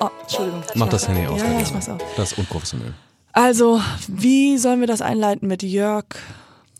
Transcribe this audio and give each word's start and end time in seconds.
Oh, 0.00 0.08
Entschuldigung. 0.20 0.62
Mach 0.74 0.88
das 0.88 1.08
Handy 1.08 1.26
aus. 1.26 1.40
Ja, 1.40 1.52
ja, 1.52 1.60
ich 1.60 1.72
mach's 1.72 1.88
auf. 1.88 2.00
Das 2.16 2.32
ist 2.32 2.38
unprofessionell. 2.38 2.94
Also, 3.32 3.80
wie 4.08 4.58
sollen 4.58 4.80
wir 4.80 4.86
das 4.86 5.00
einleiten 5.00 5.48
mit 5.48 5.62
Jörg 5.62 6.06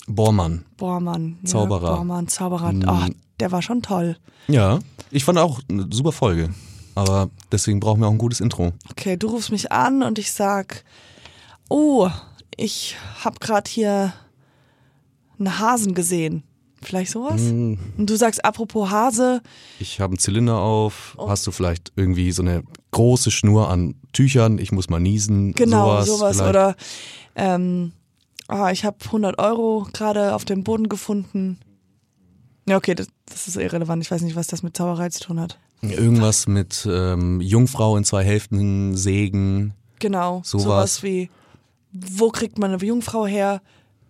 Bormann. 0.06 0.64
Bormann? 0.76 1.38
Jörg 1.40 1.50
Zauberer. 1.50 1.96
Bormann, 1.96 2.28
Zauberer. 2.28 2.68
Hm. 2.70 2.84
Oh, 2.86 3.06
der 3.40 3.52
war 3.52 3.62
schon 3.62 3.82
toll. 3.82 4.16
Ja, 4.48 4.78
ich 5.10 5.24
fand 5.24 5.38
auch 5.38 5.60
eine 5.68 5.86
super 5.90 6.12
Folge. 6.12 6.50
Aber 6.94 7.30
deswegen 7.50 7.80
brauchen 7.80 8.00
wir 8.00 8.06
auch 8.06 8.12
ein 8.12 8.18
gutes 8.18 8.40
Intro. 8.40 8.72
Okay, 8.90 9.16
du 9.16 9.28
rufst 9.28 9.50
mich 9.50 9.72
an 9.72 10.02
und 10.02 10.18
ich 10.18 10.32
sag, 10.32 10.84
oh, 11.68 12.08
ich 12.56 12.96
hab 13.24 13.40
grad 13.40 13.66
hier 13.66 14.12
einen 15.38 15.58
Hasen 15.58 15.94
gesehen. 15.94 16.44
Vielleicht 16.84 17.10
sowas? 17.10 17.40
Hm. 17.40 17.78
Und 17.96 18.10
du 18.10 18.16
sagst, 18.16 18.44
apropos 18.44 18.90
Hase, 18.90 19.42
Ich 19.78 20.00
habe 20.00 20.12
einen 20.12 20.18
Zylinder 20.18 20.58
auf. 20.58 21.14
Oh. 21.18 21.28
Hast 21.28 21.46
du 21.46 21.50
vielleicht 21.50 21.92
irgendwie 21.96 22.32
so 22.32 22.42
eine 22.42 22.62
große 22.90 23.30
Schnur 23.30 23.68
an 23.70 23.94
Tüchern? 24.12 24.58
Ich 24.58 24.72
muss 24.72 24.88
mal 24.88 25.00
niesen. 25.00 25.52
genau, 25.54 26.02
sowas. 26.02 26.36
sowas. 26.36 26.48
Oder 26.48 26.76
ähm, 27.36 27.92
ah, 28.48 28.70
ich 28.70 28.84
habe 28.84 28.96
100 29.04 29.38
Euro 29.38 29.86
gerade 29.92 30.34
auf 30.34 30.44
dem 30.44 30.64
Boden 30.64 30.88
gefunden. 30.88 31.58
Ja, 32.68 32.76
okay, 32.76 32.94
das, 32.94 33.08
das 33.26 33.48
ist 33.48 33.56
irrelevant. 33.56 34.02
Ich 34.02 34.10
weiß 34.10 34.22
nicht, 34.22 34.36
was 34.36 34.46
das 34.46 34.62
mit 34.62 34.76
Zauberei 34.76 35.08
zu 35.10 35.20
tun 35.20 35.40
hat. 35.40 35.58
Irgendwas 35.82 36.46
mit 36.46 36.86
ähm, 36.90 37.40
Jungfrau 37.40 37.96
in 37.96 38.04
zwei 38.04 38.24
Hälften 38.24 38.96
sägen. 38.96 39.74
Genau, 39.98 40.42
Sowas. 40.44 40.64
sowas 40.64 41.02
wie, 41.02 41.30
wo 41.92 42.30
kriegt 42.30 42.58
man 42.58 42.72
eine 42.72 42.82
Jungfrau 42.82 43.26
her? 43.26 43.60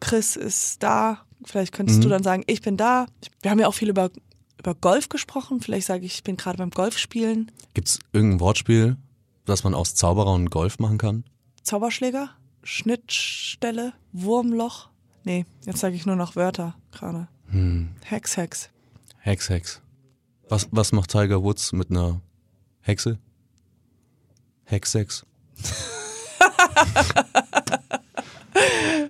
Chris 0.01 0.37
ist 0.37 0.83
da. 0.83 1.19
Vielleicht 1.45 1.73
könntest 1.73 1.99
Mhm. 1.99 2.03
du 2.03 2.09
dann 2.09 2.23
sagen, 2.23 2.43
ich 2.47 2.63
bin 2.63 2.77
da. 2.77 3.07
Wir 3.43 3.51
haben 3.51 3.59
ja 3.61 3.67
auch 3.69 3.75
viel 3.75 3.89
über, 3.91 4.11
über 4.59 4.75
Golf 4.75 5.09
gesprochen. 5.09 5.61
Vielleicht 5.61 5.87
sage 5.87 6.05
ich, 6.07 6.15
ich 6.17 6.23
bin 6.25 6.37
gerade 6.37 6.59
beim 6.59 6.71
Golfspielen. 6.71 7.51
Gibt 7.75 7.89
es 7.89 7.99
irgendein 8.13 8.41
Wortspiel, 8.41 8.97
das 9.45 9.63
man 9.65 9.75
aus 9.75 9.95
Zauberer 9.95 10.33
und 10.33 10.51
Golf 10.51 10.79
machen 10.79 10.99
kann? 10.99 11.25
Zauberschläger? 11.63 12.31
Schnittstelle? 12.63 13.93
Wurmloch? 14.13 14.89
Nee, 15.25 15.45
jetzt 15.67 15.81
sage 15.81 15.95
ich 15.97 16.07
nur 16.07 16.17
noch 16.17 16.37
Wörter 16.37 16.75
gerade. 16.93 17.29
Hm. 17.49 17.91
Hex, 18.05 18.37
Hex. 18.37 18.71
Hex, 19.19 19.49
Hex. 19.49 19.81
Was, 20.49 20.69
was 20.71 20.93
macht 20.93 21.11
Tiger 21.11 21.43
Woods 21.43 21.73
mit 21.73 21.91
einer 21.91 22.21
Hexe? 22.81 23.19
Hex-Sex. 24.67 25.25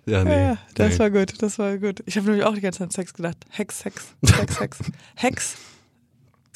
ja, 0.07 0.25
nee. 0.25 0.31
Ja, 0.31 0.59
das 0.75 0.93
nee. 0.93 0.99
war 0.99 1.11
gut, 1.11 1.43
das 1.43 1.59
war 1.59 1.79
gut. 1.79 2.03
Ich 2.07 2.17
habe 2.17 2.27
nämlich 2.27 2.45
auch 2.45 2.55
die 2.55 2.61
ganze 2.61 2.81
Zeit 2.81 2.93
Sex 2.93 3.15
gedacht. 3.15 3.39
Hex, 3.51 3.85
Hex, 3.85 4.15
Hex, 4.23 4.61
Hex. 4.61 4.79
Hex. 5.17 5.57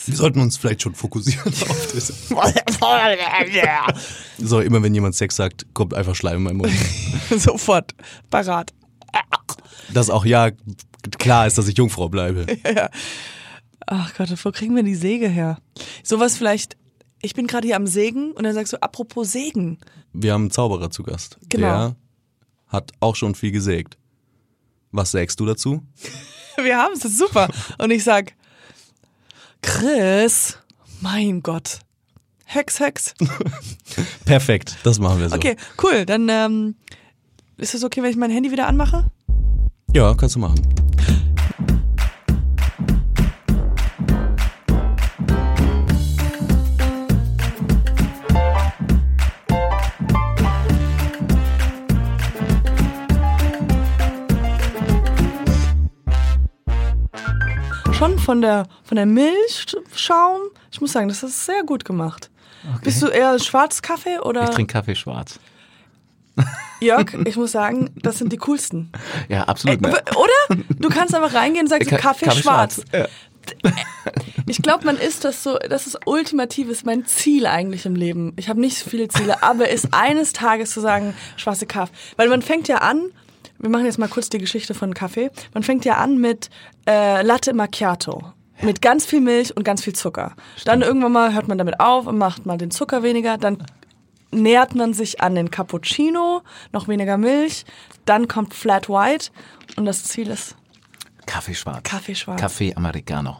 Wir 0.04 0.14
sollten 0.14 0.40
uns 0.40 0.56
vielleicht 0.56 0.82
schon 0.82 0.94
fokussieren 0.94 1.52
auf 1.68 1.92
das. 1.92 2.30
So, 4.38 4.60
immer 4.60 4.82
wenn 4.82 4.94
jemand 4.94 5.14
Sex 5.16 5.36
sagt, 5.36 5.66
kommt 5.74 5.94
einfach 5.94 6.14
Schleim 6.14 6.36
in 6.36 6.42
meinen 6.44 6.56
Mund. 6.58 6.72
Sofort. 7.36 7.94
Parat. 8.30 8.72
Dass 9.92 10.10
auch 10.10 10.24
ja 10.24 10.50
klar 11.18 11.46
ist, 11.46 11.58
dass 11.58 11.66
ich 11.66 11.76
Jungfrau 11.76 12.08
bleibe. 12.08 12.46
Ach 13.86 14.14
Gott, 14.14 14.28
wo 14.44 14.52
kriegen 14.52 14.76
wir 14.76 14.82
die 14.82 14.94
Säge 14.94 15.28
her? 15.28 15.58
Sowas 16.04 16.36
vielleicht, 16.36 16.76
ich 17.22 17.34
bin 17.34 17.46
gerade 17.46 17.66
hier 17.66 17.76
am 17.76 17.86
Sägen 17.86 18.32
und 18.32 18.44
dann 18.44 18.54
sagst 18.54 18.74
du, 18.74 18.82
apropos 18.82 19.32
Sägen. 19.32 19.78
Wir 20.12 20.34
haben 20.34 20.42
einen 20.42 20.50
Zauberer 20.50 20.90
zu 20.90 21.02
Gast. 21.02 21.38
Genau. 21.48 21.66
Der 21.88 21.96
hat 22.68 22.92
auch 23.00 23.16
schon 23.16 23.34
viel 23.34 23.52
gesägt. 23.52 23.96
Was 24.92 25.10
sägst 25.10 25.40
du 25.40 25.46
dazu? 25.46 25.82
Wir 26.62 26.76
haben 26.76 26.94
es, 26.94 27.00
das 27.00 27.12
ist 27.12 27.18
super. 27.18 27.48
Und 27.78 27.90
ich 27.90 28.02
sag, 28.04 28.34
Chris, 29.62 30.58
mein 31.00 31.42
Gott. 31.42 31.80
Hex, 32.44 32.80
Hex. 32.80 33.14
Perfekt, 34.24 34.76
das 34.82 34.98
machen 34.98 35.20
wir 35.20 35.28
so. 35.28 35.36
Okay, 35.36 35.56
cool. 35.82 36.06
Dann 36.06 36.28
ähm, 36.30 36.76
ist 37.58 37.74
es 37.74 37.84
okay, 37.84 38.02
wenn 38.02 38.10
ich 38.10 38.16
mein 38.16 38.30
Handy 38.30 38.50
wieder 38.50 38.66
anmache? 38.66 39.10
Ja, 39.92 40.14
kannst 40.14 40.36
du 40.36 40.40
machen. 40.40 40.87
Schon 57.98 58.18
von 58.18 58.40
der, 58.40 58.66
von 58.84 58.96
der 58.96 59.06
Milchschaum. 59.06 60.40
Ich 60.70 60.80
muss 60.80 60.92
sagen, 60.92 61.08
das 61.08 61.22
ist 61.22 61.44
sehr 61.46 61.62
gut 61.64 61.84
gemacht. 61.84 62.30
Bist 62.82 63.02
du 63.02 63.06
eher 63.08 63.38
Schwarzkaffee 63.38 64.18
oder? 64.20 64.44
Ich 64.44 64.50
trinke 64.50 64.72
Kaffee 64.72 64.94
schwarz. 64.94 65.40
Jörg, 66.80 67.12
ich 67.24 67.36
muss 67.36 67.50
sagen, 67.52 67.90
das 67.96 68.18
sind 68.18 68.32
die 68.32 68.36
coolsten. 68.36 68.92
Ja, 69.28 69.44
absolut. 69.44 69.80
Ne? 69.80 69.88
Oder? 69.90 70.62
Du 70.78 70.88
kannst 70.88 71.12
einfach 71.14 71.34
reingehen 71.34 71.64
und 71.66 71.70
sagst, 71.70 71.90
Ka- 71.90 71.96
Kaffee, 71.96 72.30
schwarz. 72.30 72.82
Ja. 72.92 73.06
Ich 74.46 74.62
glaube, 74.62 74.84
man 74.84 74.96
ist 74.96 75.24
das 75.24 75.42
so, 75.42 75.58
das 75.68 75.86
ist 75.88 75.98
ultimativ, 76.06 76.68
ist 76.68 76.86
mein 76.86 77.04
Ziel 77.06 77.46
eigentlich 77.46 77.84
im 77.86 77.96
Leben. 77.96 78.32
Ich 78.36 78.48
habe 78.48 78.60
nicht 78.60 78.78
so 78.78 78.88
viele 78.88 79.08
Ziele, 79.08 79.42
aber 79.42 79.70
ist 79.70 79.88
eines 79.92 80.32
Tages 80.32 80.70
zu 80.70 80.80
sagen, 80.80 81.14
schwarze 81.36 81.66
Kaffee. 81.66 81.92
Weil 82.16 82.28
man 82.28 82.42
fängt 82.42 82.68
ja 82.68 82.76
an, 82.78 83.10
wir 83.58 83.70
machen 83.70 83.84
jetzt 83.84 83.98
mal 83.98 84.08
kurz 84.08 84.28
die 84.28 84.38
Geschichte 84.38 84.74
von 84.74 84.94
Kaffee, 84.94 85.30
man 85.54 85.62
fängt 85.62 85.84
ja 85.84 85.96
an 85.96 86.18
mit 86.18 86.50
äh, 86.86 87.22
Latte 87.22 87.54
Macchiato. 87.54 88.32
Mit 88.60 88.82
ganz 88.82 89.06
viel 89.06 89.20
Milch 89.20 89.56
und 89.56 89.62
ganz 89.62 89.84
viel 89.84 89.92
Zucker. 89.92 90.34
Dann 90.64 90.82
irgendwann 90.82 91.12
mal 91.12 91.32
hört 91.32 91.46
man 91.46 91.58
damit 91.58 91.78
auf 91.78 92.08
und 92.08 92.18
macht 92.18 92.44
mal 92.44 92.58
den 92.58 92.72
Zucker 92.72 93.04
weniger. 93.04 93.38
Dann 93.38 93.58
nähert 94.32 94.74
man 94.74 94.94
sich 94.94 95.20
an 95.20 95.36
den 95.36 95.52
Cappuccino, 95.52 96.42
noch 96.72 96.88
weniger 96.88 97.18
Milch. 97.18 97.64
Dann 98.04 98.26
kommt 98.26 98.54
Flat 98.54 98.88
White 98.88 99.30
und 99.76 99.84
das 99.84 100.02
Ziel 100.02 100.28
ist 100.28 100.56
Kaffee 101.26 101.54
schwarz. 101.54 101.82
Kaffee 101.84 102.14
schwarz. 102.16 102.40
Kaffee 102.40 102.74
Americano, 102.74 103.36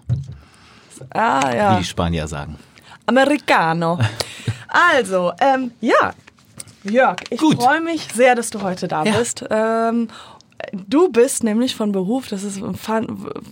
Ah 1.10 1.50
wie 1.50 1.56
ja. 1.56 1.78
die 1.78 1.84
Spanier 1.84 2.28
sagen. 2.28 2.56
Americano. 3.06 3.98
Also, 4.70 5.32
ähm, 5.40 5.70
ja. 5.80 6.12
Jörg, 6.84 7.16
ich 7.30 7.40
freue 7.40 7.80
mich 7.80 8.08
sehr, 8.14 8.34
dass 8.34 8.50
du 8.50 8.62
heute 8.62 8.88
da 8.88 9.04
Ja. 9.04 9.16
bist. 9.18 9.44
Ähm, 9.50 10.08
du 10.88 11.08
bist 11.10 11.44
nämlich 11.44 11.74
von 11.74 11.92
Beruf, 11.92 12.28
das 12.28 12.42
ist 12.44 12.62
ein 12.62 12.76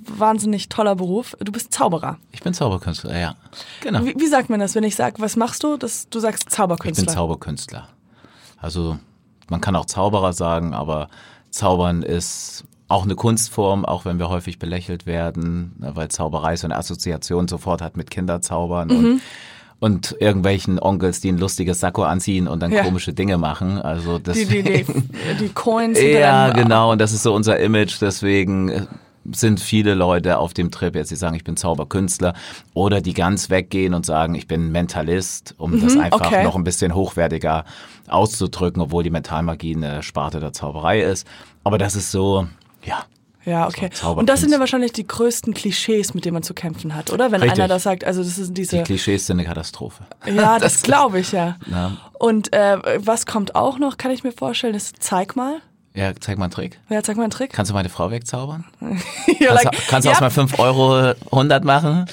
wahnsinnig 0.07 0.69
toller 0.69 0.95
Beruf, 0.97 1.37
du 1.41 1.53
bist 1.53 1.73
Zauberer. 1.73 2.19
Ich 2.33 2.41
bin 2.43 2.55
Zauberkünstler, 2.55 3.19
ja. 3.19 3.35
Genau. 3.83 4.05
Wie, 4.05 4.15
wie 4.17 4.27
sagt 4.27 4.51
man 4.51 4.61
das, 4.61 4.75
wenn 4.75 4.85
ich 4.85 4.97
sage, 4.97 5.17
was 5.21 5.37
machst 5.37 5.63
du? 5.65 5.77
Das, 5.77 6.09
du 6.09 6.21
sagst 6.21 6.45
Ich 6.49 6.55
Zauberkünstler. 6.55 7.05
bin 7.07 7.15
Zauberkünstler. 7.15 7.89
Also 8.59 8.99
man 9.49 9.61
kann 9.61 9.77
auch 9.77 9.87
Zauberer 9.87 10.33
sagen, 10.33 10.75
aber 10.75 11.09
Zaubern 11.51 12.03
ist 12.03 12.65
auch 12.89 13.03
eine 13.05 13.17
Kunstform, 13.17 13.85
auch 13.85 14.05
wenn 14.05 14.19
wir 14.21 14.29
häufig 14.29 14.59
belächelt 14.61 15.07
werden, 15.07 15.75
weil 15.79 16.09
Zauberei 16.09 16.57
so 16.57 16.67
eine 16.69 16.77
Assoziation 16.77 17.49
sofort 17.49 17.83
hat 17.83 17.97
mit 17.97 18.11
Kinderzaubern 18.11 18.89
Mhm. 18.89 18.97
und, 18.97 19.23
und 19.79 20.17
irgendwelchen 20.21 20.79
Onkels, 20.81 21.21
die 21.21 21.31
ein 21.31 21.39
lustiges 21.39 21.81
Sakko 21.81 22.05
anziehen 22.05 22.49
und 22.49 22.61
dann 22.63 22.73
Ja. 22.73 22.83
komische 22.83 23.13
Dinge 23.13 23.37
machen. 23.39 23.81
Also 23.81 24.19
das 24.19 24.37
die, 24.37 24.47
die, 24.47 24.63
die, 24.63 24.85
die 25.41 25.49
Coins. 25.51 26.01
Ja, 26.01 26.51
genau. 26.51 26.93
Und 26.93 27.01
das 27.01 27.13
ist 27.13 27.23
so 27.23 27.35
unser 27.35 27.59
Image. 27.61 28.01
Deswegen 28.01 28.69
äh, 28.71 28.87
sind 29.33 29.61
viele 29.61 29.95
Leute 29.95 30.39
auf 30.39 30.55
dem 30.55 30.71
Trip 30.71 30.95
jetzt, 30.95 31.11
die 31.11 31.17
sagen, 31.17 31.37
ich 31.37 31.45
bin 31.45 31.57
Zauberkünstler. 31.59 32.33
Oder 32.73 33.03
die 33.03 33.13
ganz 33.13 33.51
weggehen 33.51 33.93
und 33.93 34.07
sagen, 34.07 34.35
ich 34.35 34.49
bin 34.49 34.73
Mentalist, 34.73 35.55
um 35.59 35.79
das 35.81 35.97
einfach 35.97 36.27
okay. 36.27 36.45
noch 36.45 36.57
ein 36.57 36.65
bisschen 36.65 36.95
hochwertiger 36.95 37.65
auszudrücken, 38.09 38.81
obwohl 38.81 39.03
die 39.03 39.11
Mentalmagie 39.11 39.77
eine 39.77 40.03
Sparte 40.03 40.41
der 40.41 40.53
Zauberei 40.55 41.03
ist. 41.03 41.27
Aber 41.65 41.77
das 41.77 41.97
ist 41.97 42.11
so, 42.11 42.47
ja. 42.85 43.05
Ja, 43.47 43.67
okay. 43.69 43.89
So, 43.93 44.11
und 44.11 44.29
das 44.29 44.41
sind 44.41 44.51
ja 44.53 44.59
wahrscheinlich 44.59 44.93
die 44.93 45.07
größten 45.07 45.55
Klischees, 45.55 46.13
mit 46.15 46.25
denen 46.25 46.35
man 46.35 46.43
zu 46.43 46.53
kämpfen 46.53 46.95
hat, 46.95 47.13
oder? 47.13 47.31
Wenn 47.33 47.41
Richtig. 47.41 47.61
einer 47.61 47.69
das 47.69 47.85
sagt, 47.85 48.05
also 48.05 48.23
das 48.23 48.35
sind 48.37 48.49
Die 48.59 48.63
diese. 48.63 48.83
Klischees 48.83 49.27
sind 49.27 49.39
eine 49.39 49.49
Katastrophe. 49.49 50.05
Ja, 50.27 50.59
das, 50.61 50.83
glaube 50.83 51.21
ich 51.21 51.33
ja. 51.33 51.57
Ja. 51.71 51.93
Und 52.19 52.53
äh, 52.53 52.77
was 53.07 53.25
kommt 53.25 53.55
auch 53.55 53.79
noch, 53.79 53.97
kann 53.97 54.11
ich 54.11 54.25
mir 54.25 54.33
vorstellen, 54.33 54.75
ist 54.75 54.97
zeig 55.01 55.37
mal. 55.37 55.61
Ja, 55.95 56.13
zeig 56.21 56.37
mal 56.37 56.45
einen 56.45 56.51
Trick. 56.53 56.79
Ja, 56.91 57.03
zeig 57.03 57.17
mal 57.17 57.23
einen 57.23 57.31
Trick. 57.31 57.53
Kannst 57.53 57.71
du 57.71 57.75
meine 57.75 57.89
Frau 57.89 58.11
wegzaubern? 58.11 58.65
Kannst, 58.81 59.41
like, 59.41 59.71
du- 59.71 59.79
kannst 59.89 60.05
du 60.07 60.11
ja, 60.11 60.15
aus 60.17 60.21
mal 60.21 60.31
5 60.31 60.59
Euro 60.59 61.13
100 61.33 61.65
machen? 61.65 62.05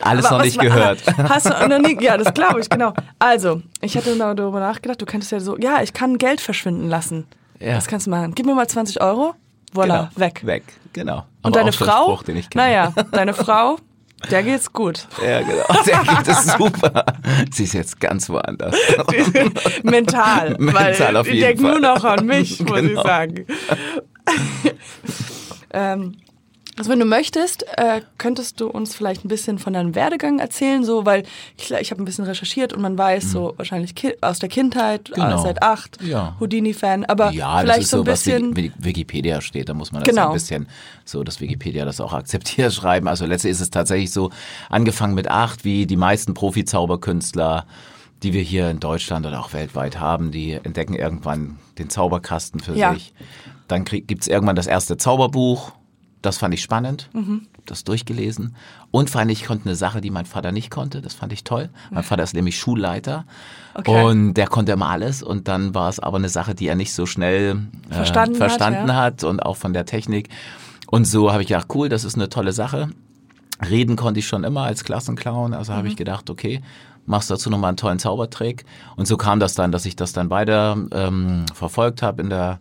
Alles 0.00 0.26
aber 0.26 0.38
noch 0.38 0.44
nicht 0.44 0.58
gehört. 0.58 1.02
Hast 1.16 1.46
du 1.46 1.68
noch 1.68 1.78
nie, 1.78 1.96
ja, 2.02 2.16
das 2.16 2.32
glaube 2.34 2.60
ich, 2.60 2.68
genau. 2.70 2.94
Also, 3.18 3.62
ich 3.80 3.96
hatte 3.96 4.16
darüber 4.16 4.58
nachgedacht, 4.60 5.00
du 5.00 5.06
könntest 5.06 5.30
ja 5.32 5.40
so, 5.40 5.56
ja, 5.58 5.82
ich 5.82 5.92
kann 5.92 6.16
Geld 6.18 6.40
verschwinden 6.40 6.88
lassen. 6.88 7.26
Ja. 7.60 7.74
Das 7.74 7.86
kannst 7.86 8.06
du 8.06 8.10
machen. 8.10 8.34
Gib 8.34 8.46
mir 8.46 8.54
mal 8.54 8.66
20 8.66 9.00
Euro, 9.02 9.34
voilà, 9.74 9.86
Genau. 9.86 10.08
weg. 10.16 10.46
Weg, 10.46 10.62
genau. 10.92 11.16
Und 11.42 11.46
Aber 11.46 11.50
deine 11.60 11.72
schon 11.72 11.88
ein 11.88 11.92
Frau, 11.92 12.16
Spruch, 12.16 12.28
ich 12.34 12.48
naja, 12.54 12.92
deine 13.12 13.32
Frau, 13.34 13.76
der 14.30 14.42
geht's 14.42 14.70
gut. 14.72 15.06
Ja, 15.24 15.40
genau. 15.40 15.64
Der 15.86 15.98
geht 16.00 16.28
es 16.28 16.44
super. 16.52 17.04
Sie 17.50 17.64
ist 17.64 17.72
jetzt 17.72 17.98
ganz 18.00 18.28
woanders. 18.28 18.76
Mental. 19.82 20.56
Mental 20.58 21.16
auf 21.16 21.26
ich 21.26 21.34
jeden 21.34 21.46
denke 21.46 21.62
nur 21.62 21.72
Fall. 21.72 21.80
noch 21.80 22.04
an 22.04 22.26
mich, 22.26 22.60
muss 22.60 22.80
ich 22.82 22.88
Genau. 22.88 23.02
sagen. 23.02 23.46
ähm, 25.72 26.16
Also 26.78 26.90
wenn 26.90 27.00
du 27.00 27.04
möchtest, 27.04 27.64
äh, 27.76 28.00
könntest 28.16 28.60
du 28.60 28.68
uns 28.68 28.94
vielleicht 28.94 29.24
ein 29.24 29.28
bisschen 29.28 29.58
von 29.58 29.72
deinem 29.72 29.94
Werdegang 29.94 30.38
erzählen, 30.38 30.84
so 30.84 31.04
weil 31.04 31.24
ich, 31.58 31.70
ich 31.72 31.90
habe 31.90 32.00
ein 32.00 32.04
bisschen 32.04 32.24
recherchiert 32.24 32.72
und 32.72 32.80
man 32.80 32.96
weiß 32.96 33.32
so 33.32 33.54
wahrscheinlich 33.56 33.94
ki 33.94 34.14
aus 34.20 34.38
der 34.38 34.48
Kindheit, 34.48 35.10
Mhm. 35.10 35.14
Genau. 35.14 35.40
äh, 35.40 35.42
seit 35.42 35.62
acht, 35.62 36.00
Ja. 36.02 36.36
Houdini-Fan, 36.40 37.04
aber 37.04 37.32
Ja, 37.32 37.54
das 37.54 37.60
vielleicht 37.62 37.80
ist 37.82 37.90
so 37.90 37.98
ein 38.00 38.06
was 38.06 38.22
bisschen. 38.22 38.56
Wiki- 38.56 38.72
Wikipedia 38.78 39.40
steht, 39.40 39.68
da 39.68 39.74
muss 39.74 39.92
man 39.92 40.02
das 40.02 40.08
Genau. 40.14 40.28
ein 40.28 40.32
bisschen 40.32 40.68
so, 41.04 41.22
dass 41.24 41.40
Wikipedia 41.40 41.84
das 41.84 42.00
auch 42.00 42.12
akzeptiert 42.14 42.72
schreiben. 42.72 43.08
Also 43.08 43.26
letztlich 43.26 43.50
ist 43.50 43.60
es 43.60 43.70
tatsächlich 43.70 44.10
so, 44.12 44.30
angefangen 44.70 45.14
mit 45.14 45.28
acht, 45.28 45.64
wie 45.64 45.86
die 45.86 45.96
meisten 45.96 46.34
Profi-Zauberkünstler, 46.34 47.66
die 48.22 48.32
wir 48.32 48.42
hier 48.42 48.70
in 48.70 48.80
Deutschland 48.80 49.26
oder 49.26 49.40
auch 49.40 49.52
weltweit 49.52 49.98
haben, 49.98 50.30
die 50.30 50.52
entdecken 50.52 50.94
irgendwann 50.94 51.58
den 51.78 51.90
Zauberkasten 51.90 52.60
für 52.60 52.74
Ja. 52.74 52.94
sich. 52.94 53.12
Dann 53.68 53.84
krieg, 53.84 54.06
gibt's 54.08 54.28
irgendwann 54.28 54.56
das 54.56 54.66
erste 54.66 54.96
Zauberbuch. 54.96 55.72
Das 56.22 56.36
fand 56.38 56.52
ich 56.52 56.62
spannend, 56.62 57.08
Mhm. 57.14 57.46
das 57.64 57.84
durchgelesen. 57.84 58.54
Und 58.90 59.08
fand 59.08 59.30
ich 59.30 59.44
konnte 59.44 59.66
eine 59.66 59.74
Sache, 59.76 60.00
die 60.00 60.10
mein 60.10 60.26
Vater 60.26 60.52
nicht 60.52 60.70
konnte. 60.70 61.00
Das 61.00 61.14
fand 61.14 61.32
ich 61.32 61.44
toll. 61.44 61.70
Mein 61.90 62.02
Vater 62.02 62.22
ist 62.22 62.34
nämlich 62.34 62.58
Schulleiter 62.58 63.24
Okay. 63.74 64.04
und 64.04 64.34
der 64.34 64.46
konnte 64.48 64.72
immer 64.72 64.90
alles. 64.90 65.22
Und 65.22 65.48
dann 65.48 65.74
war 65.74 65.88
es 65.88 65.98
aber 65.98 66.18
eine 66.18 66.28
Sache, 66.28 66.54
die 66.54 66.66
er 66.68 66.74
nicht 66.74 66.92
so 66.92 67.06
schnell 67.06 67.58
äh, 67.88 67.94
Verstanden 67.94 68.34
hat, 68.34 68.36
verstanden 68.50 68.88
ja. 68.88 68.96
hat 68.96 69.24
und 69.24 69.40
auch 69.40 69.56
von 69.56 69.72
der 69.72 69.86
Technik. 69.86 70.28
Und 70.88 71.06
so 71.06 71.32
habe 71.32 71.42
ich 71.42 71.48
gedacht, 71.48 71.68
cool, 71.74 71.88
das 71.88 72.04
ist 72.04 72.16
eine 72.16 72.28
tolle 72.28 72.52
Sache. 72.52 72.90
Reden 73.68 73.96
konnte 73.96 74.20
ich 74.20 74.26
schon 74.26 74.44
immer 74.44 74.62
als 74.64 74.84
Klassenclown, 74.84 75.54
also 75.54 75.72
Mhm. 75.72 75.76
habe 75.76 75.88
ich 75.88 75.96
gedacht, 75.96 76.28
okay, 76.30 76.62
machst 77.06 77.30
dazu 77.30 77.48
nochmal 77.50 77.68
einen 77.68 77.76
tollen 77.76 77.98
Zaubertrick. 77.98 78.64
Und 78.96 79.06
so 79.06 79.16
kam 79.16 79.40
das 79.40 79.54
dann, 79.54 79.72
dass 79.72 79.86
ich 79.86 79.96
das 79.96 80.12
dann 80.12 80.28
weiter 80.30 80.76
ähm, 80.92 81.44
verfolgt 81.54 82.02
habe 82.02 82.20
in 82.22 82.28
der 82.30 82.60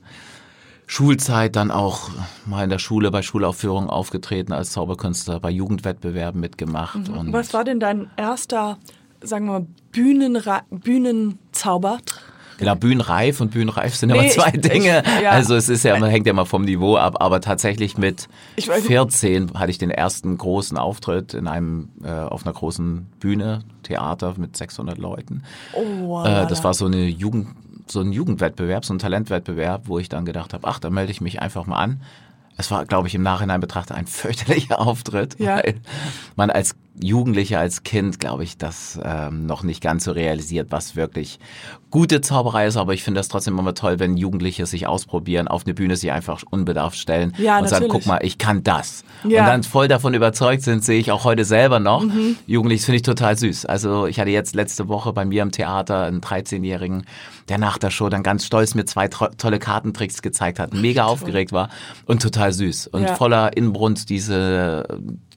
Schulzeit, 0.92 1.56
dann 1.56 1.70
auch 1.70 2.10
mal 2.48 2.64
in 2.64 2.72
der 2.72 2.80
Schule 2.80 3.12
bei 3.12 3.22
Schulaufführungen 3.22 3.92
aufgetreten 3.92 4.54
als 4.54 4.72
Zauberkünstler, 4.72 5.40
bei 5.40 5.52
Jugendwettbewerben 5.52 6.42
mitgemacht. 6.42 6.96
Und 7.10 7.28
Mhm. 7.28 7.34
Was 7.34 7.54
war 7.54 7.64
denn 7.64 7.80
dein 7.80 8.10
erster, 8.18 8.80
sagen 9.22 9.46
wir 9.46 9.60
mal, 9.60 9.68
Bühnenra 9.92 10.62
Bühnenzauber? 10.72 12.00
Genau, 12.58 12.76
bühnenreif 12.76 13.40
und 13.40 13.52
bühnenreif 13.52 13.96
sind 13.96 14.12
Nee, 14.12 14.18
immer 14.20 14.28
zwei 14.30 14.50
ich- 14.54 14.62
Dinge. 14.62 15.04
ich- 15.06 15.22
ja. 15.22 15.30
Also 15.30 15.56
es 15.56 15.70
ist 15.70 15.84
ja, 15.84 15.98
man 16.00 16.10
hängt 16.10 16.26
ja 16.26 16.34
mal 16.34 16.46
vom 16.46 16.64
Niveau 16.64 16.98
ab, 16.98 17.18
aber 17.22 17.40
tatsächlich 17.40 17.98
mit 18.00 18.28
Ich 18.56 18.68
weiß- 18.68 18.82
14 18.82 19.54
hatte 19.54 19.70
ich 19.70 19.78
den 19.78 19.92
ersten 19.92 20.38
großen 20.40 20.76
Auftritt 20.78 21.36
in 21.36 21.48
einem 21.48 21.90
äh, 22.04 22.10
auf 22.10 22.46
einer 22.46 22.54
großen 22.54 23.06
Bühne, 23.20 23.60
Theater 23.84 24.34
mit 24.38 24.58
600 24.58 24.98
Leuten. 24.98 25.44
Oh, 25.74 26.24
Äh, 26.26 26.48
das 26.48 26.64
war 26.64 26.74
so 26.74 26.88
eine 26.88 27.06
Jugend, 27.08 27.48
so 27.92 28.02
ein 28.02 28.12
Jugendwettbewerb, 28.12 28.86
so 28.86 28.94
ein 28.94 29.00
Talentwettbewerb, 29.00 29.84
wo 29.88 30.00
ich 30.00 30.10
dann 30.10 30.26
gedacht 30.26 30.54
habe, 30.54 30.68
ach, 30.68 30.80
da 30.80 30.90
melde 30.90 31.12
ich 31.12 31.22
mich 31.22 31.42
einfach 31.42 31.66
mal 31.66 31.78
an. 31.78 32.02
Es 32.58 32.72
war, 32.72 32.86
glaube 32.86 33.08
ich, 33.08 33.16
im 33.16 33.24
Nachhinein 33.24 33.62
betrachtet 33.62 33.96
ein 33.96 34.06
fürchterlicher 34.06 34.80
Auftritt, 34.86 35.40
Ja. 35.40 35.58
weil 35.58 35.76
man 36.36 36.50
als 36.50 36.76
Jugendlicher, 37.02 37.60
als 37.60 37.84
Kind, 37.84 38.20
glaube 38.20 38.44
ich, 38.44 38.58
das 38.58 39.00
ähm, 39.04 39.46
noch 39.46 39.64
nicht 39.64 39.82
ganz 39.82 40.04
so 40.04 40.12
realisiert, 40.12 40.68
was 40.72 40.96
wirklich 40.96 41.40
gute 41.92 42.22
Zauberei 42.22 42.68
ist. 42.68 42.78
Aber 42.78 42.94
ich 42.94 43.04
finde 43.04 43.20
das 43.20 43.30
trotzdem 43.30 43.58
immer 43.58 43.74
toll, 43.74 44.00
wenn 44.00 44.18
Jugendliche 44.18 44.66
sich 44.66 44.86
ausprobieren, 44.86 45.48
auf 45.48 45.66
eine 45.66 45.74
Bühne 45.74 45.96
sich 45.96 46.12
einfach 46.12 46.44
unbedarft 46.50 46.98
stellen 46.98 47.34
Ja, 47.38 47.60
und 47.60 47.70
sagen, 47.70 47.86
natürlich. 47.88 48.04
guck 48.04 48.06
mal, 48.06 48.20
ich 48.24 48.38
kann 48.38 48.64
das. 48.64 49.04
Ja. 49.24 49.42
Und 49.42 49.48
dann 49.48 49.64
voll 49.64 49.88
davon 49.88 50.14
überzeugt 50.14 50.62
sind, 50.64 50.84
sehe 50.84 51.00
ich 51.00 51.12
auch 51.12 51.24
heute 51.24 51.46
selber 51.46 51.80
noch. 51.80 52.04
Jugendlich, 52.46 52.82
das 52.82 52.86
finde 52.86 52.98
ich 52.98 53.02
total 53.04 53.38
süß. 53.38 53.66
Also 53.66 54.06
ich 54.06 54.20
hatte 54.20 54.30
jetzt 54.32 54.54
letzte 54.56 54.88
Woche 54.90 55.14
bei 55.14 55.26
mir 55.26 55.42
im 55.44 55.52
Theater 55.52 56.04
einen 56.04 56.22
13-Jährigen, 56.22 57.06
der 57.48 57.58
nach 57.58 57.78
der 57.78 57.90
Show 57.92 58.10
dann 58.10 58.24
ganz 58.24 58.46
stolz 58.46 58.76
mir 58.76 58.86
zwei 58.86 59.08
tolle 59.08 59.60
Kartentricks 59.60 60.22
gezeigt 60.22 60.60
hat, 60.60 60.74
mega 60.74 61.06
aufgeregt 61.06 61.52
war 61.54 61.70
und 62.06 62.22
total 62.22 62.52
süß 62.54 62.88
und 62.88 63.04
Ja. 63.04 63.16
voller 63.16 63.56
Inbrunst 63.58 64.10
diese 64.10 64.86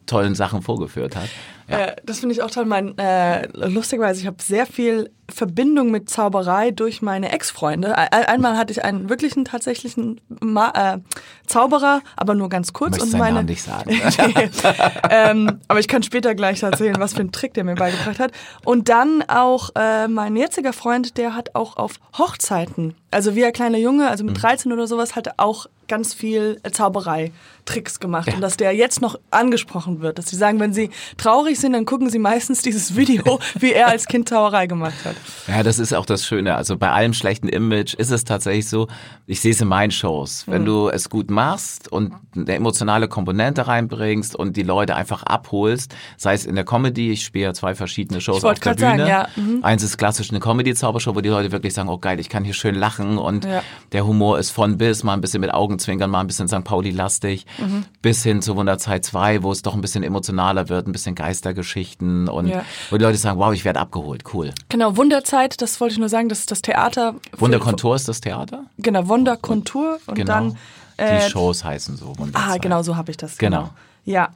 tollen 0.06 0.34
Sachen 0.34 0.62
vorgeführt 0.62 1.16
hat. 1.16 1.28
Ja. 1.69 1.87
Äh, 1.87 1.96
das 2.04 2.20
finde 2.20 2.34
ich 2.34 2.43
auch 2.43 2.50
toll. 2.50 2.64
Mein, 2.64 2.96
äh, 2.99 3.46
lustigerweise, 3.69 4.20
ich 4.20 4.26
habe 4.26 4.43
sehr 4.43 4.66
viel 4.66 5.10
Verbindung 5.30 5.90
mit 5.90 6.10
Zauberei 6.10 6.70
durch 6.72 7.00
meine 7.02 7.32
Ex-Freunde. 7.32 7.96
Ein- 7.96 8.08
Einmal 8.26 8.56
hatte 8.58 8.72
ich 8.72 8.84
einen 8.84 9.08
wirklichen, 9.08 9.44
tatsächlichen 9.44 10.20
Ma 10.40 10.94
äh, 10.94 10.98
Zauberer, 11.46 12.00
aber 12.16 12.34
nur 12.34 12.48
ganz 12.48 12.72
kurz. 12.72 12.92
Möchtest 12.92 13.14
und 13.14 13.19
meine, 13.20 13.34
Namen 13.36 13.46
nicht 13.46 13.62
sagen. 13.62 13.90
ähm, 15.10 15.60
aber 15.69 15.80
ich 15.80 15.88
kann 15.88 16.02
später 16.02 16.34
gleich 16.34 16.62
erzählen, 16.62 16.96
was 16.98 17.14
für 17.14 17.20
einen 17.20 17.32
Trick 17.32 17.54
der 17.54 17.64
mir 17.64 17.74
beigebracht 17.74 18.19
hat. 18.19 18.32
Und 18.64 18.88
dann 18.88 19.22
auch 19.28 19.70
äh, 19.74 20.08
mein 20.08 20.36
jetziger 20.36 20.72
Freund, 20.72 21.16
der 21.16 21.34
hat 21.34 21.54
auch 21.54 21.76
auf 21.76 21.94
Hochzeiten, 22.18 22.94
also 23.10 23.34
wie 23.34 23.44
ein 23.44 23.52
kleiner 23.52 23.78
Junge, 23.78 24.08
also 24.08 24.25
Mhm. 24.25 24.30
mit 24.32 24.42
13 24.42 24.72
oder 24.72 24.86
sowas, 24.86 25.16
hat 25.16 25.26
er 25.28 25.34
auch 25.38 25.66
ganz 25.88 26.14
viel 26.14 26.58
äh, 26.62 26.70
Zauberei-Tricks 26.70 28.00
gemacht. 28.00 28.32
Und 28.34 28.40
dass 28.40 28.56
der 28.56 28.72
jetzt 28.75 29.00
noch 29.02 29.18
angesprochen 29.30 30.00
wird. 30.00 30.16
Dass 30.18 30.28
sie 30.28 30.36
sagen, 30.36 30.58
wenn 30.60 30.72
sie 30.72 30.90
traurig 31.18 31.58
sind, 31.60 31.72
dann 31.75 31.84
gucken 31.84 32.08
sie 32.08 32.18
meistens 32.18 32.62
dieses 32.62 32.96
Video, 32.96 33.38
wie 33.58 33.72
er 33.72 33.88
als 33.88 34.06
Kind 34.06 34.28
Zauberei 34.28 34.66
gemacht 34.66 34.94
hat. 35.04 35.12
Ja, 35.49 35.62
das 35.62 35.79
ist 35.79 35.94
auch 35.94 36.06
das 36.06 36.25
Schöne. 36.26 36.55
Also 36.55 36.76
bei 36.76 36.91
allem 36.91 37.12
schlechten 37.12 37.49
Image 37.49 37.94
ist 37.94 38.11
es 38.11 38.25
tatsächlich 38.25 38.69
so, 38.69 38.88
ich 39.26 39.41
sehe 39.41 39.53
es 39.53 39.61
in 39.61 39.69
meinen 39.69 39.91
Shows. 39.91 40.44
Wenn 40.47 40.64
du 40.64 40.88
es 40.88 41.09
gut 41.11 41.31
machst 41.31 41.91
und 41.91 42.12
eine 42.37 42.55
emotionale 42.55 43.09
Komponente 43.09 43.67
reinbringst 43.67 44.35
und 44.37 44.56
die 44.56 44.62
Leute 44.62 44.94
einfach 44.97 45.23
abholst, 45.23 45.94
sei 46.17 46.35
es 46.35 46.47
in 46.47 46.55
der 46.55 46.64
Comedy, 46.64 47.11
ich 47.12 47.25
spiele 47.25 47.44
ja 47.47 47.55
zwei 47.55 47.75
verschiedene 47.75 48.20
Shows 48.20 48.44
auf 48.44 48.59
der 48.61 48.75
Bühne. 48.75 48.81
sagen, 48.99 49.06
ja, 49.06 49.29
mhm. 49.37 49.61
Eins 49.62 49.82
ist 49.82 49.97
klassisch 49.99 50.31
eine 50.31 50.41
Comedy-Zaubershow, 50.41 51.14
wo 51.14 51.20
die 51.20 51.29
Leute 51.29 51.53
wirklich 51.53 51.75
sagen, 51.75 51.88
oh 51.88 51.99
geil, 51.99 52.20
ich 52.20 52.29
kann 52.29 52.44
hier 52.44 52.55
schön 52.55 52.75
lachen 52.75 53.19
und 53.19 53.44
Ja. 53.44 53.62
der 53.93 54.06
Humor 54.06 54.38
ist 54.38 54.50
von 54.50 54.79
bis, 54.79 55.03
mal 55.05 55.14
ein 55.14 55.20
bisschen 55.20 55.41
mit 55.41 55.53
Augenzwinkern, 55.53 56.11
mal 56.11 56.20
ein 56.20 56.26
bisschen 56.26 56.49
St. 56.49 56.64
Pauli-lastig, 56.64 57.47
Mhm. 57.59 57.85
bis 58.03 58.23
hin 58.23 58.43
zu 58.43 58.56
Wunderzeit 58.56 59.05
2, 59.05 59.43
wo 59.43 59.53
es 59.53 59.62
doch 59.62 59.75
ein 59.75 59.81
bisschen 59.81 60.03
emotionaler 60.03 60.69
wird, 60.69 60.87
ein 60.87 60.93
bisschen 60.93 61.14
Geistergeschichten 61.14 62.29
und 62.29 62.47
Ja. 62.49 62.64
wo 62.91 62.97
die 62.97 63.05
Leute 63.05 63.19
sagen, 63.19 63.38
wow, 63.38 63.53
ich 63.53 63.64
werde 63.64 63.81
abgeholt, 63.81 64.23
cool. 64.35 64.53
Genau, 64.69 64.97
Wunderzeit, 65.02 65.60
das 65.60 65.81
wollte 65.81 65.94
ich 65.94 65.99
nur 65.99 66.08
sagen, 66.08 66.28
das 66.28 66.38
ist 66.38 66.52
das 66.52 66.62
Theater. 66.62 67.16
Wunderkontur 67.37 67.96
ist 67.96 68.06
das 68.08 68.20
Theater? 68.20 68.66
Genau, 68.78 69.08
Wunderkontur. 69.08 69.99
Und 70.06 70.14
Genau. 70.14 70.32
dann. 70.32 70.56
die 70.96 71.02
äh, 71.02 71.28
Shows 71.28 71.64
heißen 71.64 71.96
so 71.96 72.16
Wunderzeit. 72.19 72.50
Ah, 72.50 72.56
genau, 72.58 72.82
so 72.84 72.96
habe 72.96 73.10
ich 73.10 73.16
das. 73.16 73.37
Genau. 73.37 73.70
Ja. 74.04 74.28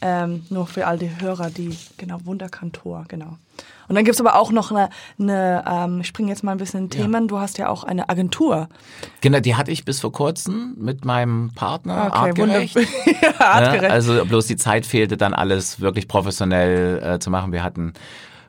Ähm, 0.00 0.46
nur 0.48 0.66
für 0.66 0.86
all 0.86 0.96
die 0.96 1.10
Hörer, 1.20 1.50
die, 1.50 1.76
genau, 1.98 2.20
Wunderkantor, 2.24 3.04
genau. 3.08 3.36
Und 3.88 3.96
dann 3.96 4.04
gibt's 4.04 4.20
aber 4.20 4.36
auch 4.36 4.50
noch 4.50 4.70
eine, 4.70 4.88
eine 5.18 5.64
ähm, 5.68 6.00
ich 6.00 6.06
springe 6.06 6.30
jetzt 6.30 6.42
mal 6.42 6.52
ein 6.52 6.58
bisschen 6.58 6.84
in 6.84 6.90
Themen, 6.90 7.28
du 7.28 7.38
hast 7.38 7.58
ja 7.58 7.68
auch 7.68 7.84
eine 7.84 8.08
Agentur. 8.08 8.68
Genau, 9.20 9.40
die 9.40 9.56
hatte 9.56 9.72
ich 9.72 9.84
bis 9.84 10.00
vor 10.00 10.12
kurzem 10.12 10.74
mit 10.78 11.04
meinem 11.04 11.50
Partner, 11.54 12.06
Okay, 12.06 12.16
artgerecht. 12.16 12.76
ja, 13.22 13.40
artgerecht. 13.40 13.82
Ja, 13.82 13.90
also 13.90 14.24
bloß 14.24 14.46
die 14.46 14.56
Zeit 14.56 14.86
fehlte 14.86 15.16
dann 15.18 15.34
alles 15.34 15.80
wirklich 15.80 16.06
professionell 16.08 17.02
äh, 17.02 17.18
zu 17.18 17.30
machen. 17.30 17.50
Wir 17.52 17.62
hatten 17.62 17.92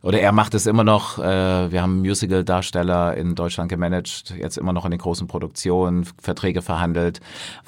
oder 0.02 0.20
er 0.22 0.32
macht 0.32 0.54
es 0.54 0.66
immer 0.66 0.84
noch. 0.84 1.20
Äh, 1.20 1.72
wir 1.72 1.82
haben 1.82 2.00
Musical-Darsteller 2.00 3.16
in 3.18 3.36
Deutschland 3.36 3.70
gemanagt, 3.70 4.34
jetzt 4.38 4.58
immer 4.58 4.74
noch 4.74 4.86
in 4.86 4.92
den 4.92 5.00
großen 5.00 5.28
Produktionen, 5.28 6.06
Verträge 6.22 6.62
verhandelt. 6.62 7.20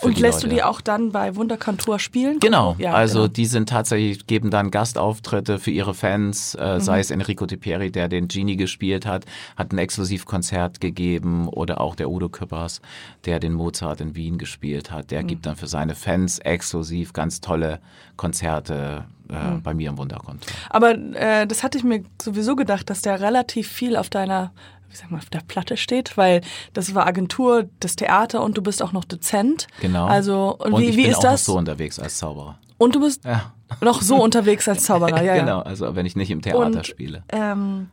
Und 0.01 0.19
lässt 0.19 0.43
du 0.43 0.47
Leute. 0.47 0.55
die 0.55 0.63
auch 0.63 0.81
dann 0.81 1.11
bei 1.11 1.35
Wunderkantor 1.35 1.99
spielen? 1.99 2.39
Genau, 2.39 2.75
Ja, 2.79 2.93
also 2.93 3.21
genau. 3.23 3.27
die 3.33 3.45
sind 3.45 3.69
tatsächlich, 3.69 4.27
geben 4.27 4.49
dann 4.49 4.71
Gastauftritte 4.71 5.59
für 5.59 5.71
ihre 5.71 5.93
Fans, 5.93 6.55
äh, 6.55 6.75
Mhm. 6.75 6.79
sei 6.81 6.99
es 6.99 7.11
Enrico 7.11 7.45
Tiperi, 7.45 7.91
der 7.91 8.07
den 8.07 8.27
Genie 8.27 8.55
gespielt 8.55 9.05
hat, 9.05 9.25
hat 9.57 9.73
ein 9.73 9.77
Exklusivkonzert 9.77 10.79
gegeben 10.81 11.47
oder 11.49 11.81
auch 11.81 11.95
der 11.95 12.09
Udo 12.09 12.29
Küppers, 12.29 12.81
der 13.25 13.39
den 13.39 13.53
Mozart 13.53 14.01
in 14.01 14.15
Wien 14.15 14.37
gespielt 14.37 14.91
hat, 14.91 15.05
Mhm. 15.05 15.07
der 15.09 15.23
gibt 15.23 15.45
dann 15.45 15.55
für 15.55 15.67
seine 15.67 15.95
Fans 15.95 16.39
exklusiv 16.39 17.13
ganz 17.13 17.41
tolle 17.41 17.79
Konzerte 18.15 19.05
äh, 19.31 19.51
Mhm. 19.55 19.61
bei 19.63 19.73
mir 19.73 19.89
im 19.89 19.97
Wunderkonto. 19.97 20.45
Aber 20.69 20.91
äh, 20.95 21.47
das 21.47 21.63
hatte 21.63 21.77
ich 21.77 21.83
mir 21.83 22.03
sowieso 22.21 22.55
gedacht, 22.55 22.89
dass 22.89 23.01
der 23.01 23.19
relativ 23.21 23.67
viel 23.69 23.95
auf 23.95 24.09
deiner, 24.09 24.51
wie 24.89 24.95
sag 24.95 25.09
mal, 25.11 25.17
auf 25.17 25.29
der 25.29 25.39
Platte 25.47 25.77
steht, 25.77 26.17
weil 26.17 26.41
das 26.73 26.93
war 26.93 27.07
Agentur, 27.07 27.69
das 27.79 27.95
Theater 27.95 28.43
und 28.43 28.57
du 28.57 28.61
bist 28.61 28.81
auch 28.83 28.91
noch 28.91 29.05
Dozent. 29.05 29.67
Genau. 29.79 30.05
Also 30.05 30.55
und, 30.59 30.73
Und 30.73 30.81
wie, 30.81 30.85
ich 30.89 30.97
wie 30.97 31.03
bin 31.03 31.11
ist 31.11 31.17
auch 31.19 31.23
noch 31.23 31.31
das? 31.31 31.45
so 31.45 31.57
unterwegs 31.57 31.97
als 31.99 32.17
Zauberer. 32.17 32.57
Und 32.77 32.95
du 32.95 32.99
bist 32.99 33.23
Ja. 33.25 33.53
noch 33.79 34.01
so 34.01 34.15
unterwegs 34.21 34.67
als 34.67 34.83
Zauberer, 34.85 35.23
ja, 35.23 35.35
ja. 35.35 35.39
Genau, 35.41 35.59
also 35.61 35.95
wenn 35.95 36.05
ich 36.05 36.15
nicht 36.15 36.31
im 36.31 36.41
Theater 36.41 36.65
Und, 36.65 36.85
spiele. 36.87 37.23
Ähm, 37.29 37.89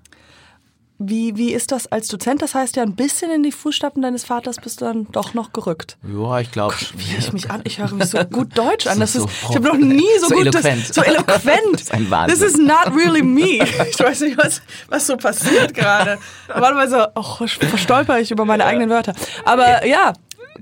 wie, 1.00 1.36
wie 1.36 1.52
ist 1.52 1.70
das 1.70 1.86
als 1.86 2.08
Dozent? 2.08 2.42
Das 2.42 2.54
heißt 2.54 2.74
ja 2.76 2.82
ein 2.82 2.96
bisschen 2.96 3.30
in 3.30 3.44
die 3.44 3.52
Fußstapfen 3.52 4.02
deines 4.02 4.24
Vaters 4.24 4.56
bist 4.56 4.80
du 4.80 4.84
dann 4.84 5.06
doch 5.12 5.32
noch 5.32 5.52
gerückt. 5.52 5.96
Ja, 6.02 6.40
ich 6.40 6.50
glaube. 6.50 6.74
Wie 6.96 7.16
ich 7.16 7.32
mich 7.32 7.50
an, 7.50 7.60
ich 7.64 7.78
höre 7.78 7.92
mich 7.92 8.06
so 8.06 8.18
gut 8.24 8.58
Deutsch 8.58 8.88
an. 8.88 8.98
Das 8.98 9.12
So 9.12 9.24
ist, 9.24 9.32
ich 9.48 9.56
habe 9.56 9.68
noch 9.68 9.76
nie 9.76 10.04
so, 10.20 10.28
so 10.28 10.34
gut 10.34 10.46
eloquent. 10.46 10.88
Das, 10.88 10.94
so 10.94 11.02
eloquent. 11.02 11.28
Das 11.72 11.82
ist 11.82 11.92
ein 11.92 12.10
Wahnsinn. 12.10 12.38
This 12.38 12.54
is 12.54 12.58
not 12.58 12.94
really 12.94 13.22
me. 13.22 13.64
Ich 13.90 13.98
weiß 13.98 14.22
nicht, 14.22 14.36
was, 14.36 14.60
was 14.88 15.06
so 15.06 15.16
passiert 15.16 15.74
gerade. 15.74 16.18
Normalerweise 16.48 17.12
oh, 17.14 17.46
verstolper 17.46 18.18
ich 18.18 18.30
über 18.30 18.44
meine 18.44 18.64
eigenen 18.64 18.90
Wörter. 18.90 19.14
Aber 19.44 19.86
ja, 19.86 20.12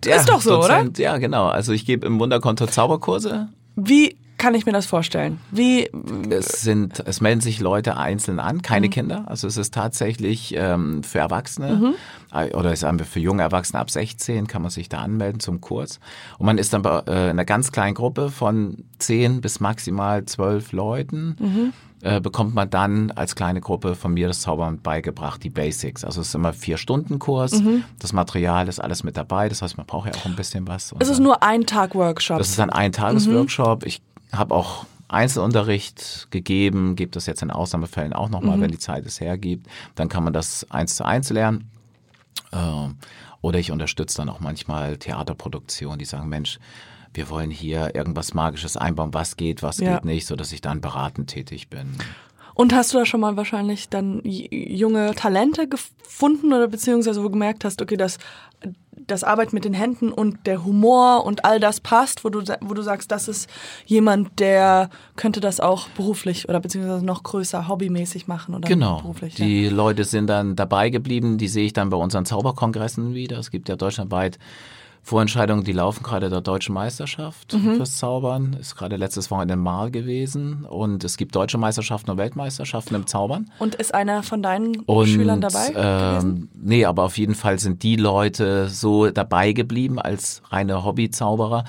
ist 0.05 0.29
doch 0.29 0.43
so, 0.43 0.59
oder? 0.59 0.79
Dozent, 0.79 0.99
Ja, 0.99 1.17
genau. 1.17 1.47
Also 1.47 1.73
ich 1.73 1.87
gebe 1.87 2.07
im 2.07 2.19
Wunderkonto 2.21 2.67
Zauberkurse. 2.67 3.49
Wie, 3.77 4.17
kann 4.39 4.55
ich 4.55 4.67
mir 4.67 4.73
das 4.73 4.87
vorstellen? 4.87 5.39
Wie, 5.51 5.91
Es 6.31 6.61
sind, 6.63 7.01
es 7.07 7.21
melden 7.21 7.41
sich 7.41 7.61
Leute 7.61 7.97
einzeln 7.97 8.39
an, 8.41 8.57
Mhm. 8.57 8.63
keine 8.63 8.89
Kinder. 8.89 9.25
Also 9.27 9.47
es 9.47 9.57
ist 9.57 9.73
tatsächlich 9.75 10.55
ähm, 10.57 11.03
für 11.03 11.19
Erwachsene 11.19 11.75
Mhm. 11.77 11.95
äh, 12.33 12.53
oder 12.55 12.75
sagen 12.77 12.99
wir 12.99 13.07
für 13.07 13.21
junge 13.21 13.43
Erwachsene 13.43 13.81
ab 13.81 13.91
16 13.91 14.47
kann 14.47 14.63
man 14.63 14.71
sich 14.71 14.89
da 14.89 14.99
anmelden 14.99 15.41
zum 15.41 15.61
Kurs. 15.61 16.01
Und 16.39 16.47
man 16.47 16.59
ist 16.59 16.73
dann 16.73 16.83
bei 16.83 17.03
äh, 17.07 17.31
einer 17.31 17.45
ganz 17.45 17.73
kleinen 17.73 17.95
Gruppe 17.95 18.31
von 18.31 18.85
10 18.99 19.41
bis 19.41 19.61
maximal 19.61 20.25
12 20.25 20.73
Leuten. 20.73 21.37
Mhm. 21.39 21.73
Äh, 22.03 22.21
bekommt 22.21 22.55
man 22.55 22.69
dann 22.69 23.11
als 23.13 23.35
kleine 23.37 23.61
Gruppe 23.63 23.95
von 23.95 24.13
mir 24.13 24.29
das 24.29 24.43
Zaubern 24.43 24.81
beigebracht, 24.83 25.43
die 25.43 25.49
Basics. 25.51 26.05
Also 26.05 26.21
es 26.21 26.29
ist 26.29 26.35
immer 26.35 26.53
vier 26.53 26.77
Stunden 26.77 27.19
Kurs. 27.19 27.53
Mhm. 27.63 27.85
Das 27.99 28.13
Material 28.13 28.69
ist 28.69 28.81
alles 28.81 29.03
mit 29.03 29.17
dabei. 29.17 29.49
Das 29.49 29.63
heißt, 29.63 29.79
man 29.79 29.87
braucht 29.87 30.07
ja 30.15 30.21
auch 30.21 30.27
ein 30.27 30.37
bisschen 30.37 30.69
was. 30.69 30.93
Und 30.93 31.03
es 31.03 31.09
ist 31.09 31.21
nur 31.21 31.43
ein 31.43 31.65
Tag 31.65 31.95
Workshop. 31.95 32.37
das 32.39 32.51
ist 32.51 32.61
ein 32.61 32.69
Eintagesworkshop. 32.71 33.87
Ich 33.87 34.03
habe 34.39 34.55
auch 34.55 34.87
Einzelunterricht 35.09 36.29
gegeben, 36.31 36.97
gebe 36.97 37.13
das 37.13 37.27
jetzt 37.27 37.43
in 37.43 37.51
Ausnahmefällen 37.51 38.13
auch 38.13 38.29
nochmal, 38.29 38.61
wenn 38.61 38.73
die 38.73 38.79
Zeit 38.79 39.07
es 39.07 39.21
hergibt. 39.21 39.67
Dann 39.95 40.09
kann 40.09 40.25
man 40.25 40.33
das 40.33 40.67
eins 40.71 40.97
zu 40.97 41.05
eins 41.05 41.31
lernen. 41.31 41.71
Ähm, 42.53 42.97
Oder 43.43 43.61
ich 43.61 43.71
unterstütze 43.71 44.17
dann 44.17 44.29
auch 44.29 44.41
manchmal 44.41 44.97
Theaterproduktionen, 44.97 45.99
die 45.99 46.05
sagen, 46.05 46.29
Mensch, 46.29 46.59
wir 47.15 47.31
wollen 47.31 47.51
hier 47.51 47.95
irgendwas 47.95 48.35
Magisches 48.35 48.77
einbauen, 48.77 49.15
was 49.15 49.37
geht, 49.37 49.63
was 49.63 49.79
Ja. 49.79 49.95
geht 49.95 50.05
nicht, 50.05 50.27
sodass 50.27 50.53
ich 50.53 50.61
dann 50.61 50.81
beratend 50.81 51.31
tätig 51.31 51.69
bin. 51.69 51.97
Und 52.55 52.75
hast 52.75 52.93
du 52.93 52.99
da 52.99 53.07
schon 53.07 53.21
mal 53.21 53.37
wahrscheinlich 53.37 53.89
dann 53.89 54.23
junge 54.25 55.15
Talente 55.15 55.69
gefunden 55.69 56.53
oder 56.53 56.67
beziehungsweise 56.69 57.23
wo 57.23 57.29
gemerkt 57.29 57.65
hast, 57.65 57.81
okay, 57.83 57.97
das, 57.97 58.19
das 59.07 59.25
Arbeit 59.25 59.53
mit 59.53 59.65
den 59.65 59.75
Händen 59.75 60.11
und 60.11 60.47
der 60.47 60.65
Humor 60.65 61.25
und 61.25 61.45
all 61.45 61.61
das 61.61 61.81
passt, 61.81 62.25
wo 62.25 62.29
du, 62.31 62.43
wo 62.61 62.75
du 62.75 62.83
sagst, 62.83 63.11
das 63.13 63.29
ist 63.29 63.49
jemand, 63.85 64.39
der 64.41 64.91
könnte 65.17 65.41
das 65.41 65.61
auch 65.61 65.89
beruflich 65.91 66.49
oder 66.49 66.61
beziehungsweise 66.61 67.05
noch 67.05 67.23
größer 67.23 67.69
hobbymäßig 67.69 68.27
machen 68.27 68.55
oder 68.55 68.67
Genau. 68.69 69.01
beruflich. 69.01 69.39
ja. 69.39 69.45
Die 69.47 69.69
Leute 69.69 70.05
sind 70.05 70.27
dann 70.29 70.57
dabei 70.57 70.91
geblieben, 70.91 71.39
die 71.39 71.49
sehe 71.49 71.67
ich 71.67 71.73
dann 71.73 71.91
bei 71.91 71.97
unseren 71.97 72.25
Zauberkongressen 72.25 73.15
wieder. 73.15 73.39
Es 73.39 73.51
gibt 73.51 73.69
ja 73.69 73.77
deutschlandweit 73.77 74.39
Vorentscheidungen, 75.07 75.63
die 75.63 75.71
laufen 75.71 76.03
gerade 76.03 76.29
der 76.29 76.41
deutschen 76.41 76.75
Meisterschaft 76.75 77.53
Mhm. 77.53 77.77
fürs 77.77 77.97
Zaubern. 77.97 78.55
Ist 78.61 78.75
gerade 78.75 78.97
letztes 78.97 79.31
Wochenende 79.31 79.55
in 79.55 79.61
Marl 79.61 79.93
gewesen. 79.93 80.65
Und 80.65 81.05
es 81.05 81.17
gibt 81.17 81.37
deutsche 81.37 81.59
Meisterschaften 81.59 82.11
und 82.11 82.17
Weltmeisterschaften 82.19 82.97
im 82.97 83.07
Zaubern. 83.07 83.49
Und 83.61 83.77
ist 83.77 83.95
einer 83.95 84.25
von 84.25 84.43
deinen 84.43 84.81
Und, 84.81 85.07
Schülern 85.07 85.41
dabei 85.41 85.69
gewesen? 85.71 86.49
Ähm, 86.49 86.49
nee, 86.61 86.85
aber 86.85 87.05
auf 87.05 87.19
jeden 87.19 87.37
Fall 87.37 87.61
sind 87.61 87.85
die 87.85 87.95
Leute 87.95 88.69
so 88.69 89.09
dabei 89.09 89.53
geblieben 89.53 90.01
als 90.01 90.43
reine 90.51 90.85
Hobbyzauberer, 90.85 91.63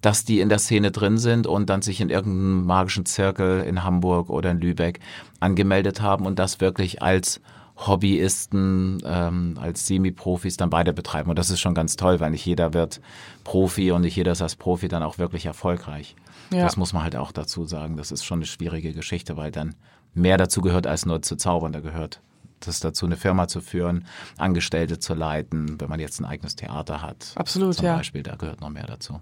dass 0.00 0.24
die 0.24 0.40
in 0.40 0.48
der 0.48 0.58
Szene 0.58 0.90
drin 0.90 1.18
sind 1.18 1.46
und 1.46 1.70
dann 1.70 1.82
sich 1.82 2.00
in 2.00 2.10
irgendeinem 2.10 2.66
magischen 2.66 3.06
Zirkel 3.06 3.62
in 3.62 3.84
Hamburg 3.84 4.28
oder 4.28 4.50
in 4.50 4.60
Lübeck 4.60 4.98
angemeldet 5.38 6.02
haben 6.02 6.26
und 6.26 6.40
das 6.40 6.60
wirklich 6.60 7.00
als 7.00 7.40
Hobbyisten, 7.76 9.02
ähm, 9.04 9.58
als 9.60 9.86
Semi-Profis 9.86 10.56
dann 10.56 10.70
beide 10.70 10.92
betreiben. 10.92 11.30
Und 11.30 11.38
das 11.38 11.50
ist 11.50 11.60
schon 11.60 11.74
ganz 11.74 11.96
toll, 11.96 12.20
weil 12.20 12.30
nicht 12.30 12.44
jeder 12.44 12.74
wird 12.74 13.00
Profi 13.44 13.90
und 13.92 14.02
nicht 14.02 14.16
jeder 14.16 14.32
ist 14.32 14.42
als 14.42 14.56
Profi 14.56 14.88
dann 14.88 15.02
auch 15.02 15.18
wirklich 15.18 15.46
erfolgreich. 15.46 16.14
Ja. 16.52 16.64
Das 16.64 16.76
muss 16.76 16.92
man 16.92 17.02
halt 17.02 17.16
auch 17.16 17.32
dazu 17.32 17.64
sagen. 17.64 17.96
Das 17.96 18.12
ist 18.12 18.24
schon 18.24 18.38
eine 18.38 18.46
schwierige 18.46 18.92
Geschichte, 18.92 19.36
weil 19.36 19.50
dann 19.50 19.74
mehr 20.14 20.36
dazu 20.36 20.60
gehört, 20.60 20.86
als 20.86 21.06
nur 21.06 21.22
zu 21.22 21.36
zaubern. 21.36 21.72
Da 21.72 21.80
gehört 21.80 22.20
das 22.60 22.80
dazu, 22.80 23.06
eine 23.06 23.16
Firma 23.16 23.48
zu 23.48 23.60
führen, 23.60 24.04
Angestellte 24.36 24.98
zu 24.98 25.14
leiten, 25.14 25.80
wenn 25.80 25.88
man 25.88 25.98
jetzt 25.98 26.20
ein 26.20 26.24
eigenes 26.24 26.54
Theater 26.54 27.02
hat. 27.02 27.32
Absolut, 27.34 27.74
zum 27.74 27.86
ja. 27.86 27.96
Beispiel, 27.96 28.22
da 28.22 28.36
gehört 28.36 28.60
noch 28.60 28.70
mehr 28.70 28.86
dazu. 28.86 29.20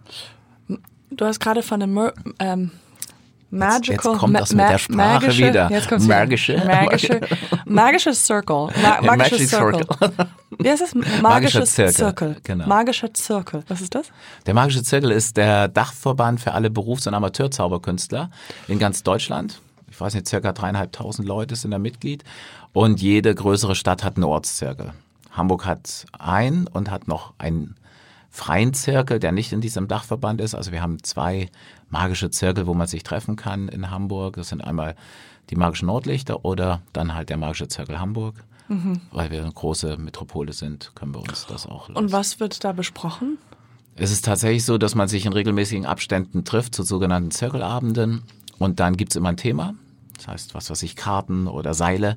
Du 1.10 1.24
hast 1.24 1.40
gerade 1.40 1.62
von 1.62 1.82
einem 1.82 1.94
Mer 1.94 2.14
ähm, 2.38 2.70
Magical 3.50 4.12
jetzt 4.12 4.18
kommt 4.20 4.38
das 4.38 4.52
mit 4.54 4.68
der 4.68 4.78
Sprache 4.78 4.96
magische, 4.96 5.48
wieder. 5.48 5.70
Jetzt 5.70 5.88
kommt's 5.88 6.06
Magische. 6.06 6.54
wieder. 6.54 6.66
magische 6.66 7.20
magisches 7.64 8.26
Circle 8.26 8.68
Ma 8.82 9.00
magisches 9.02 9.30
Magic 9.32 9.48
Circle. 9.48 9.86
Wie 10.58 10.70
heißt 10.70 10.82
das? 10.82 10.94
Magischer 11.22 11.64
Zirkel, 11.64 11.92
Circle. 11.94 12.36
genau. 12.44 12.66
Magischer 12.66 13.12
Zirkel. 13.14 13.62
Was 13.68 13.80
ist 13.80 13.94
das? 13.94 14.06
Der 14.46 14.54
Magische 14.54 14.82
Zirkel 14.82 15.10
ist 15.10 15.36
der 15.36 15.68
Dachverband 15.68 16.40
für 16.40 16.52
alle 16.52 16.70
Berufs- 16.70 17.06
und 17.06 17.14
Amateurzauberkünstler 17.14 18.30
in 18.68 18.78
ganz 18.78 19.02
Deutschland. 19.02 19.60
Ich 19.90 20.00
weiß 20.00 20.14
nicht, 20.14 20.28
circa 20.28 20.52
dreieinhalbtausend 20.52 21.26
Leute 21.26 21.56
sind 21.56 21.72
da 21.72 21.78
Mitglied. 21.78 22.24
Und 22.72 23.00
jede 23.00 23.34
größere 23.34 23.74
Stadt 23.74 24.04
hat 24.04 24.16
einen 24.16 24.24
Ortszirkel. 24.24 24.92
Hamburg 25.32 25.66
hat 25.66 26.06
einen 26.18 26.66
und 26.66 26.90
hat 26.90 27.08
noch 27.08 27.34
einen 27.38 27.76
freien 28.30 28.74
Zirkel, 28.74 29.18
der 29.18 29.32
nicht 29.32 29.52
in 29.52 29.60
diesem 29.60 29.88
Dachverband 29.88 30.40
ist. 30.40 30.54
Also 30.54 30.72
wir 30.72 30.82
haben 30.82 31.02
zwei 31.02 31.50
magische 31.90 32.30
Zirkel, 32.30 32.66
wo 32.66 32.74
man 32.74 32.86
sich 32.86 33.02
treffen 33.02 33.36
kann 33.36 33.68
in 33.68 33.90
Hamburg. 33.90 34.36
Das 34.36 34.48
sind 34.48 34.62
einmal 34.62 34.96
die 35.50 35.56
magischen 35.56 35.86
Nordlichter 35.86 36.44
oder 36.44 36.82
dann 36.92 37.14
halt 37.14 37.28
der 37.28 37.36
magische 37.36 37.68
Zirkel 37.68 38.00
Hamburg. 38.00 38.44
Weil 39.10 39.32
wir 39.32 39.42
eine 39.42 39.50
große 39.50 39.96
Metropole 39.96 40.52
sind, 40.52 40.92
können 40.94 41.12
wir 41.12 41.20
uns 41.20 41.44
das 41.48 41.66
auch 41.66 41.88
leisten. 41.88 41.96
Und 41.96 42.12
was 42.12 42.38
wird 42.38 42.62
da 42.62 42.70
besprochen? 42.70 43.36
Es 43.96 44.12
ist 44.12 44.24
tatsächlich 44.24 44.64
so, 44.64 44.78
dass 44.78 44.94
man 44.94 45.08
sich 45.08 45.26
in 45.26 45.32
regelmäßigen 45.32 45.86
Abständen 45.86 46.44
trifft 46.44 46.76
zu 46.76 46.84
sogenannten 46.84 47.32
Zirkelabenden 47.32 48.22
und 48.60 48.78
dann 48.78 48.96
gibt's 48.96 49.16
immer 49.16 49.30
ein 49.30 49.36
Thema. 49.36 49.74
Das 50.16 50.28
heißt, 50.28 50.54
was 50.54 50.70
weiß 50.70 50.84
ich, 50.84 50.94
Karten 50.94 51.48
oder 51.48 51.74
Seile. 51.74 52.16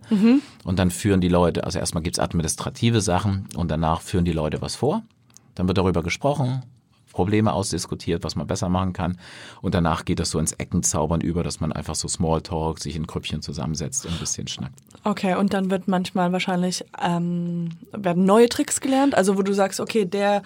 Und 0.64 0.78
dann 0.78 0.92
führen 0.92 1.22
die 1.22 1.28
Leute, 1.28 1.64
also 1.64 1.80
erstmal 1.80 2.04
gibt's 2.04 2.20
administrative 2.20 3.02
Sachen 3.02 3.48
und 3.56 3.72
danach 3.72 4.02
führen 4.02 4.26
die 4.26 4.32
Leute 4.32 4.62
was 4.62 4.76
vor. 4.76 5.02
Dann 5.56 5.68
wird 5.68 5.80
darüber 5.80 6.04
gesprochen, 6.04 6.62
Probleme 7.14 7.54
ausdiskutiert, 7.54 8.24
was 8.26 8.36
man 8.36 8.46
besser 8.48 8.68
machen 8.68 8.92
kann. 8.92 9.18
Und 9.62 9.74
danach 9.74 10.04
geht 10.04 10.20
das 10.20 10.30
so 10.32 10.40
ins 10.40 10.52
Eckenzaubern 10.52 11.22
über, 11.22 11.44
dass 11.44 11.62
man 11.62 11.72
einfach 11.72 11.96
so 11.96 12.10
Smalltalk, 12.10 12.80
sich 12.80 12.96
in 12.98 13.08
Grüppchen 13.08 13.42
zusammensetzt 13.42 14.06
und 14.06 14.14
ein 14.14 14.20
bisschen 14.20 14.48
schnackt. 14.50 14.74
Okay, 15.06 15.36
und 15.36 15.54
dann 15.54 15.70
wird 15.72 15.88
manchmal 15.88 16.32
wahrscheinlich 16.34 16.84
ähm, 17.02 17.70
werden 17.94 18.26
neue 18.26 18.50
Tricks 18.50 18.82
gelernt, 18.82 19.16
also 19.16 19.38
wo 19.38 19.42
du 19.44 19.54
sagst, 19.54 19.80
okay, 19.80 20.06
der 20.06 20.44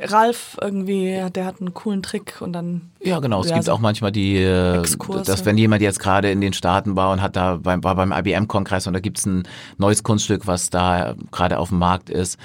Ralf 0.00 0.56
irgendwie, 0.60 1.24
der 1.32 1.44
hat 1.44 1.60
einen 1.60 1.74
coolen 1.74 2.02
Trick 2.02 2.40
und 2.40 2.52
dann 2.52 2.90
Ja, 3.00 3.18
genau. 3.20 3.40
Es 3.40 3.48
Ja, 3.48 3.54
gibt 3.54 3.66
so 3.66 3.72
auch 3.72 3.80
manchmal 3.80 4.12
die, 4.12 4.36
äh, 4.36 4.78
Exkurse. 4.78 5.24
dass 5.24 5.44
wenn 5.44 5.58
jemand 5.58 5.82
jetzt 5.82 5.98
gerade 6.00 6.30
in 6.30 6.40
den 6.40 6.52
Staaten 6.52 6.96
war 6.96 7.12
und 7.12 7.20
hat 7.22 7.36
da 7.36 7.56
beim, 7.62 7.82
war 7.84 7.94
beim 7.94 8.12
IBM-Kongress 8.12 8.86
und 8.86 8.92
da 8.94 9.00
gibt's 9.00 9.26
ein 9.26 9.42
neues 9.78 10.02
Kunststück, 10.02 10.46
was 10.46 10.70
da 10.70 11.14
gerade 11.30 11.58
auf 11.58 11.68
dem 11.70 11.78
Markt 11.78 12.08
ist, 12.10 12.38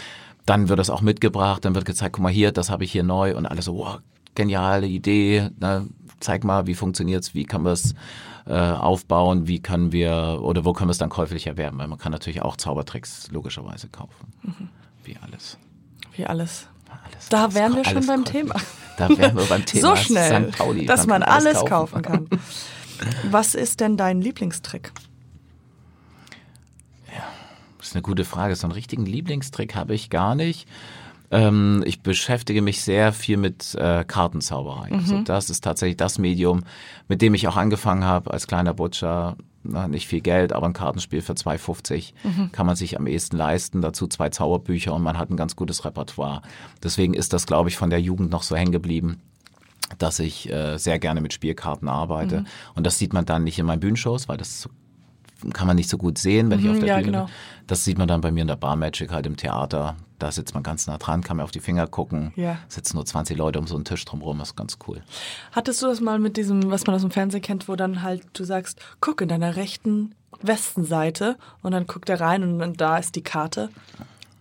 dann 0.45 0.69
wird 0.69 0.79
das 0.79 0.89
auch 0.89 1.01
mitgebracht, 1.01 1.65
dann 1.65 1.75
wird 1.75 1.85
gezeigt, 1.85 2.13
guck 2.13 2.23
mal 2.23 2.31
hier, 2.31 2.51
das 2.51 2.69
habe 2.69 2.83
ich 2.83 2.91
hier 2.91 3.03
neu 3.03 3.35
und 3.35 3.45
alle 3.45 3.61
so, 3.61 3.77
wow, 3.77 3.99
geniale 4.35 4.87
Idee, 4.87 5.49
ne? 5.59 5.87
zeig 6.19 6.43
mal, 6.43 6.67
wie 6.67 6.75
funktioniert's, 6.75 7.33
wie 7.33 7.45
kann 7.45 7.63
man 7.63 7.73
es 7.73 7.93
äh, 8.45 8.53
aufbauen, 8.53 9.47
wie 9.47 9.59
können 9.59 9.91
wir 9.91 10.39
oder 10.41 10.65
wo 10.65 10.73
können 10.73 10.89
wir 10.89 10.93
es 10.93 10.97
dann 10.97 11.09
käuflich 11.09 11.47
erwerben, 11.47 11.79
weil 11.79 11.87
man 11.87 11.97
kann 11.97 12.11
natürlich 12.11 12.41
auch 12.41 12.57
Zaubertricks 12.57 13.29
logischerweise 13.31 13.89
kaufen, 13.89 14.33
wie 15.03 15.17
alles. 15.21 15.57
wie 16.15 16.25
alles. 16.25 16.67
alles 16.89 17.29
Da 17.29 17.43
alles 17.43 17.55
wären 17.55 17.75
wir 17.75 17.83
schon 17.83 17.95
alles 17.97 18.07
beim 18.07 18.23
käuflich. 18.23 18.43
Thema. 18.43 18.55
Da 18.97 19.09
wären 19.17 19.35
wir 19.35 19.45
beim 19.45 19.65
Thema 19.65 19.95
so 19.95 19.95
schnell, 19.95 20.51
St. 20.51 20.57
Pauli. 20.59 20.85
dass 20.85 21.07
man 21.07 21.23
alles 21.23 21.65
kaufen 21.65 22.03
kann. 22.03 22.27
Was 23.31 23.55
ist 23.55 23.79
denn 23.79 23.97
dein 23.97 24.21
Lieblingstrick? 24.21 24.91
Ist 27.91 27.97
eine 27.97 28.03
gute 28.03 28.23
Frage. 28.23 28.55
So 28.55 28.67
einen 28.67 28.71
richtigen 28.71 29.05
Lieblingstrick 29.05 29.75
habe 29.75 29.93
ich 29.93 30.09
gar 30.09 30.33
nicht. 30.33 30.65
Ähm, 31.29 31.83
ich 31.85 31.99
beschäftige 31.99 32.61
mich 32.61 32.81
sehr 32.83 33.11
viel 33.11 33.35
mit 33.35 33.75
äh, 33.75 34.05
Kartenzauberei. 34.05 34.93
Also 34.93 35.21
das 35.23 35.49
ist 35.49 35.61
tatsächlich 35.61 35.97
das 35.97 36.17
Medium, 36.17 36.63
mit 37.09 37.21
dem 37.21 37.33
ich 37.33 37.49
auch 37.49 37.57
angefangen 37.57 38.05
habe 38.05 38.31
als 38.31 38.47
kleiner 38.47 38.73
Butcher. 38.73 39.35
Na, 39.63 39.89
nicht 39.89 40.07
viel 40.07 40.21
Geld, 40.21 40.53
aber 40.53 40.67
ein 40.67 40.73
Kartenspiel 40.73 41.21
für 41.21 41.33
2,50 41.33 42.13
kann 42.53 42.65
man 42.65 42.77
sich 42.77 42.97
am 42.97 43.07
ehesten 43.07 43.35
leisten. 43.35 43.81
Dazu 43.81 44.07
zwei 44.07 44.29
Zauberbücher 44.29 44.93
und 44.93 45.03
man 45.03 45.17
hat 45.17 45.29
ein 45.29 45.35
ganz 45.35 45.57
gutes 45.57 45.83
Repertoire. 45.83 46.43
Deswegen 46.81 47.13
ist 47.13 47.33
das, 47.33 47.45
glaube 47.45 47.67
ich, 47.67 47.75
von 47.75 47.89
der 47.89 47.99
Jugend 47.99 48.31
noch 48.31 48.43
so 48.43 48.55
hängen 48.55 48.71
geblieben 48.71 49.19
dass 49.97 50.19
ich 50.19 50.49
äh, 50.49 50.77
sehr 50.77 50.99
gerne 50.99 51.19
mit 51.19 51.33
Spielkarten 51.33 51.89
arbeite. 51.89 52.45
Und 52.75 52.87
das 52.87 52.97
sieht 52.97 53.11
man 53.11 53.25
dann 53.25 53.43
nicht 53.43 53.59
in 53.59 53.65
meinen 53.65 53.81
Bühnenshows, 53.81 54.29
weil 54.29 54.37
das 54.37 54.69
kann 55.53 55.67
man 55.67 55.75
nicht 55.75 55.89
so 55.89 55.97
gut 55.97 56.17
sehen, 56.17 56.49
wenn 56.49 56.59
ich 56.59 56.69
auf 56.69 56.79
der 56.79 56.87
ja, 56.87 56.95
Bühne 56.97 57.11
genau. 57.11 57.25
bin. 57.25 57.33
Das 57.67 57.83
sieht 57.83 57.97
man 57.97 58.07
dann 58.07 58.21
bei 58.21 58.31
mir 58.31 58.41
in 58.41 58.47
der 58.47 58.55
Bar 58.55 58.75
Magic 58.75 59.11
halt 59.11 59.25
im 59.25 59.37
Theater. 59.37 59.95
Da 60.19 60.31
sitzt 60.31 60.53
man 60.53 60.61
ganz 60.61 60.87
nah 60.87 60.97
dran, 60.97 61.23
kann 61.23 61.37
mir 61.37 61.43
auf 61.43 61.51
die 61.51 61.59
Finger 61.59 61.87
gucken. 61.87 62.31
Ja. 62.35 62.57
Sitzen 62.67 62.95
nur 62.97 63.05
20 63.05 63.37
Leute 63.37 63.59
um 63.59 63.67
so 63.67 63.75
einen 63.75 63.85
Tisch 63.85 64.05
drumherum, 64.05 64.39
das 64.39 64.49
ist 64.49 64.55
ganz 64.55 64.77
cool. 64.87 65.01
Hattest 65.51 65.81
du 65.81 65.87
das 65.87 65.99
mal 65.99 66.19
mit 66.19 66.37
diesem, 66.37 66.69
was 66.69 66.85
man 66.85 66.95
aus 66.95 67.01
dem 67.01 67.11
Fernsehen 67.11 67.41
kennt, 67.41 67.67
wo 67.67 67.75
dann 67.75 68.03
halt 68.03 68.23
du 68.33 68.43
sagst, 68.43 68.79
guck 68.99 69.21
in 69.21 69.29
deiner 69.29 69.55
rechten 69.55 70.13
Westenseite 70.41 71.37
und 71.61 71.71
dann 71.71 71.87
guckt 71.87 72.09
er 72.09 72.19
rein 72.19 72.43
und 72.43 72.59
dann 72.59 72.73
da 72.73 72.97
ist 72.97 73.15
die 73.15 73.23
Karte. 73.23 73.69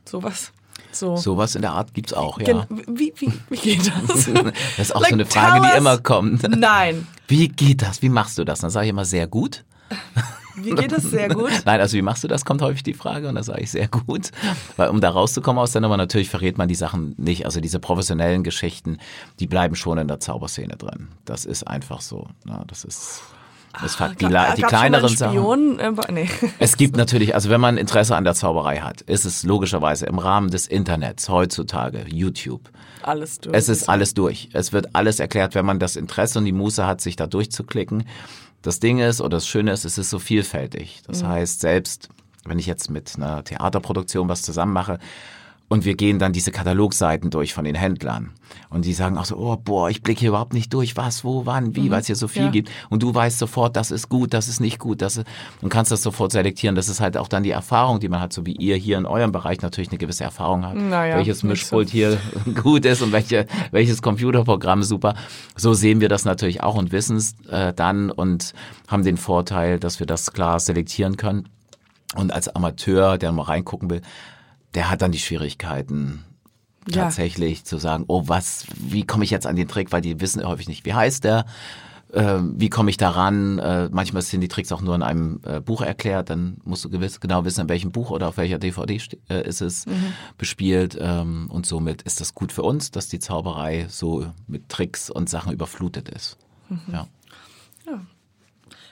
Sowas. 0.04 0.52
So. 0.92 1.16
Sowas 1.16 1.54
in 1.54 1.62
der 1.62 1.72
Art 1.72 1.94
gibt's 1.94 2.12
auch, 2.12 2.40
ja. 2.40 2.66
Wie, 2.68 3.12
wie, 3.16 3.32
wie 3.48 3.56
geht 3.56 3.92
das? 4.08 4.26
Das 4.76 4.88
ist 4.88 4.96
auch 4.96 5.00
Like, 5.00 5.10
so 5.10 5.14
eine 5.14 5.26
Frage, 5.26 5.66
die 5.66 5.78
immer 5.78 5.98
kommt. 5.98 6.48
Nein. 6.56 7.06
Wie 7.28 7.48
geht 7.48 7.82
das? 7.82 8.02
Wie 8.02 8.08
machst 8.08 8.38
du 8.38 8.44
das? 8.44 8.60
Dann 8.60 8.70
sage 8.70 8.86
ich 8.86 8.90
immer 8.90 9.04
sehr 9.04 9.26
gut. 9.26 9.64
Wie 10.56 10.70
geht 10.70 10.92
es? 10.92 11.04
Sehr 11.04 11.28
gut. 11.28 11.50
Nein, 11.64 11.80
also 11.80 11.96
wie 11.96 12.02
machst 12.02 12.24
du 12.24 12.28
das, 12.28 12.44
kommt 12.44 12.62
häufig 12.62 12.82
die 12.82 12.94
Frage 12.94 13.28
und 13.28 13.34
da 13.34 13.42
sage 13.42 13.62
ich 13.62 13.70
sehr 13.70 13.88
gut. 13.88 14.30
Weil 14.76 14.88
um 14.88 15.00
da 15.00 15.10
rauszukommen 15.10 15.60
aus 15.62 15.72
der 15.72 15.80
Nummer, 15.80 15.96
natürlich 15.96 16.28
verrät 16.30 16.58
man 16.58 16.68
die 16.68 16.74
Sachen 16.74 17.14
nicht. 17.18 17.44
Also 17.46 17.60
diese 17.60 17.78
professionellen 17.78 18.42
Geschichten, 18.44 18.98
die 19.38 19.46
bleiben 19.46 19.74
schon 19.76 19.98
in 19.98 20.08
der 20.08 20.20
Zauberszene 20.20 20.76
drin. 20.76 21.08
Das 21.24 21.44
ist 21.44 21.64
einfach 21.66 22.00
so. 22.00 22.26
Ja, 22.46 22.62
das 22.66 22.84
ist... 22.84 23.22
Das 23.80 23.94
Fakt. 23.94 24.20
Die, 24.20 24.24
la- 24.26 24.56
die 24.56 24.62
kleineren 24.62 25.14
Sachen. 25.16 25.78
Äh, 25.78 25.92
nee. 26.10 26.28
Es 26.58 26.76
gibt 26.76 26.96
natürlich, 26.96 27.36
also 27.36 27.50
wenn 27.50 27.60
man 27.60 27.76
Interesse 27.76 28.16
an 28.16 28.24
der 28.24 28.34
Zauberei 28.34 28.78
hat, 28.78 29.00
ist 29.02 29.24
es 29.24 29.44
logischerweise 29.44 30.06
im 30.06 30.18
Rahmen 30.18 30.50
des 30.50 30.66
Internets 30.66 31.28
heutzutage, 31.28 32.04
YouTube. 32.08 32.68
Alles 33.02 33.38
durch. 33.38 33.56
Es 33.56 33.68
ist 33.68 33.88
alles 33.88 34.14
durch. 34.14 34.48
Es 34.54 34.72
wird 34.72 34.88
alles 34.96 35.20
erklärt, 35.20 35.54
wenn 35.54 35.64
man 35.64 35.78
das 35.78 35.94
Interesse 35.94 36.40
und 36.40 36.46
die 36.46 36.52
Muße 36.52 36.84
hat, 36.84 37.00
sich 37.00 37.14
da 37.14 37.28
durchzuklicken. 37.28 38.04
Das 38.62 38.80
Ding 38.80 38.98
ist, 38.98 39.20
oder 39.20 39.36
das 39.36 39.46
Schöne 39.46 39.72
ist, 39.72 39.84
es 39.84 39.98
ist 39.98 40.10
so 40.10 40.18
vielfältig. 40.18 41.02
Das 41.06 41.22
heißt, 41.22 41.60
selbst 41.60 42.08
wenn 42.44 42.58
ich 42.58 42.66
jetzt 42.66 42.90
mit 42.90 43.14
einer 43.16 43.44
Theaterproduktion 43.44 44.28
was 44.28 44.42
zusammen 44.42 44.72
mache 44.72 44.98
und 45.72 45.84
wir 45.84 45.94
gehen 45.94 46.18
dann 46.18 46.32
diese 46.32 46.50
Katalogseiten 46.50 47.30
durch 47.30 47.54
von 47.54 47.64
den 47.64 47.76
Händlern 47.76 48.32
und 48.70 48.84
die 48.84 48.92
sagen 48.92 49.16
auch 49.16 49.24
so, 49.24 49.36
oh 49.36 49.56
boah, 49.56 49.88
ich 49.88 50.02
blicke 50.02 50.18
hier 50.18 50.30
überhaupt 50.30 50.52
nicht 50.52 50.74
durch, 50.74 50.96
was, 50.96 51.22
wo, 51.22 51.46
wann, 51.46 51.76
wie, 51.76 51.92
weil 51.92 52.00
es 52.00 52.08
hier 52.08 52.16
so 52.16 52.26
viel 52.26 52.46
Ja. 52.46 52.50
gibt 52.50 52.70
und 52.90 53.04
du 53.04 53.14
weißt 53.14 53.38
sofort, 53.38 53.76
das 53.76 53.92
ist 53.92 54.08
gut, 54.08 54.34
das 54.34 54.48
ist 54.48 54.58
nicht 54.60 54.80
gut, 54.80 55.00
das 55.00 55.16
ist, 55.18 55.26
und 55.62 55.68
kannst 55.68 55.92
das 55.92 56.02
sofort 56.02 56.32
selektieren. 56.32 56.74
Das 56.74 56.88
ist 56.88 56.98
halt 57.00 57.16
auch 57.16 57.28
dann 57.28 57.44
die 57.44 57.52
Erfahrung, 57.52 58.00
die 58.00 58.08
man 58.08 58.20
hat, 58.20 58.32
so 58.32 58.44
wie 58.46 58.52
ihr 58.56 58.74
hier 58.74 58.98
in 58.98 59.06
eurem 59.06 59.30
Bereich 59.30 59.62
natürlich 59.62 59.90
eine 59.90 59.98
gewisse 59.98 60.24
Erfahrung 60.24 60.66
habt, 60.66 60.76
Naja, 60.76 61.16
welches 61.16 61.36
nicht 61.36 61.40
so. 61.42 61.46
Mischpult 61.46 61.88
hier 61.88 62.18
gut 62.62 62.84
ist 62.84 63.00
und 63.00 63.12
welche, 63.12 63.46
welches 63.70 64.02
Computerprogramm 64.02 64.82
super. 64.82 65.14
So 65.56 65.72
sehen 65.72 66.00
wir 66.00 66.08
das 66.08 66.24
natürlich 66.24 66.64
auch 66.64 66.74
und 66.74 66.90
wissen 66.90 67.16
es 67.16 67.36
äh, 67.48 67.72
dann 67.72 68.10
und 68.10 68.54
haben 68.88 69.04
den 69.04 69.16
Vorteil, 69.16 69.78
dass 69.78 70.00
wir 70.00 70.06
das 70.08 70.32
klar 70.32 70.58
selektieren 70.58 71.16
können. 71.16 71.48
Und 72.16 72.32
als 72.32 72.48
Amateur, 72.48 73.18
der 73.18 73.30
mal 73.30 73.42
reingucken 73.44 73.88
will, 73.88 74.02
der 74.74 74.90
hat 74.90 75.02
dann 75.02 75.12
die 75.12 75.18
Schwierigkeiten, 75.18 76.24
Ja. 76.88 77.04
tatsächlich 77.04 77.64
zu 77.64 77.78
sagen, 77.78 78.04
oh 78.08 78.24
was, 78.26 78.66
wie 78.76 79.04
komme 79.06 79.24
ich 79.24 79.30
jetzt 79.30 79.46
an 79.46 79.56
den 79.56 79.68
Trick, 79.68 79.92
weil 79.92 80.00
die 80.00 80.20
wissen 80.20 80.42
häufig 80.46 80.68
nicht, 80.68 80.84
wie 80.86 80.94
heißt 80.94 81.24
der, 81.24 81.44
äh, 82.12 82.38
wie 82.40 82.70
komme 82.70 82.90
ich 82.90 82.96
daran? 82.96 83.58
Äh, 83.60 83.88
manchmal 83.92 84.22
sind 84.22 84.40
die 84.40 84.48
Tricks 84.48 84.72
auch 84.72 84.80
nur 84.80 84.94
in 84.96 85.02
einem 85.02 85.40
äh, 85.44 85.60
Buch 85.60 85.82
erklärt, 85.82 86.30
dann 86.30 86.56
musst 86.64 86.84
du 86.84 86.90
gewiss, 86.90 87.20
genau 87.20 87.44
wissen, 87.44 87.60
in 87.60 87.68
welchem 87.68 87.92
Buch 87.92 88.10
oder 88.10 88.28
auf 88.28 88.36
welcher 88.38 88.58
DVD 88.58 89.00
äh, 89.28 89.46
ist 89.46 89.60
es 89.60 89.84
bespielt 90.38 90.96
ähm, 91.00 91.48
und 91.52 91.66
somit 91.66 92.02
ist 92.02 92.20
das 92.20 92.34
gut 92.34 92.50
für 92.50 92.62
uns, 92.62 92.90
dass 92.90 93.08
die 93.08 93.18
Zauberei 93.20 93.86
so 93.88 94.26
mit 94.48 94.68
Tricks 94.68 95.10
und 95.10 95.28
Sachen 95.28 95.52
überflutet 95.52 96.08
ist. 96.08 96.36
Ja. 96.90 97.06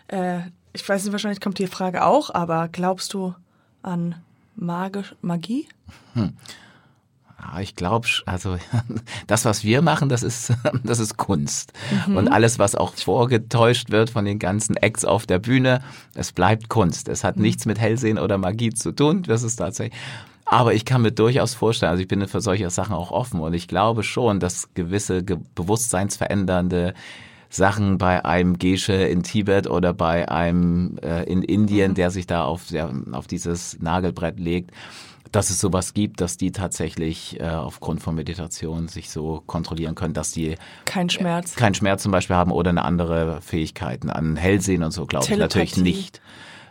Äh, 0.08 0.50
ich 0.72 0.88
weiß 0.88 1.04
nicht, 1.04 1.12
wahrscheinlich 1.12 1.40
kommt 1.40 1.58
die 1.58 1.66
Frage 1.66 2.04
auch, 2.04 2.30
aber 2.32 2.68
glaubst 2.68 3.14
du 3.14 3.34
an 3.82 4.16
magisch, 4.60 5.14
Magie? 5.22 5.68
Ja, 6.14 7.60
ich 7.60 7.76
glaube, 7.76 8.08
also 8.26 8.58
das, 9.26 9.44
was 9.44 9.62
wir 9.64 9.80
machen, 9.82 10.08
das 10.08 10.22
ist, 10.22 10.52
das 10.84 10.98
ist 10.98 11.16
Kunst. 11.16 11.72
Und 12.06 12.28
alles, 12.28 12.58
was 12.58 12.74
auch 12.74 12.94
vorgetäuscht 12.94 13.90
wird 13.90 14.10
von 14.10 14.24
den 14.24 14.38
ganzen 14.38 14.76
Acts 14.76 15.04
auf 15.04 15.26
der 15.26 15.38
Bühne, 15.38 15.80
es 16.14 16.32
bleibt 16.32 16.68
Kunst. 16.68 17.08
Es 17.08 17.24
hat 17.24 17.36
nichts 17.36 17.64
mit 17.66 17.78
Hellsehen 17.78 18.18
oder 18.18 18.38
Magie 18.38 18.70
zu 18.70 18.92
tun. 18.92 19.22
Das 19.22 19.42
ist 19.42 19.56
tatsächlich. 19.56 19.98
Aber 20.44 20.72
ich 20.72 20.84
kann 20.86 21.02
mir 21.02 21.12
durchaus 21.12 21.54
vorstellen, 21.54 21.90
also 21.90 22.02
ich 22.02 22.08
bin 22.08 22.26
für 22.26 22.40
solche 22.40 22.70
Sachen 22.70 22.94
auch 22.94 23.10
offen 23.10 23.40
und 23.40 23.52
ich 23.52 23.68
glaube 23.68 24.02
schon, 24.02 24.40
dass 24.40 24.72
gewisse 24.72 25.22
ge 25.22 25.36
bewusstseinsverändernde 25.54 26.94
Sachen 27.50 27.98
bei 27.98 28.24
einem 28.24 28.58
Gesche 28.58 28.92
in 28.92 29.22
Tibet 29.22 29.68
oder 29.68 29.94
bei 29.94 30.28
einem 30.28 30.98
äh, 31.02 31.24
in 31.24 31.42
Indien, 31.42 31.94
der 31.94 32.10
sich 32.10 32.26
da 32.26 32.44
auf, 32.44 32.68
der, 32.68 32.92
auf 33.12 33.26
dieses 33.26 33.78
Nagelbrett 33.80 34.38
legt, 34.38 34.70
dass 35.32 35.50
es 35.50 35.58
sowas 35.58 35.94
gibt, 35.94 36.20
dass 36.20 36.36
die 36.36 36.52
tatsächlich 36.52 37.38
äh, 37.40 37.48
aufgrund 37.48 38.02
von 38.02 38.14
Meditation 38.14 38.88
sich 38.88 39.10
so 39.10 39.42
kontrollieren 39.46 39.94
können, 39.94 40.14
dass 40.14 40.32
die 40.32 40.56
Kein 40.84 41.10
Schmerz. 41.10 41.54
keinen 41.54 41.74
Schmerz 41.74 42.02
zum 42.02 42.12
Beispiel 42.12 42.36
haben 42.36 42.52
oder 42.52 42.70
eine 42.70 42.84
andere 42.84 43.40
Fähigkeiten 43.40 44.10
an 44.10 44.36
Hellsehen 44.36 44.82
und 44.82 44.92
so, 44.92 45.06
glaube 45.06 45.26
ich 45.28 45.36
natürlich 45.36 45.76
nicht. 45.76 46.20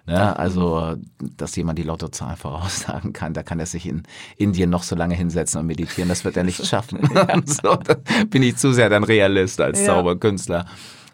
Ne? 0.07 0.39
Also, 0.39 0.95
dass 1.19 1.55
jemand 1.57 1.77
die 1.77 1.83
Lottozahlen 1.83 2.37
voraussagen 2.37 3.11
kann, 3.13 3.33
da 3.33 3.43
kann 3.43 3.59
er 3.59 3.65
sich 3.65 3.85
in 3.85 4.03
Indien 4.37 4.69
noch 4.69 4.83
so 4.83 4.95
lange 4.95 5.15
hinsetzen 5.15 5.59
und 5.59 5.67
meditieren, 5.67 6.07
das 6.09 6.23
wird 6.23 6.37
er 6.37 6.43
nicht 6.43 6.65
schaffen. 6.65 6.99
so, 7.45 7.75
da 7.75 7.95
bin 8.29 8.41
ich 8.41 8.55
zu 8.55 8.71
sehr 8.71 8.89
dann 8.89 9.03
Realist 9.03 9.59
als 9.59 9.79
Ja. 9.81 9.87
Zauberkünstler. 9.87 10.65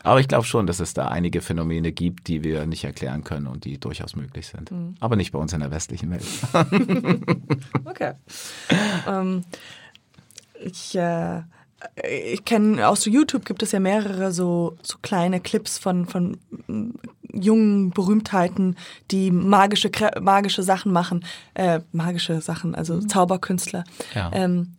Aber 0.03 0.19
ich 0.19 0.27
glaube 0.27 0.43
schon, 0.45 0.67
dass 0.67 0.79
es 0.81 0.93
da 0.93 1.07
einige 1.07 1.41
Phänomene 1.41 1.93
gibt, 1.93 2.27
die 2.27 2.43
wir 2.43 2.65
nicht 2.65 2.83
erklären 2.83 3.23
können 3.23 3.47
und 3.47 3.63
die 3.63 3.79
durchaus 3.79 4.15
möglich 4.17 4.47
sind. 4.47 4.69
Mhm. 4.69 4.95
Aber 4.99 5.15
nicht 5.15 5.31
bei 5.31 5.39
uns 5.39 5.53
in 5.53 5.61
der 5.61 5.71
westlichen 5.71 6.11
Welt. 6.11 6.25
Okay. 7.85 8.13
ähm, 9.07 9.43
ich 10.63 10.95
äh, 10.95 11.41
ich 12.09 12.43
kenne 12.45 12.87
aus 12.87 13.05
YouTube 13.05 13.45
gibt 13.45 13.63
es 13.63 13.71
ja 13.71 13.79
mehrere 13.79 14.31
so, 14.31 14.77
so 14.81 14.97
kleine 15.01 15.39
Clips 15.39 15.77
von, 15.77 16.05
von 16.05 16.37
jungen 17.33 17.91
Berühmtheiten, 17.91 18.77
die 19.11 19.31
magische, 19.31 19.91
magische 20.21 20.63
Sachen 20.63 20.91
machen. 20.91 21.25
Äh, 21.53 21.81
magische 21.91 22.41
Sachen, 22.41 22.75
also 22.75 22.99
Zauberkünstler. 22.99 23.83
Ja. 24.13 24.31
Ähm, 24.33 24.73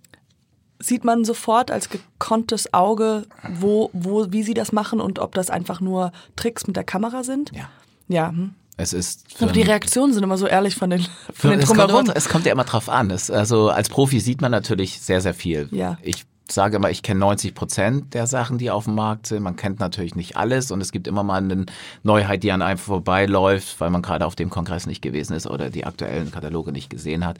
sieht 0.78 1.04
man 1.04 1.24
sofort 1.24 1.70
als 1.70 1.88
gekonntes 1.88 2.72
Auge, 2.74 3.26
wo, 3.48 3.90
wo, 3.92 4.32
wie 4.32 4.42
sie 4.42 4.54
das 4.54 4.72
machen 4.72 5.00
und 5.00 5.18
ob 5.18 5.34
das 5.34 5.50
einfach 5.50 5.80
nur 5.80 6.12
Tricks 6.36 6.66
mit 6.66 6.76
der 6.76 6.84
Kamera 6.84 7.24
sind? 7.24 7.52
Ja. 7.54 7.68
Ja. 8.08 8.28
Hm. 8.28 8.54
Es 8.76 8.92
ist 8.92 9.26
Aber 9.40 9.52
die 9.52 9.62
Reaktionen 9.62 10.12
sind 10.12 10.24
immer 10.24 10.36
so 10.36 10.48
ehrlich 10.48 10.74
von 10.74 10.90
den, 10.90 11.06
von 11.32 11.50
den 11.50 11.60
es, 11.60 11.66
kommt 11.66 11.78
drumherum. 11.78 12.10
es 12.12 12.28
kommt 12.28 12.44
ja 12.44 12.52
immer 12.52 12.64
drauf 12.64 12.88
an. 12.88 13.10
Es, 13.12 13.30
also 13.30 13.68
als 13.68 13.88
Profi 13.88 14.18
sieht 14.18 14.40
man 14.40 14.50
natürlich 14.50 15.00
sehr, 15.00 15.20
sehr 15.20 15.32
viel. 15.32 15.68
Ja. 15.70 15.96
Ich 16.02 16.26
sage 16.50 16.76
immer, 16.76 16.90
ich 16.90 17.02
kenne 17.02 17.20
90 17.20 17.54
Prozent 17.54 18.14
der 18.14 18.26
Sachen, 18.26 18.58
die 18.58 18.70
auf 18.70 18.84
dem 18.84 18.94
Markt 18.94 19.26
sind. 19.26 19.42
Man 19.42 19.56
kennt 19.56 19.80
natürlich 19.80 20.14
nicht 20.14 20.36
alles 20.36 20.70
und 20.70 20.80
es 20.80 20.92
gibt 20.92 21.06
immer 21.06 21.22
mal 21.22 21.42
eine 21.42 21.66
Neuheit, 22.02 22.42
die 22.42 22.52
an 22.52 22.62
einem 22.62 22.78
vorbeiläuft, 22.78 23.80
weil 23.80 23.90
man 23.90 24.02
gerade 24.02 24.26
auf 24.26 24.34
dem 24.36 24.50
Kongress 24.50 24.86
nicht 24.86 25.00
gewesen 25.00 25.34
ist 25.34 25.46
oder 25.46 25.70
die 25.70 25.86
aktuellen 25.86 26.30
Kataloge 26.30 26.72
nicht 26.72 26.90
gesehen 26.90 27.24
hat. 27.24 27.38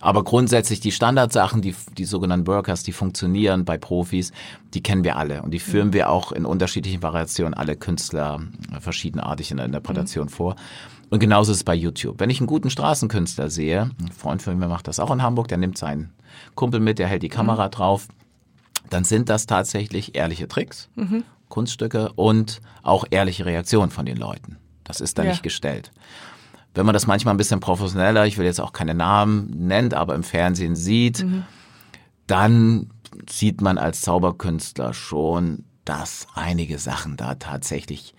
Aber 0.00 0.24
grundsätzlich 0.24 0.80
die 0.80 0.92
Standardsachen, 0.92 1.62
die, 1.62 1.74
die 1.96 2.04
sogenannten 2.04 2.46
Workers, 2.46 2.82
die 2.82 2.92
funktionieren 2.92 3.64
bei 3.64 3.78
Profis, 3.78 4.32
die 4.74 4.82
kennen 4.82 5.04
wir 5.04 5.16
alle 5.16 5.42
und 5.42 5.52
die 5.52 5.60
führen 5.60 5.92
wir 5.92 6.10
auch 6.10 6.32
in 6.32 6.44
unterschiedlichen 6.44 7.02
Variationen 7.02 7.54
alle 7.54 7.76
Künstler 7.76 8.40
äh, 8.74 8.80
verschiedenartig 8.80 9.50
in 9.50 9.58
der 9.58 9.66
Interpretation 9.66 10.28
vor. 10.28 10.56
Und 11.08 11.20
genauso 11.20 11.52
ist 11.52 11.58
es 11.58 11.64
bei 11.64 11.74
YouTube. 11.74 12.20
Wenn 12.20 12.30
ich 12.30 12.40
einen 12.40 12.46
guten 12.46 12.70
Straßenkünstler 12.70 13.50
sehe, 13.50 13.90
ein 14.00 14.12
Freund 14.12 14.42
von 14.42 14.58
mir 14.58 14.66
macht 14.66 14.88
das 14.88 14.98
auch 14.98 15.10
in 15.10 15.22
Hamburg, 15.22 15.48
der 15.48 15.58
nimmt 15.58 15.78
seinen 15.78 16.10
Kumpel 16.54 16.80
mit, 16.80 16.98
der 16.98 17.06
hält 17.06 17.22
die 17.22 17.28
Kamera 17.28 17.68
drauf, 17.68 18.08
dann 18.90 19.04
sind 19.04 19.28
das 19.28 19.46
tatsächlich 19.46 20.14
ehrliche 20.14 20.48
Tricks, 20.48 20.88
Kunststücke 21.48 22.12
und 22.14 22.60
auch 22.82 23.04
ehrliche 23.10 23.44
Reaktionen 23.46 23.90
von 23.90 24.06
den 24.06 24.16
Leuten. 24.16 24.56
Das 24.84 25.00
ist 25.00 25.18
da 25.18 25.22
Ja. 25.22 25.30
nicht 25.30 25.42
gestellt. 25.42 25.92
Wenn 26.74 26.86
man 26.86 26.92
das 26.94 27.06
manchmal 27.06 27.34
ein 27.34 27.38
bisschen 27.38 27.60
professioneller, 27.60 28.26
ich 28.26 28.38
will 28.38 28.46
jetzt 28.46 28.60
auch 28.60 28.72
keine 28.72 28.94
Namen 28.94 29.50
nennt, 29.66 29.92
aber 29.94 30.14
im 30.14 30.22
Fernsehen 30.22 30.74
sieht, 30.76 31.24
dann 32.26 32.90
sieht 33.28 33.60
man 33.60 33.76
als 33.78 34.00
Zauberkünstler 34.00 34.94
schon, 34.94 35.64
dass 35.84 36.26
einige 36.34 36.78
Sachen 36.78 37.16
da 37.16 37.34
tatsächlich, 37.34 38.14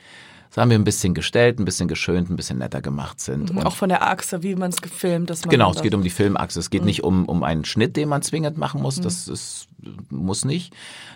sagen 0.54 0.70
wir, 0.70 0.78
ein 0.78 0.84
bisschen 0.84 1.16
gestellt, 1.16 1.60
ein 1.60 1.66
bisschen 1.66 1.88
geschönt, 1.88 2.30
ein 2.30 2.36
bisschen 2.36 2.60
netter 2.60 2.80
gemacht 2.82 3.20
sind. 3.20 3.50
Und 3.50 3.66
Auch 3.66 3.76
von 3.76 3.90
der 3.90 4.08
Achse, 4.08 4.44
wie 4.44 4.54
man 4.56 4.70
es 4.70 4.84
gefilmt, 4.84 5.30
man 5.30 5.40
Genau, 5.50 5.70
es 5.72 5.78
das- 5.78 5.84
geht 5.84 5.96
um 5.96 6.04
die 6.04 6.12
Filmachse. 6.12 6.60
Es 6.60 6.70
geht 6.70 6.86
nicht 6.86 7.04
um, 7.04 7.26
um 7.26 7.44
einen 7.44 7.66
Schnitt, 7.66 7.98
den 7.98 8.08
man 8.10 8.22
zwingend 8.22 8.58
machen 8.58 8.82
muss. 8.82 9.02
Das 9.02 9.28
ist, 9.28 9.68
muss 10.12 10.46
nicht. 10.46 10.72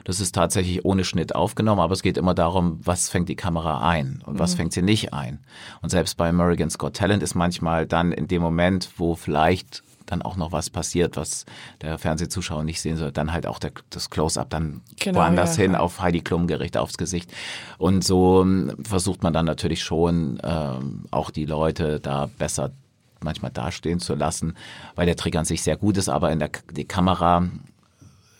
Das 0.05 0.19
ist 0.19 0.33
tatsächlich 0.33 0.85
ohne 0.85 1.03
Schnitt 1.03 1.35
aufgenommen, 1.35 1.81
aber 1.81 1.93
es 1.93 2.01
geht 2.01 2.17
immer 2.17 2.33
darum, 2.33 2.79
was 2.83 3.09
fängt 3.09 3.29
die 3.29 3.35
Kamera 3.35 3.87
ein 3.87 4.23
und 4.25 4.39
was 4.39 4.55
fängt 4.55 4.73
sie 4.73 4.81
nicht 4.81 5.13
ein. 5.13 5.39
Und 5.83 5.89
selbst 5.89 6.17
bei 6.17 6.29
American 6.29 6.69
Got 6.69 6.95
Talent 6.95 7.21
ist 7.21 7.35
manchmal 7.35 7.85
dann 7.85 8.11
in 8.11 8.27
dem 8.27 8.41
Moment, 8.41 8.89
wo 8.97 9.13
vielleicht 9.15 9.83
dann 10.07 10.21
auch 10.21 10.35
noch 10.35 10.51
was 10.51 10.69
passiert, 10.69 11.15
was 11.15 11.45
der 11.81 11.97
Fernsehzuschauer 11.97 12.63
nicht 12.63 12.81
sehen 12.81 12.97
soll, 12.97 13.11
dann 13.11 13.31
halt 13.31 13.45
auch 13.45 13.59
der, 13.59 13.71
das 13.89 14.09
Close-up 14.09 14.49
dann 14.49 14.81
Genau, 14.99 15.19
woanders 15.19 15.57
ja, 15.57 15.63
hin 15.63 15.75
auf 15.75 16.01
Heidi 16.01 16.21
Klum 16.21 16.47
gerichtet 16.47 16.81
aufs 16.81 16.97
Gesicht. 16.97 17.31
Und 17.77 18.03
so 18.03 18.41
ähm, 18.41 18.75
versucht 18.83 19.23
man 19.23 19.33
dann 19.33 19.45
natürlich 19.45 19.83
schon 19.83 20.39
ähm, 20.43 21.05
auch 21.11 21.29
die 21.29 21.45
Leute 21.45 21.99
da 21.99 22.29
besser 22.37 22.71
manchmal 23.21 23.51
dastehen 23.51 23.99
zu 23.99 24.15
lassen, 24.15 24.55
weil 24.95 25.05
der 25.05 25.15
Trick 25.15 25.35
an 25.35 25.45
sich 25.45 25.63
sehr 25.63 25.77
gut 25.77 25.97
ist, 25.97 26.09
aber 26.09 26.31
in 26.31 26.39
der 26.39 26.51
die 26.71 26.85
Kamera 26.85 27.47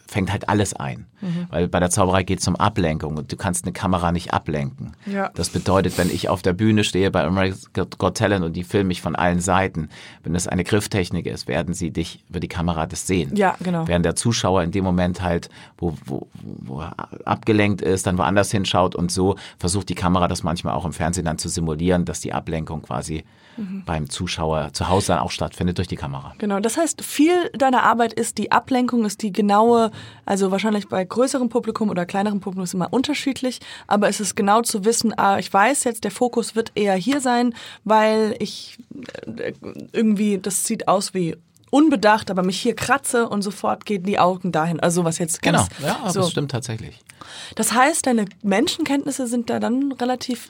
fängt 0.08 0.32
halt 0.32 0.50
alles 0.50 0.74
ein. 0.74 1.06
Weil 1.50 1.68
bei 1.68 1.80
der 1.80 1.90
Zauberei 1.90 2.24
geht 2.24 2.40
es 2.40 2.48
um 2.48 2.56
Ablenkung 2.56 3.18
und 3.18 3.32
du 3.32 3.38
kannst 3.38 3.66
eine 3.66 3.74
Kamera 3.74 4.12
nicht 4.12 4.34
ablenken. 4.34 4.94
Ja. 5.06 5.32
Das 5.34 5.50
bedeutet, 5.50 5.98
wenn 5.98 6.10
ich 6.12 6.30
auf 6.30 6.42
der 6.42 6.54
Bühne 6.54 6.84
stehe 6.84 7.10
bei 7.10 7.24
America's 7.24 7.70
Got 7.74 8.18
Talent 8.18 8.46
und 8.46 8.56
die 8.56 8.64
filmen 8.64 8.90
mich 8.90 9.02
von 9.02 9.16
allen 9.16 9.40
Seiten, 9.40 9.90
wenn 10.24 10.36
es 10.36 10.48
eine 10.48 10.64
Grifftechnik 10.64 11.26
ist, 11.26 11.48
werden 11.48 11.74
sie 11.74 11.92
dich 11.92 12.24
über 12.30 12.40
die 12.40 12.48
Kamera 12.48 12.86
das 12.86 13.08
sehen. 13.08 13.36
Ja, 13.36 13.56
genau. 13.60 13.88
Während 13.88 14.06
der 14.06 14.16
Zuschauer 14.16 14.64
in 14.64 14.72
dem 14.72 14.84
Moment 14.84 15.22
halt, 15.22 15.50
wo, 15.78 15.96
wo, 16.06 16.28
wo 16.44 16.82
er 16.82 16.96
abgelenkt 17.26 17.82
ist, 17.82 18.06
dann 18.06 18.18
woanders 18.18 18.52
hinschaut 18.52 18.96
und 18.96 19.12
so 19.12 19.36
versucht 19.58 19.90
die 19.90 19.96
Kamera 19.96 20.28
das 20.28 20.44
manchmal 20.44 20.74
auch 20.74 20.86
im 20.86 20.94
Fernsehen 20.94 21.26
dann 21.26 21.40
zu 21.40 21.50
simulieren, 21.50 22.06
dass 22.06 22.20
die 22.20 22.34
Ablenkung 22.34 22.84
quasi 22.84 23.24
Mhm. 23.58 23.84
beim 23.86 24.10
Zuschauer 24.10 24.72
zu 24.74 24.88
Hause 24.88 25.08
dann 25.08 25.20
auch 25.20 25.32
stattfindet 25.32 25.78
durch 25.78 25.88
die 25.88 25.96
Kamera. 25.96 26.34
Genau, 26.38 26.60
das 26.60 26.78
heißt, 26.78 27.04
viel 27.04 27.50
deiner 27.50 27.84
Arbeit 27.84 28.14
ist 28.14 28.38
die 28.38 28.52
Ablenkung, 28.52 29.06
ist 29.06 29.22
die 29.24 29.34
genaue, 29.34 29.92
also 30.26 30.52
wahrscheinlich 30.52 30.88
bei 30.88 31.04
größerem 31.04 31.50
Publikum 31.50 31.90
oder 31.90 32.06
kleinerem 32.06 32.40
Publikum 32.40 32.64
ist 32.64 32.74
immer 32.74 32.94
unterschiedlich, 32.94 33.60
aber 33.88 34.10
es 34.10 34.20
ist 34.20 34.36
genau 34.36 34.62
zu 34.62 34.86
wissen, 34.86 35.18
ah, 35.18 35.40
ich 35.40 35.52
weiß 35.52 35.84
jetzt, 35.86 36.04
der 36.04 36.12
Fokus 36.12 36.56
wird 36.56 36.72
eher 36.76 36.96
hier 36.96 37.20
sein, 37.20 37.54
weil 37.84 38.36
ich 38.40 38.78
äh, 39.26 39.54
irgendwie, 39.92 40.38
das 40.38 40.64
sieht 40.64 40.88
aus 40.88 41.14
wie 41.14 41.36
unbedacht, 41.70 42.32
aber 42.32 42.44
mich 42.44 42.60
hier 42.60 42.76
kratze 42.76 43.28
und 43.28 43.42
sofort 43.42 43.86
gehen 43.86 44.04
die 44.04 44.20
Augen 44.20 44.52
dahin. 44.52 44.80
Also 44.80 45.04
was 45.04 45.18
jetzt 45.18 45.42
Genau, 45.42 45.60
ganz, 45.60 45.70
ja, 45.84 45.98
aber 46.02 46.12
so. 46.12 46.20
das 46.22 46.32
stimmt 46.32 46.52
tatsächlich. 46.52 47.00
Das 47.56 47.74
heißt, 47.74 48.06
deine 48.06 48.26
Menschenkenntnisse 48.42 49.28
sind 49.28 49.50
da 49.50 49.60
dann 49.60 49.92
relativ 49.94 50.50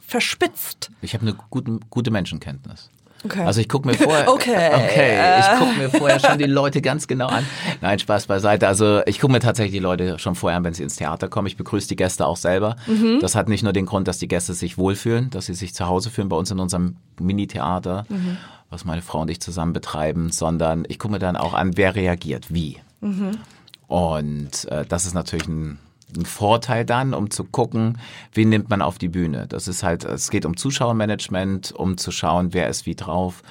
verspitzt. 0.00 0.90
Ich 1.02 1.14
habe 1.14 1.22
eine 1.26 1.34
gute, 1.50 1.78
gute 1.90 2.10
Menschenkenntnis. 2.10 2.90
Okay. 3.24 3.42
Also 3.44 3.60
ich 3.60 3.68
gucke 3.68 3.88
mir 3.88 3.94
vorher, 3.94 4.28
Okay. 4.32 4.70
okay, 4.74 5.40
ich 5.40 5.58
gucke 5.58 5.72
mir 5.78 5.90
vorher 5.98 6.20
schon 6.20 6.38
die 6.38 6.44
Leute 6.44 6.82
ganz 6.82 7.06
genau 7.06 7.26
an. 7.28 7.46
Nein, 7.80 7.98
Spaß 7.98 8.26
beiseite. 8.26 8.68
Also 8.68 9.00
ich 9.06 9.18
gucke 9.20 9.32
mir 9.32 9.40
tatsächlich 9.40 9.72
die 9.72 9.78
Leute 9.78 10.18
schon 10.18 10.34
vorher 10.34 10.58
an, 10.58 10.64
wenn 10.64 10.74
sie 10.74 10.82
ins 10.82 10.96
Theater 10.96 11.28
kommen. 11.28 11.46
Ich 11.46 11.56
begrüße 11.56 11.88
die 11.88 11.96
Gäste 11.96 12.26
auch 12.26 12.36
selber. 12.36 12.76
Mhm. 12.86 13.18
Das 13.20 13.34
hat 13.34 13.48
nicht 13.48 13.62
nur 13.62 13.72
den 13.72 13.86
Grund, 13.86 14.08
dass 14.08 14.18
die 14.18 14.28
Gäste 14.28 14.52
sich 14.54 14.76
wohlfühlen, 14.78 15.30
dass 15.30 15.46
sie 15.46 15.54
sich 15.54 15.74
zu 15.74 15.86
Hause 15.86 16.10
fühlen 16.10 16.28
bei 16.28 16.36
uns 16.36 16.50
in 16.50 16.58
unserem 16.60 16.96
Mini-Theater, 17.18 18.04
Mhm. 18.08 18.36
was 18.70 18.84
meine 18.84 19.00
Frau 19.02 19.20
und 19.22 19.30
ich 19.30 19.40
zusammen 19.40 19.72
betreiben, 19.72 20.30
sondern 20.30 20.84
ich 20.88 20.98
gucke 20.98 21.12
mir 21.12 21.18
dann 21.18 21.36
auch 21.36 21.54
an, 21.54 21.76
wer 21.76 21.94
reagiert, 21.94 22.52
wie. 22.52 22.78
Mhm. 23.00 23.38
Und 23.86 24.64
äh, 24.70 24.84
das 24.86 25.06
ist 25.06 25.14
natürlich 25.14 25.46
ein, 25.48 25.78
ein 26.16 26.26
Vorteil 26.26 26.84
dann, 26.84 27.14
um 27.14 27.30
zu 27.30 27.44
gucken, 27.44 27.98
wen 28.32 28.48
nimmt 28.48 28.70
man 28.70 28.82
auf 28.82 28.98
die 28.98 29.08
Bühne. 29.08 29.46
Das 29.48 29.68
ist 29.68 29.82
halt, 29.82 30.04
es 30.04 30.30
geht 30.30 30.46
um 30.46 30.56
Zuschauermanagement, 30.56 31.72
um 31.72 31.96
zu 31.96 32.10
schauen, 32.10 32.52
wer 32.52 32.68
ist 32.68 32.86
wie 32.86 32.94
drauf. 32.94 33.42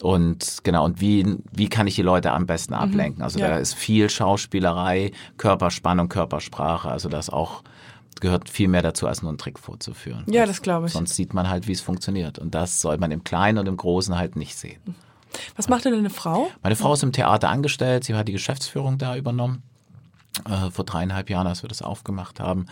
Und 0.00 0.58
genau, 0.64 0.84
und 0.84 1.00
wie, 1.00 1.36
wie 1.52 1.68
kann 1.68 1.86
ich 1.86 1.94
die 1.94 2.02
Leute 2.02 2.32
am 2.32 2.46
besten 2.46 2.74
ablenken? 2.74 3.22
Also 3.22 3.38
Mhm. 3.38 3.44
Ja. 3.44 3.50
da 3.50 3.56
ist 3.58 3.74
viel 3.74 4.10
Schauspielerei, 4.10 5.12
Körperspannung, 5.36 6.08
Körpersprache. 6.08 6.88
Also 6.88 7.08
das 7.08 7.30
auch 7.30 7.62
gehört 8.20 8.48
viel 8.48 8.68
mehr 8.68 8.82
dazu, 8.82 9.06
als 9.06 9.22
nur 9.22 9.30
einen 9.30 9.38
Trick 9.38 9.58
vorzuführen. 9.58 10.24
Ja, 10.28 10.44
das 10.46 10.62
glaube 10.62 10.86
ich. 10.86 10.92
Sonst 10.92 11.14
sieht 11.14 11.34
man 11.34 11.48
halt, 11.48 11.68
wie 11.68 11.72
es 11.72 11.80
funktioniert. 11.80 12.38
Und 12.38 12.54
das 12.54 12.80
soll 12.80 12.98
man 12.98 13.10
im 13.12 13.22
Kleinen 13.24 13.58
und 13.58 13.66
im 13.68 13.76
Großen 13.76 14.16
halt 14.16 14.36
nicht 14.36 14.56
sehen. 14.56 14.80
Was 15.56 15.68
macht 15.68 15.84
denn 15.84 15.92
deine 15.92 16.10
Frau? 16.10 16.48
Meine 16.62 16.76
Frau 16.76 16.92
ist 16.92 17.02
im 17.02 17.12
Theater 17.12 17.48
angestellt, 17.48 18.04
sie 18.04 18.14
hat 18.14 18.28
die 18.28 18.32
Geschäftsführung 18.32 18.98
da 18.98 19.16
übernommen, 19.16 19.62
äh, 20.48 20.70
vor 20.70 20.84
dreieinhalb 20.84 21.30
Jahren, 21.30 21.46
als 21.46 21.62
wir 21.62 21.68
das 21.68 21.82
aufgemacht 21.82 22.40
haben. 22.40 22.66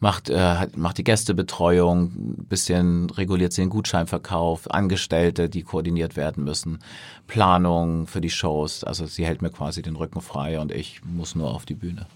Macht, 0.00 0.28
äh, 0.28 0.66
macht 0.76 0.98
die 0.98 1.04
Gästebetreuung, 1.04 2.12
ein 2.14 2.46
bisschen 2.48 3.08
reguliert 3.10 3.52
sie 3.52 3.62
den 3.62 3.70
Gutscheinverkauf, 3.70 4.70
Angestellte, 4.70 5.48
die 5.48 5.62
koordiniert 5.62 6.16
werden 6.16 6.44
müssen, 6.44 6.80
Planung 7.26 8.06
für 8.06 8.20
die 8.20 8.28
Shows. 8.28 8.84
Also 8.84 9.06
sie 9.06 9.24
hält 9.24 9.40
mir 9.40 9.50
quasi 9.50 9.80
den 9.80 9.96
Rücken 9.96 10.20
frei 10.20 10.60
und 10.60 10.72
ich 10.72 11.00
muss 11.04 11.34
nur 11.34 11.54
auf 11.54 11.64
die 11.64 11.74
Bühne. 11.74 12.06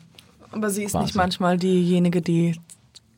Aber 0.51 0.70
sie 0.70 0.85
ist 0.85 0.92
Quasi. 0.92 1.05
nicht 1.05 1.14
manchmal 1.14 1.59
diejenige, 1.59 2.22
die 2.22 2.59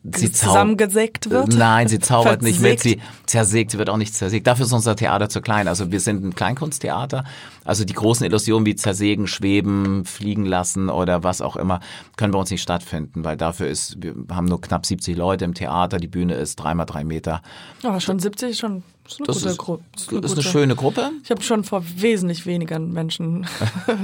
Sie 0.02 0.32
zusammengesägt 0.32 1.28
wird? 1.28 1.48
Nein, 1.48 1.86
sie 1.88 1.98
zaubert 1.98 2.40
nicht 2.40 2.60
mit, 2.60 2.80
sie 2.80 3.00
zersägt, 3.26 3.72
sie 3.72 3.78
wird 3.78 3.90
auch 3.90 3.98
nicht 3.98 4.14
zersägt. 4.14 4.46
Dafür 4.46 4.64
ist 4.64 4.72
unser 4.72 4.96
Theater 4.96 5.28
zu 5.28 5.42
klein. 5.42 5.68
Also 5.68 5.92
wir 5.92 6.00
sind 6.00 6.24
ein 6.24 6.34
Kleinkunsttheater. 6.34 7.24
Also 7.64 7.84
die 7.84 7.92
großen 7.92 8.24
Illusionen 8.24 8.64
wie 8.64 8.74
zersägen, 8.74 9.26
schweben, 9.26 10.06
fliegen 10.06 10.46
lassen 10.46 10.88
oder 10.88 11.22
was 11.22 11.42
auch 11.42 11.56
immer, 11.56 11.80
können 12.16 12.32
bei 12.32 12.38
uns 12.38 12.50
nicht 12.50 12.62
stattfinden, 12.62 13.24
weil 13.24 13.36
dafür 13.36 13.68
ist, 13.68 14.02
wir 14.02 14.14
haben 14.30 14.46
nur 14.46 14.62
knapp 14.62 14.86
70 14.86 15.16
Leute 15.18 15.44
im 15.44 15.52
Theater, 15.52 15.98
die 15.98 16.08
Bühne 16.08 16.34
ist 16.34 16.56
dreimal 16.56 16.86
drei 16.86 17.04
Meter. 17.04 17.42
Aber 17.82 18.00
schon 18.00 18.18
70 18.18 18.50
ist 18.50 18.58
schon 18.58 18.82
ist 19.12 19.18
eine 19.20 19.26
Das 19.26 19.36
ist, 19.44 19.58
Gru- 19.58 19.78
ist 19.96 20.08
eine 20.10 20.18
eine 20.18 20.28
gute- 20.28 20.42
schöne 20.42 20.76
Gruppe. 20.76 21.10
Ich 21.24 21.30
habe 21.30 21.42
schon 21.42 21.64
vor 21.64 21.82
wesentlich 21.96 22.46
weniger 22.46 22.78
Menschen 22.78 23.46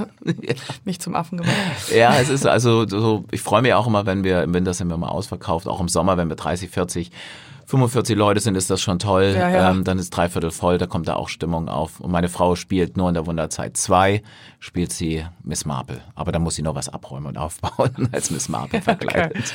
mich 0.85 0.99
zum 0.99 1.15
Affen 1.15 1.37
gemacht. 1.39 1.53
Ja, 1.95 2.19
es 2.19 2.29
ist 2.29 2.45
also 2.45 2.87
so, 2.87 3.25
ich 3.31 3.41
freue 3.41 3.61
mich 3.61 3.73
auch 3.73 3.87
immer, 3.87 4.05
wenn 4.05 4.23
wir 4.23 4.43
im 4.43 4.53
Winter 4.53 4.73
sind 4.73 4.89
wir 4.89 4.97
mal 4.97 5.09
ausverkauft, 5.09 5.67
auch 5.67 5.79
im 5.79 5.87
Sommer, 5.89 6.17
wenn 6.17 6.29
wir 6.29 6.35
30, 6.35 6.69
40, 6.69 7.11
45 7.65 8.15
Leute 8.15 8.39
sind, 8.39 8.55
ist 8.55 8.69
das 8.69 8.79
schon 8.79 8.97
toll. 8.97 9.33
Ja, 9.37 9.49
ja. 9.49 9.71
Ähm, 9.71 9.83
dann 9.83 9.99
ist 9.99 10.11
dreiviertel 10.11 10.51
voll, 10.51 10.77
da 10.77 10.87
kommt 10.87 11.07
da 11.09 11.15
auch 11.15 11.27
Stimmung 11.27 11.67
auf. 11.67 11.99
Und 11.99 12.11
meine 12.11 12.29
Frau 12.29 12.55
spielt 12.55 12.95
nur 12.95 13.09
in 13.09 13.13
der 13.13 13.25
Wunderzeit 13.25 13.75
2, 13.75 14.23
spielt 14.59 14.93
sie 14.93 15.25
Miss 15.43 15.65
Marple. 15.65 15.99
Aber 16.15 16.31
da 16.31 16.39
muss 16.39 16.55
sie 16.55 16.61
noch 16.61 16.75
was 16.75 16.87
abräumen 16.87 17.27
und 17.27 17.37
aufbauen 17.37 18.09
als 18.13 18.31
Miss 18.31 18.47
Marple 18.47 18.81
verkleidet. 18.83 19.53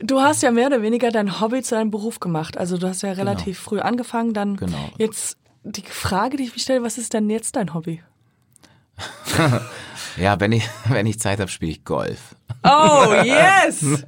Du 0.00 0.20
hast 0.20 0.42
ja 0.42 0.50
mehr 0.50 0.66
oder 0.66 0.82
weniger 0.82 1.10
dein 1.10 1.40
Hobby 1.40 1.62
zu 1.62 1.74
deinem 1.74 1.90
Beruf 1.90 2.20
gemacht. 2.20 2.58
Also 2.58 2.76
du 2.78 2.86
hast 2.88 3.02
ja 3.02 3.12
relativ 3.12 3.58
früh 3.58 3.80
angefangen. 3.80 4.34
Dann 4.34 4.56
Genau. 4.56 4.90
jetzt 4.98 5.38
die 5.62 5.82
Frage, 5.82 6.36
die 6.36 6.44
ich 6.44 6.52
mich 6.54 6.62
stelle, 6.62 6.82
was 6.82 6.98
ist 6.98 7.12
denn 7.14 7.28
jetzt 7.30 7.56
dein 7.56 7.74
Hobby? 7.74 8.02
Ja, 10.16 10.40
wenn 10.40 10.52
ich, 10.52 10.68
wenn 10.88 11.06
ich 11.06 11.20
Zeit 11.20 11.38
habe, 11.40 11.50
spiele 11.50 11.70
ich 11.70 11.84
Golf. 11.84 12.34
Oh, 12.64 13.14
yes! 13.24 13.80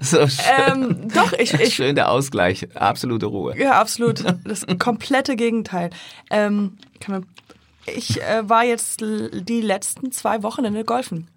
So 0.00 0.26
schön, 0.26 0.44
ähm, 0.66 1.08
doch, 1.12 1.34
ich, 1.34 1.52
ich, 1.52 1.74
schön 1.74 1.94
der 1.94 2.10
Ausgleich, 2.10 2.68
absolute 2.74 3.26
Ruhe. 3.26 3.58
Ja, 3.58 3.72
absolut. 3.78 4.24
Das 4.44 4.64
komplette 4.78 5.36
Gegenteil. 5.36 5.90
Ähm, 6.30 6.78
ich 7.84 8.22
äh, 8.22 8.48
war 8.48 8.64
jetzt 8.64 9.02
die 9.02 9.60
letzten 9.60 10.10
zwei 10.10 10.42
Wochenende 10.42 10.84
golfen. 10.84 11.28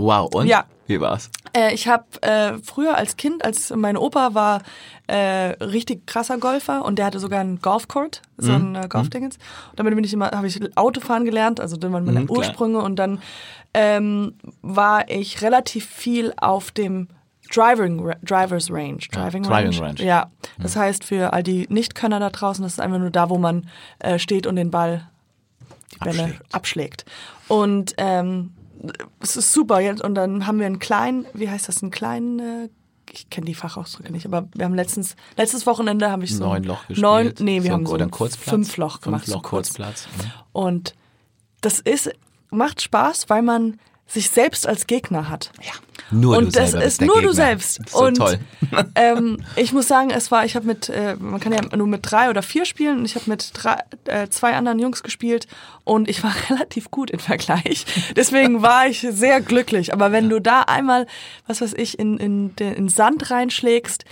Wow, 0.00 0.32
und? 0.34 0.46
Ja. 0.46 0.64
Wie 0.86 1.00
war's? 1.00 1.28
Äh, 1.54 1.74
ich 1.74 1.86
habe 1.86 2.04
äh, 2.22 2.54
früher 2.64 2.96
als 2.96 3.16
Kind, 3.16 3.44
als 3.44 3.70
mein 3.76 3.96
Opa 3.98 4.32
war 4.32 4.62
äh, 5.06 5.16
richtig 5.62 6.06
krasser 6.06 6.38
Golfer 6.38 6.84
und 6.84 6.98
der 6.98 7.06
hatte 7.06 7.18
sogar 7.18 7.40
einen 7.40 7.60
Golfcourt, 7.60 8.22
so 8.38 8.52
ein 8.52 8.74
äh, 8.74 8.86
Golfdingens. 8.88 9.36
Und 9.70 9.78
damit 9.80 9.94
bin 9.94 10.04
ich 10.04 10.12
immer, 10.14 10.30
habe 10.30 10.46
ich 10.46 10.58
Autofahren 10.78 11.24
gelernt, 11.26 11.60
also 11.60 11.76
das 11.76 11.92
waren 11.92 12.04
meine 12.06 12.20
Mhm, 12.20 12.26
klar. 12.26 12.38
Ursprünge 12.38 12.78
und 12.80 12.96
dann 12.96 13.20
ähm, 13.74 14.34
war 14.62 15.10
ich 15.10 15.42
relativ 15.42 15.86
viel 15.86 16.32
auf 16.38 16.70
dem 16.70 17.08
Driving, 17.52 18.10
Drivers 18.22 18.70
Range. 18.70 18.98
Driving, 19.10 19.42
Driving 19.42 19.74
Range. 19.74 19.80
Range. 19.80 20.02
Ja, 20.04 20.30
das 20.62 20.76
heißt 20.76 21.04
für 21.04 21.32
all 21.32 21.42
die 21.42 21.66
Nicht-Könner 21.68 22.20
da 22.20 22.30
draußen, 22.30 22.62
das 22.62 22.74
ist 22.74 22.80
einfach 22.80 22.98
nur 22.98 23.10
da, 23.10 23.28
wo 23.30 23.36
man 23.36 23.68
äh, 23.98 24.18
steht 24.18 24.46
und 24.46 24.56
den 24.56 24.70
Ball, 24.70 25.06
die 25.94 25.98
Bälle 26.04 26.22
Abschlägt. 26.22 26.54
abschlägt. 26.54 27.04
Und 27.48 27.94
ähm, 27.98 28.54
es 29.20 29.36
ist 29.36 29.52
super. 29.52 29.80
Jetzt, 29.80 30.02
und 30.02 30.14
dann 30.14 30.46
haben 30.46 30.58
wir 30.58 30.66
einen 30.66 30.78
kleinen, 30.78 31.26
wie 31.34 31.50
heißt 31.50 31.68
das, 31.68 31.82
einen 31.82 31.90
kleinen, 31.90 32.38
äh, 32.38 32.68
ich 33.10 33.30
kenne 33.30 33.46
die 33.46 33.54
Fachausdrücke 33.54 34.12
nicht, 34.12 34.26
aber 34.26 34.48
wir 34.54 34.64
haben 34.64 34.74
letztens, 34.74 35.16
letztes 35.36 35.66
Wochenende 35.66 36.10
habe 36.10 36.24
ich 36.24 36.36
so 36.36 36.44
Neun 36.44 36.64
Loch 36.64 36.86
gespielt. 36.86 36.98
Neun, 36.98 37.34
nee, 37.40 37.62
wir 37.62 37.70
so, 37.70 37.72
haben 37.72 37.86
so 37.86 37.94
oder 37.94 38.04
ein 38.04 38.10
Kurzplatz. 38.10 38.50
fünf 38.50 38.76
Loch 38.76 39.00
gemacht. 39.00 39.24
Fünf 39.24 39.34
Loch 39.34 39.42
so. 39.42 39.48
Kurzplatz. 39.48 40.08
Und 40.52 40.94
das 41.60 41.80
ist, 41.80 42.10
macht 42.50 42.82
Spaß, 42.82 43.28
weil 43.30 43.42
man 43.42 43.78
sich 44.08 44.30
selbst 44.30 44.66
als 44.66 44.86
Gegner 44.86 45.28
hat. 45.28 45.52
Ja. 45.60 45.72
Nur 46.10 46.38
und 46.38 46.46
du 46.46 46.50
das 46.60 46.72
ist 46.72 47.02
nur 47.02 47.16
Gegner. 47.16 47.28
du 47.28 47.34
selbst. 47.34 47.78
Das 47.78 47.86
ist 47.86 47.92
so 47.92 48.04
und 48.04 48.16
toll. 48.16 48.38
ähm, 48.94 49.44
ich 49.56 49.72
muss 49.74 49.86
sagen, 49.86 50.10
es 50.10 50.30
war, 50.30 50.46
ich 50.46 50.56
habe 50.56 50.66
mit, 50.66 50.88
äh, 50.88 51.16
man 51.16 51.38
kann 51.38 51.52
ja 51.52 51.60
nur 51.76 51.86
mit 51.86 52.00
drei 52.02 52.30
oder 52.30 52.42
vier 52.42 52.64
spielen 52.64 53.00
und 53.00 53.04
ich 53.04 53.14
habe 53.14 53.28
mit 53.28 53.50
drei, 53.52 53.82
äh, 54.06 54.28
zwei 54.28 54.54
anderen 54.54 54.78
Jungs 54.78 55.02
gespielt 55.02 55.46
und 55.84 56.08
ich 56.08 56.24
war 56.24 56.32
relativ 56.50 56.90
gut 56.90 57.10
im 57.10 57.18
Vergleich. 57.18 57.84
Deswegen 58.16 58.62
war 58.62 58.86
ich 58.86 59.06
sehr 59.10 59.42
glücklich. 59.42 59.92
Aber 59.92 60.10
wenn 60.10 60.30
du 60.30 60.40
da 60.40 60.62
einmal, 60.62 61.06
was 61.46 61.60
weiß 61.60 61.74
ich, 61.74 61.98
in, 61.98 62.16
in 62.16 62.56
den 62.56 62.72
in 62.74 62.88
Sand 62.88 63.30
reinschlägst, 63.30 64.06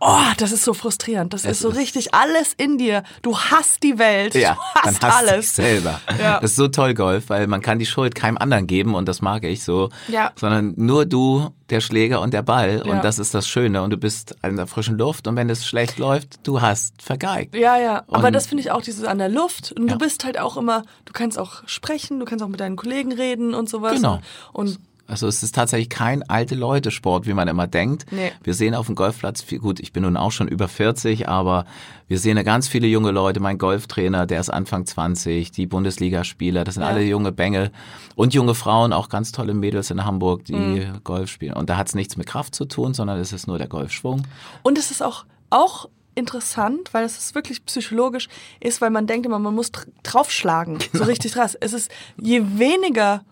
Oh, 0.00 0.20
das 0.38 0.52
ist 0.52 0.64
so 0.64 0.74
frustrierend. 0.74 1.32
Das 1.32 1.44
ist 1.44 1.60
so 1.60 1.70
ist- 1.70 1.76
richtig 1.78 2.14
alles 2.14 2.52
in 2.56 2.78
dir. 2.78 3.02
Du 3.22 3.38
hast 3.38 3.82
die 3.82 3.98
Welt. 3.98 4.34
Ja, 4.34 4.54
du 4.54 4.60
man 4.84 4.84
hast 4.94 5.02
hasst 5.02 5.16
alles. 5.16 5.46
sich 5.46 5.54
selber. 5.64 6.00
Ja. 6.20 6.40
Das 6.40 6.50
ist 6.52 6.56
so 6.56 6.68
toll, 6.68 6.94
Golf, 6.94 7.28
weil 7.28 7.46
man 7.46 7.62
kann 7.62 7.78
die 7.78 7.86
Schuld 7.86 8.14
keinem 8.14 8.36
anderen 8.38 8.66
geben 8.66 8.94
und 8.94 9.08
das 9.08 9.22
mag 9.22 9.44
ich 9.44 9.64
so. 9.64 9.88
Ja. 10.08 10.32
Sondern 10.36 10.74
nur 10.76 11.06
du, 11.06 11.48
der 11.70 11.80
Schläger 11.80 12.20
und 12.20 12.32
der 12.34 12.42
Ball. 12.42 12.82
Ja. 12.84 12.92
Und 12.92 13.04
das 13.04 13.18
ist 13.18 13.34
das 13.34 13.48
Schöne. 13.48 13.82
Und 13.82 13.90
du 13.90 13.96
bist 13.96 14.36
in 14.42 14.56
der 14.56 14.66
frischen 14.66 14.98
Luft 14.98 15.26
und 15.26 15.36
wenn 15.36 15.48
es 15.50 15.66
schlecht 15.66 15.98
läuft, 15.98 16.46
du 16.46 16.60
hast 16.60 17.02
vergeigt. 17.02 17.54
Ja, 17.54 17.76
ja. 17.78 18.04
Aber 18.08 18.26
Und- 18.28 18.32
das 18.32 18.46
finde 18.46 18.62
ich 18.62 18.70
auch 18.70 18.82
dieses 18.82 19.04
an 19.04 19.18
der 19.18 19.28
Luft. 19.28 19.72
Und 19.72 19.86
Ja. 19.88 19.94
du 19.94 19.98
bist 19.98 20.24
halt 20.24 20.38
auch 20.38 20.56
immer, 20.56 20.82
du 21.06 21.12
kannst 21.12 21.38
auch 21.38 21.62
sprechen, 21.66 22.18
du 22.20 22.24
kannst 22.26 22.44
auch 22.44 22.48
mit 22.48 22.60
deinen 22.60 22.76
Kollegen 22.76 23.12
reden 23.12 23.54
und 23.54 23.68
sowas. 23.68 23.94
Genau. 23.94 24.20
Und 24.52 24.78
Also 25.08 25.26
es 25.28 25.42
ist 25.42 25.54
tatsächlich 25.54 25.88
kein 25.88 26.22
alte 26.28 26.54
Leute 26.54 26.90
Sport, 26.90 27.26
wie 27.26 27.32
man 27.34 27.46
immer 27.48 27.66
denkt. 27.66 28.06
Nee. 28.10 28.32
Wir 28.42 28.54
sehen 28.54 28.74
auf 28.74 28.86
dem 28.86 28.94
Golfplatz, 28.94 29.40
viel, 29.42 29.58
gut, 29.60 29.78
ich 29.80 29.92
bin 29.92 30.02
nun 30.02 30.16
auch 30.16 30.32
schon 30.32 30.48
über 30.48 30.68
40, 30.68 31.28
aber 31.28 31.64
wir 32.08 32.18
sehen 32.18 32.36
da 32.36 32.42
ganz 32.42 32.66
viele 32.68 32.86
junge 32.86 33.10
Leute. 33.12 33.38
Mein 33.40 33.58
Golftrainer, 33.58 34.26
der 34.26 34.40
ist 34.40 34.50
Anfang 34.50 34.84
20, 34.86 35.50
die 35.52 35.66
Bundesligaspieler, 35.66 36.64
das 36.64 36.74
sind 36.74 36.82
Ja. 36.82 36.88
alle 36.88 37.02
junge 37.02 37.32
Bengel 37.32 37.70
und 38.16 38.34
junge 38.34 38.54
Frauen, 38.54 38.92
auch 38.92 39.08
ganz 39.08 39.32
tolle 39.32 39.54
Mädels 39.54 39.90
in 39.90 40.04
Hamburg, 40.04 40.44
die 40.44 40.54
Mhm. 40.54 41.00
Golf 41.04 41.30
spielen. 41.30 41.54
Und 41.54 41.70
da 41.70 41.76
hat 41.76 41.88
es 41.88 41.94
nichts 41.94 42.16
mit 42.16 42.26
Kraft 42.26 42.54
zu 42.54 42.64
tun, 42.64 42.92
sondern 42.94 43.18
es 43.20 43.32
ist 43.32 43.46
nur 43.46 43.58
der 43.58 43.68
Golfschwung. 43.68 44.22
Und 44.62 44.76
es 44.78 44.90
ist 44.90 45.02
auch, 45.02 45.24
auch 45.50 45.88
interessant, 46.16 46.92
weil 46.94 47.04
es 47.04 47.18
ist 47.18 47.34
wirklich 47.34 47.64
psychologisch 47.66 48.28
ist, 48.58 48.80
weil 48.80 48.90
man 48.90 49.06
denkt 49.06 49.26
immer, 49.26 49.38
man 49.38 49.54
muss 49.54 49.70
dr- 49.70 49.86
draufschlagen, 50.02 50.80
so 50.80 50.86
Genau. 50.92 51.04
richtig 51.04 51.32
krass. 51.34 51.54
Es 51.60 51.72
ist, 51.74 51.90
je 52.20 52.42
weniger 52.58 53.22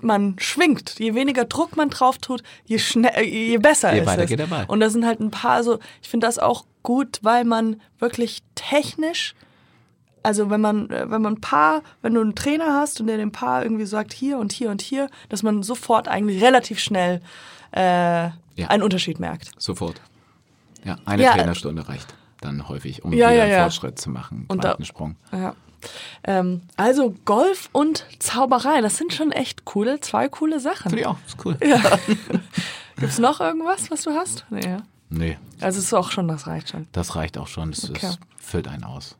man 0.00 0.36
schwingt, 0.38 0.98
je 0.98 1.14
weniger 1.14 1.44
Druck 1.44 1.76
man 1.76 1.88
drauf 1.90 2.18
tut, 2.18 2.42
je, 2.66 2.78
schnell, 2.78 3.12
äh, 3.16 3.22
je 3.22 3.58
besser 3.58 3.92
Je 3.94 4.00
ist 4.00 4.06
weiter 4.06 4.22
es. 4.24 4.28
geht 4.30 4.38
der 4.38 4.46
Ball. 4.46 4.64
Und 4.68 4.80
da 4.80 4.90
sind 4.90 5.04
halt 5.04 5.20
ein 5.20 5.30
paar 5.30 5.62
so, 5.64 5.78
ich 6.02 6.08
finde 6.08 6.26
das 6.26 6.38
auch 6.38 6.64
gut, 6.82 7.18
weil 7.22 7.44
man 7.44 7.80
wirklich 7.98 8.42
technisch 8.54 9.34
also 10.24 10.50
wenn 10.50 10.60
man, 10.60 10.90
äh, 10.90 11.08
wenn 11.10 11.22
man 11.22 11.34
ein 11.34 11.40
Paar, 11.40 11.82
wenn 12.02 12.12
du 12.12 12.20
einen 12.20 12.34
Trainer 12.34 12.74
hast 12.74 13.00
und 13.00 13.06
der 13.06 13.16
dem 13.16 13.30
Paar 13.32 13.62
irgendwie 13.62 13.86
sagt, 13.86 14.12
hier 14.12 14.38
und 14.38 14.52
hier 14.52 14.68
und 14.70 14.82
hier, 14.82 15.08
dass 15.28 15.42
man 15.44 15.62
sofort 15.62 16.08
eigentlich 16.08 16.42
relativ 16.42 16.80
schnell 16.80 17.22
äh, 17.70 18.28
einen 18.66 18.82
Unterschied 18.82 19.20
merkt. 19.20 19.52
Sofort. 19.58 20.00
Ja, 20.84 20.96
eine 21.06 21.22
Ja. 21.22 21.32
Trainerstunde 21.32 21.88
reicht 21.88 22.12
dann 22.40 22.68
häufig, 22.68 23.04
um 23.04 23.12
Ja, 23.12 23.28
wieder 23.28 23.32
ja, 23.34 23.42
einen 23.44 23.52
ja. 23.52 23.60
Fortschritt 23.62 23.98
zu 23.98 24.10
machen, 24.10 24.44
Und 24.48 24.64
da- 24.64 24.70
Quantensprung. 24.70 25.16
Ja. 25.32 25.54
Ähm, 26.24 26.62
also 26.76 27.14
Golf 27.24 27.68
und 27.72 28.04
Zauberei, 28.18 28.80
das 28.80 28.96
sind 28.96 29.12
schon 29.14 29.32
echt 29.32 29.64
coole, 29.64 30.00
zwei 30.00 30.28
coole 30.28 30.60
Sachen. 30.60 30.90
Finde 30.90 31.00
ich 31.00 31.06
auch, 31.06 31.16
ist 31.26 31.44
cool. 31.44 31.56
Gibt's 32.96 33.18
noch 33.18 33.40
irgendwas, 33.40 33.90
was 33.90 34.02
du 34.02 34.10
hast? 34.12 34.44
Nee. 34.50 34.64
ja. 34.66 34.78
Nee, 35.10 35.38
Also 35.60 35.78
es 35.78 35.86
ist 35.86 35.94
auch 35.94 36.10
schon, 36.10 36.28
das 36.28 36.46
reicht 36.46 36.68
schon. 36.70 36.86
das 36.92 37.14
reicht 37.16 37.38
auch 37.38 37.46
schon. 37.46 37.70
Das 37.70 37.88
Okay. 37.88 38.06
ist, 38.08 38.18
füllt 38.38 38.68
einen 38.68 38.84
aus. 38.84 39.16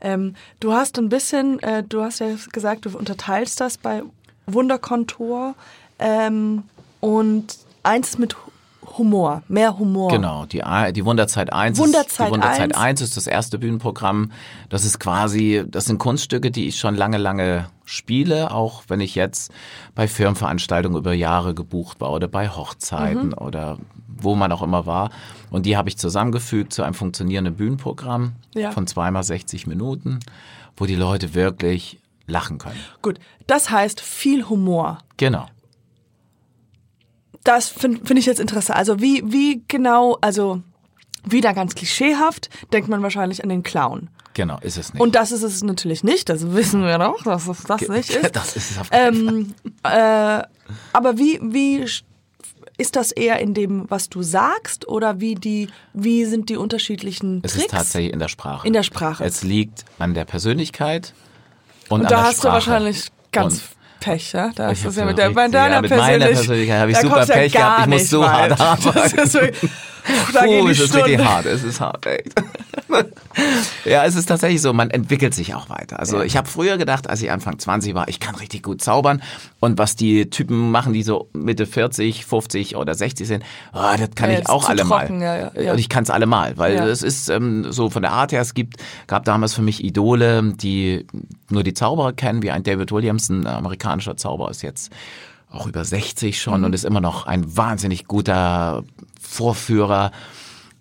Ähm, 0.00 0.34
du 0.58 0.72
hast 0.72 0.98
ein 0.98 1.08
bisschen, 1.08 1.60
äh, 1.62 1.84
du 1.84 2.02
hast 2.02 2.18
ja 2.20 2.28
gesagt, 2.52 2.84
du 2.86 2.96
unterteilst 2.98 3.60
das 3.60 3.78
bei 3.78 4.02
Wunderkontor 4.46 5.54
ähm, 5.98 6.64
und 7.00 7.58
eins 7.82 8.18
mit 8.18 8.34
Humor, 9.00 9.42
mehr 9.48 9.78
Humor. 9.78 10.10
Genau, 10.10 10.44
die, 10.44 10.62
die 10.92 11.04
Wunderzeit 11.04 11.52
1 11.52 11.78
Wunderzeit 11.78 12.06
ist, 12.08 12.18
die 12.28 12.30
Wunderzeit 12.32 12.74
1. 12.76 12.76
1 12.76 13.00
ist 13.00 13.16
das 13.16 13.26
erste 13.26 13.58
Bühnenprogramm. 13.58 14.30
Das 14.68 14.84
ist 14.84 15.00
quasi, 15.00 15.64
das 15.66 15.86
sind 15.86 15.98
Kunststücke, 15.98 16.50
die 16.50 16.68
ich 16.68 16.78
schon 16.78 16.94
lange, 16.94 17.16
lange 17.18 17.68
spiele, 17.86 18.52
auch 18.52 18.84
wenn 18.88 19.00
ich 19.00 19.14
jetzt 19.14 19.50
bei 19.94 20.06
Firmenveranstaltungen 20.06 20.98
über 20.98 21.14
Jahre 21.14 21.54
gebucht 21.54 22.00
war 22.00 22.12
oder 22.12 22.28
bei 22.28 22.48
Hochzeiten 22.50 23.28
Mhm. 23.28 23.34
oder 23.38 23.78
wo 24.06 24.34
man 24.34 24.52
auch 24.52 24.62
immer 24.62 24.84
war. 24.86 25.10
Und 25.50 25.64
die 25.66 25.76
habe 25.78 25.88
ich 25.88 25.96
zusammengefügt 25.96 26.72
zu 26.74 26.82
einem 26.82 26.94
funktionierenden 26.94 27.54
Bühnenprogramm 27.56 28.32
Ja. 28.54 28.70
von 28.70 28.86
zweimal 28.86 29.22
60 29.24 29.66
Minuten, 29.66 30.20
wo 30.76 30.84
die 30.84 30.94
Leute 30.94 31.34
wirklich 31.34 31.98
lachen 32.26 32.58
können. 32.58 32.78
Gut, 33.02 33.18
das 33.46 33.70
heißt 33.70 34.00
viel 34.00 34.48
Humor. 34.48 34.98
Genau. 35.16 35.46
Das 37.44 37.68
finde 37.68 38.04
find 38.04 38.18
ich 38.18 38.26
jetzt 38.26 38.40
interessant. 38.40 38.78
Also 38.78 39.00
wie, 39.00 39.22
wie 39.26 39.62
genau, 39.68 40.18
also 40.20 40.62
wieder 41.24 41.54
ganz 41.54 41.74
klischeehaft, 41.74 42.50
denkt 42.72 42.88
man 42.88 43.02
wahrscheinlich 43.02 43.42
an 43.42 43.48
den 43.48 43.62
Clown. 43.62 44.08
Genau, 44.34 44.58
ist 44.60 44.78
es 44.78 44.92
nicht. 44.94 45.00
Und 45.02 45.14
das 45.16 45.32
ist 45.32 45.42
es 45.42 45.62
natürlich 45.62 46.04
nicht, 46.04 46.28
das 46.28 46.52
wissen 46.52 46.82
wir 46.82 46.98
doch, 46.98 47.22
dass 47.24 47.48
es 47.48 47.64
das 47.64 47.88
nicht 47.88 48.10
ist. 48.22 48.36
Das 48.36 48.56
ist 48.56 48.70
es 48.70 48.78
auf 48.78 48.90
keinen 48.90 49.14
Fall. 49.14 49.34
Ähm, 49.34 49.54
äh, 49.82 50.42
aber 50.92 51.18
wie, 51.18 51.38
wie 51.42 51.84
ist 52.78 52.96
das 52.96 53.10
eher 53.12 53.40
in 53.40 53.52
dem, 53.54 53.84
was 53.90 54.08
du 54.08 54.22
sagst, 54.22 54.86
oder 54.88 55.20
wie 55.20 55.34
die, 55.34 55.68
wie 55.92 56.24
sind 56.24 56.48
die 56.48 56.56
unterschiedlichen 56.56 57.40
Es 57.44 57.52
Tricks? 57.52 57.64
ist 57.66 57.70
tatsächlich 57.72 58.12
in 58.12 58.18
der 58.20 58.28
Sprache. 58.28 58.66
In 58.66 58.72
der 58.72 58.82
Sprache. 58.84 59.24
Es 59.24 59.42
liegt 59.42 59.84
an 59.98 60.14
der 60.14 60.24
Persönlichkeit 60.24 61.12
und, 61.88 62.00
Und 62.00 62.06
an 62.06 62.10
da 62.10 62.16
der 62.16 62.22
hast 62.24 62.38
Sprache. 62.38 62.46
du 62.48 62.52
wahrscheinlich 62.54 63.08
ganz 63.32 63.54
Und 63.54 63.62
Pech, 64.00 64.32
ja? 64.32 64.50
Da 64.54 64.70
ist 64.70 64.84
das 64.84 64.96
ja 64.96 65.02
so 65.02 65.08
mit, 65.08 65.18
der, 65.18 65.30
bei 65.30 65.42
richtig- 65.42 65.52
deiner 65.60 65.74
ja, 65.76 65.80
mit 65.82 65.90
meiner 65.90 66.02
Persönlich- 66.18 66.36
Persönlichkeit 66.38 66.80
habe 66.80 66.90
ich 66.90 66.96
da 66.96 67.02
super 67.02 67.24
ja 67.26 67.34
Pech 67.34 67.52
gehabt. 67.52 67.80
Ich 67.82 67.86
muss 67.86 68.08
so 68.10 68.20
weit. 68.22 68.58
hart 68.58 68.60
arbeiten. 68.60 69.16
Das 69.16 69.24
ist 69.26 69.34
wirklich, 69.34 69.70
da 70.32 70.42
Puh, 70.44 70.68
es 70.68 70.80
ist 70.80 70.94
wirklich 70.94 71.18
hart, 71.22 71.44
es 71.46 71.62
ist 71.62 71.78
hart, 71.80 72.06
echt. 72.06 72.32
ja, 73.84 74.04
es 74.04 74.14
ist 74.14 74.26
tatsächlich 74.26 74.62
so, 74.62 74.72
man 74.72 74.90
entwickelt 74.90 75.34
sich 75.34 75.54
auch 75.54 75.68
weiter. 75.68 76.00
Also 76.00 76.22
ich 76.22 76.36
habe 76.36 76.48
früher 76.48 76.78
gedacht, 76.78 77.08
als 77.08 77.20
ich 77.22 77.30
Anfang 77.30 77.58
20 77.58 77.94
war, 77.94 78.08
ich 78.08 78.18
kann 78.18 78.34
richtig 78.34 78.62
gut 78.62 78.82
zaubern 78.82 79.22
und 79.60 79.78
was 79.78 79.94
die 79.94 80.30
Typen 80.30 80.70
machen, 80.70 80.92
die 80.94 81.02
so 81.02 81.28
Mitte 81.34 81.66
40, 81.66 82.24
50 82.24 82.76
oder 82.76 82.94
60 82.94 83.28
sind, 83.28 83.44
oh, 83.74 83.78
das 83.98 84.10
kann 84.14 84.30
Ja, 84.30 84.38
ich 84.40 84.48
auch 84.48 84.68
alle 84.68 84.82
trocken, 84.82 85.18
mal. 85.18 85.52
ja, 85.54 85.62
ja. 85.62 85.72
Und 85.72 85.78
ich 85.78 85.88
kann 85.90 86.02
es 86.02 86.10
alle 86.10 86.26
mal, 86.26 86.56
weil 86.56 86.76
es 86.78 87.02
ist 87.02 87.28
ähm, 87.28 87.70
so 87.70 87.90
von 87.90 88.02
der 88.02 88.12
Art 88.12 88.32
her, 88.32 88.40
es 88.40 88.54
gibt, 88.54 88.76
gab 89.06 89.24
damals 89.24 89.54
für 89.54 89.62
mich 89.62 89.84
Idole, 89.84 90.54
die 90.54 91.06
nur 91.50 91.62
die 91.62 91.74
Zauberer 91.74 92.12
kennen, 92.14 92.42
wie 92.42 92.50
ein 92.50 92.62
David 92.62 92.90
Williamson, 92.90 93.46
ein 93.46 93.54
amerikanischer 93.54 94.16
Zauberer, 94.16 94.50
ist 94.50 94.62
jetzt 94.62 94.90
auch 95.50 95.66
über 95.66 95.84
60 95.84 96.40
schon 96.40 96.64
und 96.64 96.72
ist 96.74 96.84
immer 96.84 97.00
noch 97.00 97.26
ein 97.26 97.56
wahnsinnig 97.56 98.06
guter 98.06 98.84
Vorführer, 99.20 100.12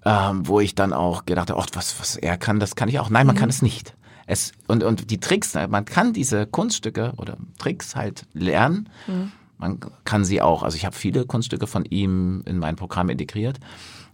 ähm, 0.06 0.48
wo 0.48 0.60
ich 0.60 0.76
dann 0.76 0.94
auch 0.94 1.26
gedacht 1.26 1.50
habe, 1.50 1.60
ach, 1.62 1.68
was, 1.74 2.00
was 2.00 2.15
er 2.15 2.38
kann, 2.38 2.60
das 2.60 2.76
kann 2.76 2.88
ich 2.88 3.00
auch. 3.00 3.10
Nein, 3.10 3.28
man 3.28 3.36
kann 3.36 3.50
es 3.50 3.62
nicht. 3.62 3.96
Es, 4.32 4.52
und, 4.68 4.84
und 4.84 5.10
die 5.10 5.20
Tricks, 5.20 5.56
man 5.56 5.86
kann 5.86 6.13
diese 6.13 6.46
Kunststücke 6.46 7.13
oder 7.18 7.38
Tricks 7.58 7.96
halt 7.96 8.28
lernen. 8.34 8.88
Man 9.58 9.80
kann 10.06 10.24
sie 10.24 10.39
auch, 10.42 10.62
also 10.62 10.78
ich 10.78 10.86
habe 10.86 10.96
viele 10.96 11.26
Kunststücke 11.26 11.65
von 11.65 11.84
ihm 11.84 12.44
in 12.46 12.60
mein 12.60 12.76
Programm 12.76 13.10
integriert, 13.10 13.60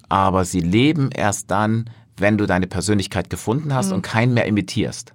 aber 0.08 0.46
sie 0.46 0.62
leben 0.62 1.12
erst 1.12 1.52
dann, 1.52 1.90
wenn 2.16 2.38
du 2.38 2.46
deine 2.46 2.66
Persönlichkeit 2.66 3.30
gefunden 3.30 3.74
hast 3.74 3.92
und 3.92 4.04
keinen 4.04 4.34
mehr 4.34 4.46
imitierst. 4.46 5.14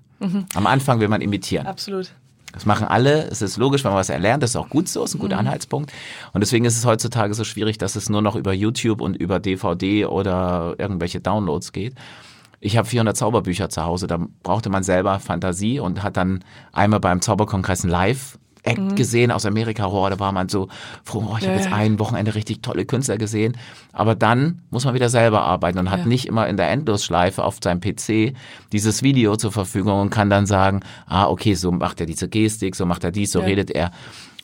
Am 0.55 0.67
Anfang 0.67 1.01
will 1.01 1.09
man 1.09 1.23
imitieren. 1.23 1.67
Absolut. 1.67 2.13
Das 2.53 2.67
machen 2.67 2.87
alle. 2.87 3.27
Es 3.29 3.43
ist 3.43 3.57
logisch, 3.57 3.85
wenn 3.85 3.93
man 3.93 4.01
was 4.01 4.11
erlernt. 4.11 4.43
Das 4.43 4.51
ist 4.51 4.57
auch 4.57 4.69
gut 4.69 4.89
so, 4.89 5.03
ist 5.05 5.15
ein 5.15 5.19
guter 5.19 5.39
Anhaltspunkt. 5.39 5.93
Und 6.33 6.43
deswegen 6.43 6.65
ist 6.65 6.77
es 6.77 6.85
heutzutage 6.85 7.33
so 7.33 7.45
schwierig, 7.45 7.79
dass 7.79 7.97
es 7.97 8.11
nur 8.11 8.21
noch 8.23 8.37
über 8.37 8.53
YouTube 8.53 9.01
und 9.01 9.17
über 9.17 9.39
DVD 9.41 10.05
oder 10.07 10.75
irgendwelche 10.79 11.21
Downloads 11.21 11.73
geht. 11.73 11.95
Ich 12.61 12.77
habe 12.77 12.87
400 12.87 13.17
Zauberbücher 13.17 13.71
zu 13.71 13.83
Hause. 13.85 14.07
Da 14.07 14.19
brauchte 14.43 14.69
man 14.71 14.83
selber 14.83 15.19
Fantasie 15.19 15.81
und 15.81 16.03
hat 16.03 16.17
dann 16.17 16.45
einmal 16.73 17.01
beim 17.01 17.21
Zauberkongress 17.23 17.85
ein 17.85 17.91
Live 17.91 18.39
Act 18.63 18.95
gesehen 18.95 19.31
aus 19.31 19.47
Amerika. 19.47 19.87
Oh, 19.87 20.07
da 20.11 20.19
war 20.21 20.33
man 20.33 20.51
so 20.51 20.69
froh, 21.03 21.21
oh, 21.27 21.37
ich 21.39 21.47
habe 21.47 21.57
Ja, 21.57 21.63
jetzt 21.63 21.73
ein 21.73 21.99
Wochenende 21.99 22.35
richtig 22.35 22.61
tolle 22.61 22.85
Künstler 22.85 23.17
gesehen. 23.17 23.57
Aber 23.95 24.15
dann 24.15 24.61
muss 24.69 24.85
man 24.85 24.93
wieder 24.93 25.09
selber 25.09 25.41
arbeiten 25.41 25.79
und 25.79 25.91
hat 25.91 26.01
Ja. 26.01 26.07
nicht 26.07 26.27
immer 26.27 26.47
in 26.47 26.59
der 26.59 26.69
Endlosschleife 26.71 27.43
auf 27.43 27.57
seinem 27.65 27.81
PC 27.81 28.35
dieses 28.73 29.03
Video 29.03 29.37
zur 29.37 29.51
Verfügung 29.51 29.99
und 29.99 30.11
kann 30.11 30.29
dann 30.29 30.45
sagen, 30.45 30.81
ah, 31.07 31.27
okay, 31.29 31.55
so 31.55 31.73
macht 31.73 32.01
er 32.01 32.07
diese 32.07 32.29
Gestik, 32.29 32.77
so 32.77 32.85
macht 32.85 33.03
er 33.03 33.11
dies, 33.13 33.33
so 33.33 33.41
Ja. 33.41 33.47
redet 33.47 33.71
er. 33.71 33.93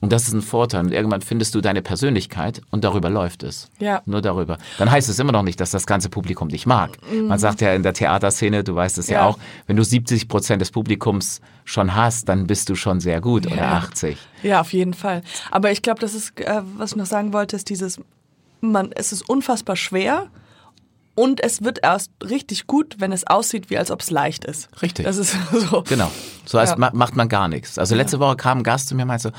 Und 0.02 0.12
das 0.12 0.28
ist 0.28 0.34
ein 0.34 0.42
Vorteil. 0.42 0.84
Und 0.84 0.92
irgendwann 0.92 1.22
findest 1.22 1.54
du 1.54 1.60
deine 1.62 1.80
Persönlichkeit 1.80 2.60
und 2.70 2.84
darüber 2.84 3.08
läuft 3.08 3.42
es. 3.42 3.70
Ja. 3.78 4.02
Nur 4.04 4.20
darüber. 4.20 4.58
Dann 4.78 4.90
heißt 4.90 5.08
es 5.08 5.18
immer 5.18 5.32
noch 5.32 5.42
nicht, 5.42 5.58
dass 5.58 5.70
das 5.70 5.86
ganze 5.86 6.10
Publikum 6.10 6.50
dich 6.50 6.66
mag. 6.66 6.98
Man 7.26 7.38
sagt 7.38 7.62
ja 7.62 7.72
in 7.72 7.82
der 7.82 7.94
Theaterszene, 7.94 8.62
du 8.62 8.74
weißt 8.74 8.98
es 8.98 9.08
ja, 9.08 9.16
Mhm. 9.20 9.24
Ja. 9.24 9.28
auch, 9.30 9.38
wenn 9.66 9.76
du 9.76 9.82
70 9.84 10.28
Prozent 10.28 10.60
des 10.60 10.70
Publikums 10.70 11.40
schon 11.64 11.94
hast, 11.94 12.28
dann 12.28 12.46
bist 12.46 12.68
du 12.68 12.74
schon 12.74 13.00
sehr 13.00 13.20
gut 13.22 13.46
oder 13.46 13.56
Ja. 13.56 13.72
80. 13.78 14.18
Ja, 14.42 14.60
auf 14.60 14.72
jeden 14.74 14.92
Fall. 14.94 15.22
Aber 15.50 15.72
ich 15.72 15.80
glaube, 15.80 16.00
das 16.00 16.14
ist, 16.14 16.38
äh, 16.40 16.60
was 16.76 16.90
ich 16.92 16.96
noch 16.96 17.06
sagen 17.06 17.32
wollte, 17.32 17.56
ist 17.56 17.70
dieses, 17.70 17.98
man, 18.60 18.92
es 18.92 19.12
ist 19.12 19.28
unfassbar 19.28 19.76
schwer 19.76 20.26
und 21.16 21.42
es 21.42 21.64
wird 21.64 21.80
erst 21.82 22.10
richtig 22.22 22.66
gut, 22.68 22.96
wenn 22.98 23.10
es 23.10 23.26
aussieht, 23.26 23.70
wie 23.70 23.78
als 23.78 23.90
ob 23.90 24.02
es 24.02 24.10
leicht 24.10 24.44
ist. 24.44 24.68
Richtig. 24.82 25.04
Das 25.06 25.16
ist 25.16 25.34
so. 25.70 25.82
Genau. 25.82 26.10
So 26.44 26.58
als 26.58 26.70
Ja. 26.70 26.76
ma 26.76 26.90
macht 26.92 27.16
man 27.16 27.28
gar 27.28 27.48
nichts. 27.48 27.78
Also 27.78 27.96
letzte 27.96 28.20
Woche 28.20 28.36
kam 28.36 28.58
ein 28.58 28.62
Gast 28.62 28.88
zu 28.88 28.94
mir 28.94 29.02
und 29.02 29.08
meinte 29.08 29.22
so, 29.24 29.30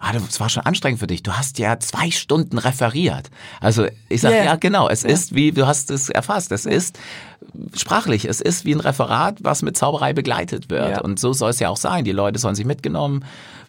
ah, 0.00 0.12
das 0.12 0.40
war 0.40 0.48
schon 0.48 0.64
anstrengend 0.64 0.98
für 0.98 1.06
dich. 1.06 1.22
Du 1.22 1.32
hast 1.34 1.58
ja 1.60 1.78
zwei 1.78 2.10
Stunden 2.10 2.58
referiert. 2.58 3.30
Also 3.60 3.86
ich 4.08 4.20
sage, 4.22 4.34
Ja, 4.34 4.40
ja. 4.40 4.46
ja 4.52 4.56
genau, 4.56 4.88
es 4.88 5.04
ist 5.04 5.34
wie, 5.34 5.52
du 5.52 5.66
hast 5.66 5.90
es 5.90 6.08
erfasst, 6.08 6.50
es 6.52 6.66
ist 6.66 6.98
sprachlich, 7.76 8.24
es 8.24 8.40
ist 8.40 8.64
wie 8.64 8.72
ein 8.74 8.80
Referat, 8.80 9.36
was 9.44 9.62
mit 9.62 9.76
Zauberei 9.76 10.12
begleitet 10.12 10.70
wird. 10.70 10.90
Ja. 10.90 11.00
Und 11.02 11.20
so 11.20 11.32
soll 11.32 11.50
es 11.50 11.60
ja 11.60 11.68
auch 11.68 11.76
sein. 11.76 12.04
Die 12.04 12.12
Leute 12.12 12.38
sollen 12.38 12.54
sich 12.54 12.64
mitgenommen 12.66 13.24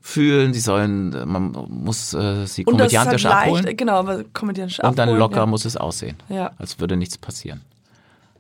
fühlen, 0.08 0.54
sie 0.54 0.62
sollen, 0.62 1.10
man 1.30 1.52
muss 1.70 2.14
äh, 2.14 2.46
sie 2.48 2.64
Und 2.66 2.76
ist 2.76 2.82
halt 2.82 3.08
komödiantisch 3.08 3.24
leicht, 3.24 3.36
abholen. 3.48 3.78
genau, 3.78 3.94
aber 4.00 4.24
komödiantisch 4.34 4.80
Und 4.80 4.98
dann 4.98 5.10
abholen, 5.10 5.20
locker 5.20 5.38
ja. 5.40 5.46
muss 5.46 5.66
es 5.66 5.76
aussehen. 5.76 6.16
Ja. 6.30 6.52
Als 6.58 6.80
würde 6.80 6.96
nichts 6.96 7.18
passieren. 7.18 7.62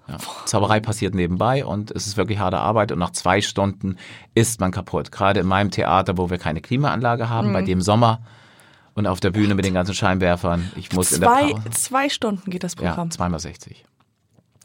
Ja. 0.07 0.17
Zauberei 0.45 0.79
passiert 0.79 1.13
nebenbei 1.13 1.65
und 1.65 1.91
es 1.91 2.07
ist 2.07 2.15
wirklich 2.15 2.39
harte 2.39 2.59
Arbeit 2.59 2.93
und 2.93 2.99
nach 2.99 3.11
zwei 3.11 3.41
Stunden 3.41 3.97
ist 4.33 4.61
man 4.61 4.71
kaputt. 4.71 5.11
Gerade 5.11 5.41
in 5.41 5.47
meinem 5.47 5.69
Theater, 5.69 6.17
wo 6.17 6.29
wir 6.29 6.37
keine 6.37 6.61
Klimaanlage 6.61 7.27
haben, 7.29 7.49
Mhm. 7.49 7.53
bei 7.53 7.61
dem 7.63 7.81
Sommer 7.81 8.21
und 8.93 9.05
auf 9.05 9.19
der 9.19 9.31
Bühne 9.31 9.53
mit 9.53 9.65
den 9.65 9.73
ganzen 9.73 9.93
Scheinwerfern. 9.93 10.71
Ich 10.77 10.93
muss 10.93 11.11
in 11.11 11.19
der 11.19 11.29
Zwei, 11.29 11.51
Pause. 11.51 11.69
zwei 11.71 12.07
Stunden 12.09 12.49
geht 12.49 12.63
das 12.63 12.75
Ja, 12.79 12.87
Programm. 12.91 13.11
zweimal 13.11 13.41
60. 13.41 13.83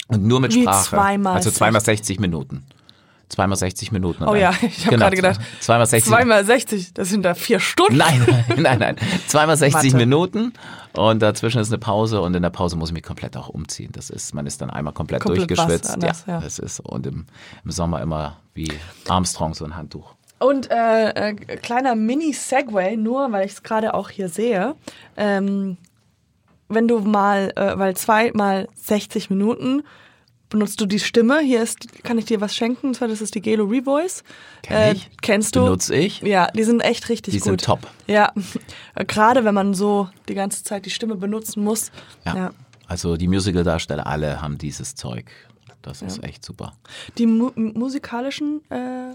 Und 0.07 0.25
nur 0.25 0.39
mit 0.39 0.55
Wie 0.55 0.63
Sprache. 0.63 0.85
zweimal 0.91 1.35
also 1.35 1.51
zweimal 1.51 1.81
60 1.81 2.21
Minuten. 2.21 2.65
Zweimal 3.33 3.57
60 3.57 3.93
Minuten. 3.93 4.25
Oh 4.25 4.35
ja, 4.35 4.51
ich 4.63 4.87
habe 4.87 4.91
Genau, 4.97 5.05
gerade 5.05 5.17
gedacht, 5.17 5.41
Zweimal 5.61 5.87
60 5.87 6.11
zweimal 6.11 6.45
60, 6.45 6.95
das 6.95 7.09
sind 7.09 7.23
da 7.25 7.35
vier 7.35 7.61
Stunden. 7.61 7.97
Nein, 7.97 8.25
nein, 8.49 8.63
nein, 8.63 8.79
nein. 8.79 8.97
Zweimal 9.27 9.57
60 9.57 9.93
Mathe. 9.93 9.97
Minuten 10.05 10.53
und 10.93 11.21
dazwischen 11.23 11.61
ist 11.61 11.69
eine 11.71 11.79
Pause 11.79 12.21
und 12.21 12.35
in 12.35 12.43
der 12.43 12.51
Pause 12.51 12.77
muss 12.77 12.91
ich 12.91 12.95
mich 12.95 13.03
komplett 13.03 13.37
auch 13.37 13.49
umziehen. 13.49 13.91
Das 13.93 14.11
ist, 14.11 14.35
man 14.35 14.47
ist 14.47 14.61
dann 14.61 14.71
einmal 14.71 14.93
komplett, 14.93 15.23
Komplett 15.23 15.49
durchgeschwitzt. 15.51 15.85
wassernass, 15.97 16.25
ja. 16.27 16.41
Das 16.41 16.59
ist 16.59 16.81
und 16.81 17.07
im, 17.07 17.27
im 17.65 17.71
Sommer 17.71 18.01
immer 18.03 18.37
wie 18.55 18.71
Armstrong 19.09 19.55
so 19.55 19.65
ein 19.65 19.75
Handtuch. 19.77 20.15
Und 20.39 20.71
äh, 20.71 21.11
äh, 21.31 21.35
kleiner 21.35 21.95
Mini-Segway, 21.95 22.97
nur 22.97 23.31
weil 23.33 23.47
ich 23.47 23.53
es 23.53 23.63
gerade 23.63 23.95
auch 23.95 24.11
hier 24.11 24.29
sehe. 24.29 24.75
Ähm, 25.17 25.77
wenn 26.69 26.89
du 26.89 26.99
mal, 27.01 27.53
äh, 27.55 27.79
weil 27.79 27.95
zweimal 27.97 28.69
60 28.75 29.31
Minuten 29.31 29.83
benutzt 30.53 30.81
du 30.81 30.87
die 30.87 31.01
Stimme. 31.01 31.41
Hier 31.41 31.63
ist, 31.63 32.05
kann 32.05 32.19
ich 32.19 32.27
dir 32.27 32.41
was 32.41 32.55
schenken? 32.55 32.89
Und 32.89 32.95
zwar, 32.95 33.09
das 33.09 33.21
ist 33.21 33.35
die 33.35 33.41
Gelo 33.41 33.65
Revoice. 33.65 34.23
Kenn 34.63 34.95
ich. 34.97 35.11
Kennst 35.21 35.57
du? 35.57 35.65
Benutze 35.65 35.97
ich. 35.97 36.21
Ja, 36.21 36.47
die 36.55 36.63
sind 36.63 36.81
echt 36.81 37.09
richtig 37.09 37.33
Die 37.33 37.41
gut. 37.41 37.45
sind 37.47 37.65
top. 37.65 37.81
Ja, 38.07 38.33
gerade 39.09 39.45
wenn 39.45 39.55
man 39.55 39.75
so 39.75 40.09
die 40.29 40.35
ganze 40.35 40.63
Zeit 40.63 40.87
die 40.87 40.91
Stimme 40.91 41.17
benutzen 41.17 41.65
muss. 41.65 41.91
Ja. 42.25 42.37
ja. 42.37 42.51
Also 42.87 43.17
die 43.17 43.27
Musical-Darsteller 43.27 44.07
alle 44.07 44.41
haben 44.41 44.59
dieses 44.59 44.95
Zeug. 44.95 45.31
Das 45.83 46.01
ist 46.03 46.23
echt 46.23 46.45
super. 46.45 46.73
Die 47.19 47.27
mu 47.27 47.51
musikalischen, 47.57 48.61
äh, 48.71 49.15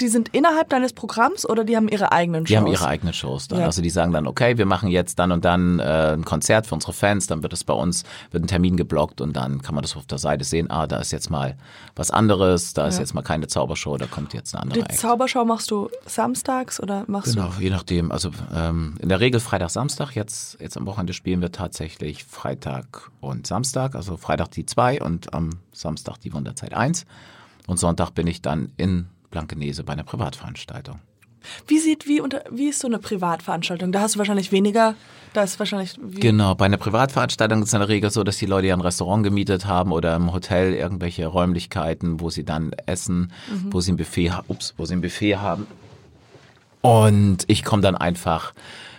die 0.00 0.08
sind 0.08 0.28
innerhalb 0.34 0.68
deines 0.68 0.92
Programms 0.92 1.48
oder 1.48 1.64
die 1.64 1.76
haben 1.76 1.88
ihre 1.88 2.12
eigenen 2.12 2.46
Shows? 2.46 2.48
Die 2.48 2.56
haben 2.56 2.66
ihre 2.66 2.86
eigenen 2.86 3.14
Shows 3.14 3.48
dann. 3.48 3.60
Ja. 3.60 3.66
Also 3.66 3.82
die 3.82 3.90
sagen 3.90 4.12
dann, 4.12 4.26
okay, 4.26 4.58
wir 4.58 4.66
machen 4.66 4.88
jetzt 4.88 5.18
dann 5.18 5.32
und 5.32 5.44
dann 5.44 5.78
äh, 5.78 6.12
ein 6.14 6.24
Konzert 6.24 6.66
für 6.66 6.74
unsere 6.74 6.92
Fans, 6.92 7.26
dann 7.26 7.42
wird 7.42 7.52
es 7.52 7.64
bei 7.64 7.74
uns, 7.74 8.04
wird 8.30 8.44
ein 8.44 8.46
Termin 8.48 8.76
geblockt 8.76 9.20
und 9.20 9.34
dann 9.34 9.62
kann 9.62 9.74
man 9.74 9.82
das 9.82 9.96
auf 9.96 10.06
der 10.06 10.18
Seite 10.18 10.44
sehen, 10.44 10.70
ah, 10.70 10.86
da 10.86 10.98
ist 10.98 11.12
jetzt 11.12 11.30
mal 11.30 11.56
was 11.94 12.10
anderes, 12.10 12.74
da 12.74 12.86
ist 12.86 12.96
Ja. 12.96 13.00
jetzt 13.00 13.14
mal 13.14 13.22
keine 13.22 13.46
Zaubershow, 13.46 13.96
da 13.96 14.06
kommt 14.06 14.34
jetzt 14.34 14.54
eine 14.54 14.62
andere 14.62 14.80
Die 14.80 14.84
Act. 14.90 14.98
Zauberschau 14.98 15.44
machst 15.44 15.70
du 15.70 15.88
samstags 16.06 16.80
oder 16.80 17.04
machst 17.06 17.34
Genau, 17.34 17.50
je 17.60 17.70
nachdem. 17.70 18.10
Also 18.12 18.30
ähm, 18.54 18.94
in 19.00 19.08
der 19.08 19.20
Regel 19.20 19.40
Freitag, 19.40 19.70
Samstag. 19.70 20.14
Jetzt, 20.14 20.58
jetzt 20.60 20.76
am 20.76 20.86
Wochenende 20.86 21.12
spielen 21.12 21.40
wir 21.40 21.52
tatsächlich 21.52 22.24
Freitag 22.24 23.10
und 23.20 23.46
Samstag. 23.46 23.94
Also 23.94 24.16
Freitag 24.16 24.50
die 24.52 24.66
zwei 24.66 25.00
und 25.00 25.34
am 25.34 25.50
Samstag 25.76 26.18
die 26.18 26.32
Wunderzeit 26.32 26.74
eins. 26.74 27.06
Und 27.66 27.78
Sonntag 27.78 28.10
bin 28.10 28.26
ich 28.26 28.42
dann 28.42 28.72
in 28.76 29.08
Blankenese 29.30 29.84
bei 29.84 29.92
einer 29.92 30.04
Privatveranstaltung. 30.04 31.00
Wie 31.66 31.78
sieht, 31.78 32.06
wie 32.06 32.20
unter, 32.20 32.42
wie 32.50 32.68
ist 32.68 32.80
so 32.80 32.88
eine 32.88 32.98
Privatveranstaltung? 32.98 33.92
Da 33.92 34.00
hast 34.00 34.14
du 34.14 34.18
wahrscheinlich 34.18 34.52
weniger, 34.52 34.94
da 35.32 35.42
ist 35.42 35.58
wahrscheinlich, 35.58 35.98
Genau, 36.18 36.54
bei 36.54 36.64
einer 36.64 36.76
Privatveranstaltung 36.76 37.62
ist 37.62 37.68
es 37.68 37.74
in 37.74 37.80
der 37.80 37.88
Regel 37.88 38.10
so, 38.10 38.24
dass 38.24 38.38
die 38.38 38.46
Leute 38.46 38.68
ja 38.68 38.74
ein 38.74 38.80
Restaurant 38.80 39.22
gemietet 39.22 39.66
haben 39.66 39.92
oder 39.92 40.16
im 40.16 40.32
Hotel 40.32 40.74
irgendwelche 40.74 41.26
Räumlichkeiten, 41.26 42.20
wo 42.20 42.30
sie 42.30 42.44
dann 42.44 42.72
essen, 42.86 43.32
wo 43.70 43.80
sie 43.80 43.92
ein 43.92 43.96
Buffet, 43.96 44.32
ups, 44.48 44.74
wo 44.76 44.86
sie 44.86 44.94
ein 44.94 45.00
Buffet 45.00 45.36
haben. 45.36 45.66
Und 46.80 47.44
ich 47.48 47.64
komme 47.64 47.82
dann 47.82 47.96
einfach 47.96 48.52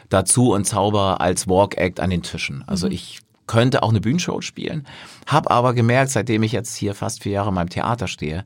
dazu 0.09 0.53
und 0.53 0.65
zauber 0.65 1.21
als 1.21 1.47
Walk-Act 1.47 1.99
an 1.99 2.09
den 2.09 2.23
Tischen. 2.23 2.63
Also 2.67 2.87
ich 2.87 3.19
könnte 3.47 3.83
auch 3.83 3.89
eine 3.89 4.01
Bühnenshow 4.01 4.41
spielen, 4.41 4.85
habe 5.25 5.49
aber 5.51 5.73
gemerkt, 5.73 6.11
seitdem 6.11 6.43
ich 6.43 6.51
jetzt 6.51 6.75
hier 6.75 6.93
fast 6.93 7.23
vier 7.23 7.33
Jahre 7.33 7.49
in 7.49 7.55
meinem 7.55 7.69
Theater 7.69 8.07
stehe, 8.07 8.45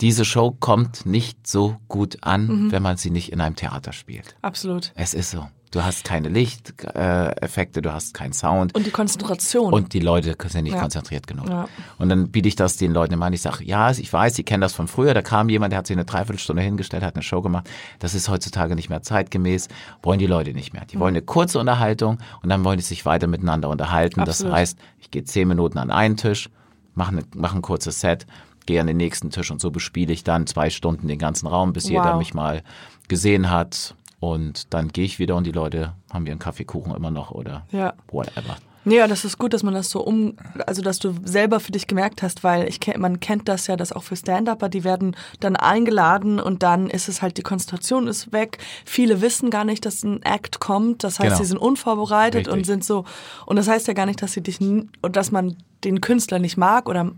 diese 0.00 0.24
Show 0.24 0.52
kommt 0.52 1.06
nicht 1.06 1.46
so 1.46 1.76
gut 1.88 2.18
an, 2.22 2.70
wenn 2.70 2.82
man 2.82 2.96
sie 2.96 3.10
nicht 3.10 3.32
in 3.32 3.40
einem 3.40 3.56
Theater 3.56 3.92
spielt. 3.92 4.36
absolut. 4.42 4.92
Es 4.94 5.12
ist 5.12 5.32
so. 5.32 5.48
Du 5.70 5.84
hast 5.84 6.04
keine 6.04 6.28
Lichteffekte, 6.30 7.80
äh, 7.80 7.82
du 7.82 7.92
hast 7.92 8.14
keinen 8.14 8.32
Sound. 8.32 8.74
Und 8.74 8.86
die 8.86 8.90
Konzentration. 8.90 9.72
Und 9.72 9.92
die 9.92 10.00
Leute 10.00 10.34
sind 10.48 10.64
nicht 10.64 10.74
Ja. 10.74 10.80
konzentriert 10.80 11.26
genug. 11.26 11.48
Ja. 11.48 11.68
Und 11.98 12.08
dann 12.08 12.30
biete 12.30 12.48
ich 12.48 12.56
das 12.56 12.76
den 12.76 12.92
Leuten 12.92 13.12
immer 13.14 13.26
an. 13.26 13.32
Ich 13.32 13.42
sage, 13.42 13.64
ja, 13.64 13.90
ich 13.90 14.12
weiß, 14.12 14.34
sie 14.34 14.44
kennen 14.44 14.60
das 14.62 14.72
von 14.72 14.88
früher. 14.88 15.12
Da 15.14 15.22
kam 15.22 15.48
jemand, 15.48 15.72
der 15.72 15.78
hat 15.78 15.86
sich 15.86 15.96
eine 15.96 16.04
Dreiviertelstunde 16.04 16.62
hingestellt, 16.62 17.02
hat 17.02 17.14
eine 17.16 17.22
Show 17.22 17.42
gemacht. 17.42 17.68
Das 17.98 18.14
ist 18.14 18.28
heutzutage 18.28 18.74
nicht 18.76 18.88
mehr 18.88 19.02
zeitgemäß. 19.02 19.68
Wollen 20.02 20.18
die 20.18 20.26
Leute 20.26 20.52
nicht 20.54 20.72
mehr. 20.72 20.84
Die 20.86 20.98
wollen 20.98 21.14
eine 21.14 21.22
kurze 21.22 21.58
Unterhaltung 21.58 22.18
und 22.42 22.48
dann 22.48 22.64
wollen 22.64 22.78
die 22.78 22.84
sich 22.84 23.04
weiter 23.04 23.26
miteinander 23.26 23.68
unterhalten. 23.68 24.20
Absolut. 24.20 24.52
Das 24.52 24.58
heißt, 24.58 24.78
ich 25.00 25.10
gehe 25.10 25.24
zehn 25.24 25.48
Minuten 25.48 25.78
an 25.78 25.90
einen 25.90 26.16
Tisch, 26.16 26.48
mache 26.94 27.12
eine, 27.12 27.22
mach 27.34 27.54
ein 27.54 27.62
kurzes 27.62 28.00
Set, 28.00 28.26
gehe 28.66 28.80
an 28.80 28.86
den 28.86 28.96
nächsten 28.96 29.30
Tisch 29.30 29.50
und 29.50 29.60
so 29.60 29.70
bespiele 29.70 30.12
ich 30.12 30.24
dann 30.24 30.46
zwei 30.46 30.70
Stunden 30.70 31.08
den 31.08 31.18
ganzen 31.18 31.46
Raum, 31.46 31.72
bis 31.72 31.88
jeder 31.88 32.12
Wow. 32.12 32.18
mich 32.18 32.34
mal 32.34 32.62
gesehen 33.08 33.50
hat. 33.50 33.94
Und 34.20 34.72
dann 34.74 34.88
gehe 34.88 35.04
ich 35.04 35.18
wieder 35.18 35.36
und 35.36 35.44
die 35.46 35.52
Leute 35.52 35.94
haben 36.12 36.26
ihren 36.26 36.38
Kaffeekuchen 36.38 36.94
immer 36.94 37.10
noch 37.10 37.30
oder 37.30 37.66
Ja. 37.70 37.94
whatever. 38.10 38.56
Ja, 38.84 39.06
das 39.06 39.24
ist 39.26 39.36
gut, 39.38 39.52
dass 39.52 39.62
man 39.62 39.74
das 39.74 39.90
so 39.90 40.00
um, 40.00 40.36
also 40.66 40.80
dass 40.80 40.98
du 40.98 41.12
selber 41.22 41.60
für 41.60 41.72
dich 41.72 41.86
gemerkt 41.88 42.22
hast, 42.22 42.42
weil 42.42 42.66
ich 42.68 42.80
man 42.96 43.20
kennt 43.20 43.46
das 43.46 43.66
ja, 43.66 43.76
dass 43.76 43.92
auch 43.92 44.02
für 44.02 44.16
Stand-Upper, 44.16 44.70
die 44.70 44.82
werden 44.82 45.14
dann 45.40 45.56
eingeladen 45.56 46.40
und 46.40 46.62
dann 46.62 46.88
ist 46.88 47.06
es 47.08 47.20
halt, 47.20 47.36
die 47.36 47.42
Konzentration 47.42 48.06
ist 48.08 48.32
weg. 48.32 48.58
Viele 48.86 49.20
wissen 49.20 49.50
gar 49.50 49.64
nicht, 49.64 49.84
dass 49.84 50.04
ein 50.04 50.22
Act 50.22 50.58
kommt. 50.58 51.04
Das 51.04 51.18
heißt, 51.18 51.28
Genau. 51.28 51.38
sie 51.38 51.44
sind 51.44 51.58
unvorbereitet 51.58 52.48
und 52.48 52.54
Richtig. 52.54 52.66
sind 52.66 52.84
so, 52.84 53.04
und 53.44 53.56
das 53.56 53.68
heißt 53.68 53.86
ja 53.88 53.92
gar 53.94 54.06
nicht, 54.06 54.22
dass 54.22 54.32
sie 54.32 54.40
dich, 54.42 54.58
und 54.60 54.88
dass 55.02 55.32
man 55.32 55.56
den 55.84 56.00
Künstler 56.00 56.38
nicht 56.38 56.56
mag 56.56 56.88
oder 56.88 57.12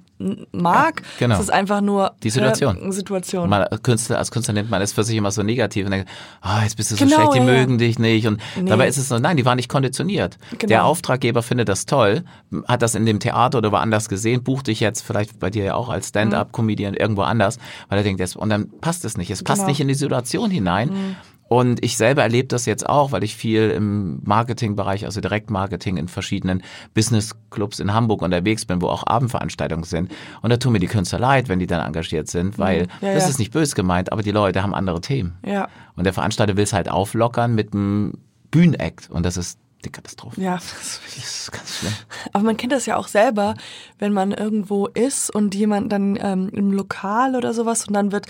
mag. 0.53 1.01
Ja, 1.01 1.07
genau. 1.19 1.35
Es 1.37 1.41
ist 1.41 1.51
einfach 1.51 1.81
nur 1.81 2.13
Die 2.23 2.29
Situation. 2.29 2.77
Äh, 2.77 2.93
Situation. 2.93 3.49
Man, 3.49 3.63
als 3.63 3.83
Künstler, 3.83 4.19
als 4.19 4.31
Künstler 4.31 4.53
nimmt 4.53 4.69
man 4.71 4.83
es 4.83 4.93
für 4.93 5.03
sich 5.03 5.17
immer 5.17 5.31
so 5.31 5.43
negativ 5.43 5.87
und 5.87 5.93
denkt, 5.93 6.11
ah, 6.43 6.63
jetzt 6.63 6.77
bist 6.77 6.91
du 6.91 6.97
so 6.97 7.05
Genau, 7.07 7.17
schlecht, 7.17 7.33
die 7.35 7.39
ja, 7.39 7.45
ja. 7.47 7.53
mögen 7.53 7.79
dich 7.79 7.99
nicht. 7.99 8.27
Und 8.27 8.39
Nee. 8.57 8.69
dabei 8.69 8.87
ist 8.89 8.99
es 8.99 9.09
so, 9.09 9.19
nein, 9.19 9.39
die 9.39 9.47
waren 9.47 9.57
nicht 9.57 9.71
konditioniert. 9.71 10.37
Genau. 10.51 10.67
Der 10.69 10.85
Auftraggeber 10.85 11.43
findet 11.43 11.71
das 11.71 11.87
toll, 11.87 12.23
hat 12.69 12.83
das 12.83 12.95
in 12.95 13.07
dem 13.07 13.19
Theater 13.19 13.59
oder 13.59 13.73
woanders 13.73 14.11
gesehen, 14.11 14.43
bucht 14.43 14.67
dich 14.67 14.81
jetzt 14.81 15.01
vielleicht 15.01 15.39
bei 15.41 15.49
dir 15.49 15.65
ja 15.65 15.75
auch 15.75 15.89
als 15.89 16.09
Stand-up-Comedian 16.09 16.93
irgendwo 16.93 17.23
anders, 17.23 17.59
weil 17.89 17.97
er 17.99 18.05
denkt, 18.05 18.21
jetzt, 18.21 18.37
und 18.37 18.51
dann 18.51 18.69
passt 18.83 19.07
es 19.07 19.17
nicht. 19.17 19.31
Es 19.31 19.43
passt 19.43 19.61
Genau. 19.61 19.69
nicht 19.71 19.81
in 19.81 19.89
die 19.89 19.95
Situation 19.95 20.51
hinein. 20.51 21.17
Und 21.53 21.85
ich 21.85 21.97
selber 21.97 22.23
erlebe 22.23 22.47
das 22.47 22.65
jetzt 22.65 22.89
auch, 22.89 23.11
weil 23.11 23.25
ich 23.25 23.35
viel 23.35 23.71
im 23.71 24.21
Marketingbereich, 24.23 25.05
also 25.05 25.21
Direktmarketing 25.21 25.97
in 25.97 26.07
verschiedenen 26.07 26.63
Businessclubs 26.95 27.81
in 27.81 27.93
Hamburg 27.93 28.23
unterwegs 28.23 28.65
bin, 28.67 28.81
wo 28.81 28.87
auch 28.87 29.05
Abendveranstaltungen 29.05 29.83
sind. 29.83 30.13
Und 30.43 30.51
da 30.51 30.59
tun 30.59 30.73
mir 30.73 30.79
die 30.79 30.87
Künstler 30.87 31.19
leid, 31.19 31.49
wenn 31.49 31.59
die 31.59 31.67
dann 31.67 31.85
engagiert 31.85 32.29
sind, 32.29 32.57
weil 32.59 32.83
Mhm. 32.83 32.89
Ja, 33.01 33.15
das 33.15 33.25
ja. 33.25 33.31
ist 33.31 33.39
nicht 33.41 33.53
böse 33.53 33.75
gemeint, 33.75 34.13
aber 34.13 34.23
die 34.23 34.31
Leute 34.31 34.63
haben 34.63 34.75
andere 34.75 35.01
Themen. 35.01 35.35
ja. 35.45 35.69
Und 35.97 36.05
der 36.05 36.13
Veranstalter 36.13 36.57
will 36.57 36.63
es 36.65 36.73
halt 36.73 36.89
auflockern 36.89 37.55
mit 37.55 37.75
einem 37.75 38.13
Bühnenakt. 38.53 39.11
Und 39.11 39.27
das 39.27 39.37
ist 39.37 39.59
die 39.85 39.91
Katastrophe. 39.91 40.41
Ja, 40.41 40.55
Das 40.55 41.01
ist 41.17 41.51
ganz 41.53 41.79
schlimm. 41.79 41.93
Aber 42.33 42.45
man 42.45 42.57
kennt 42.57 42.73
das 42.73 42.87
ja 42.87 42.97
auch 42.97 43.09
selber, 43.09 43.55
wenn 43.99 44.13
man 44.13 44.31
irgendwo 44.33 44.87
ist 44.87 45.35
und 45.35 45.55
jemand 45.55 45.91
dann 45.93 46.17
ähm, 46.21 46.49
im 46.53 46.71
Lokal 46.73 47.35
oder 47.35 47.53
sowas 47.55 47.87
und 47.89 47.95
dann 47.95 48.13
wird 48.13 48.27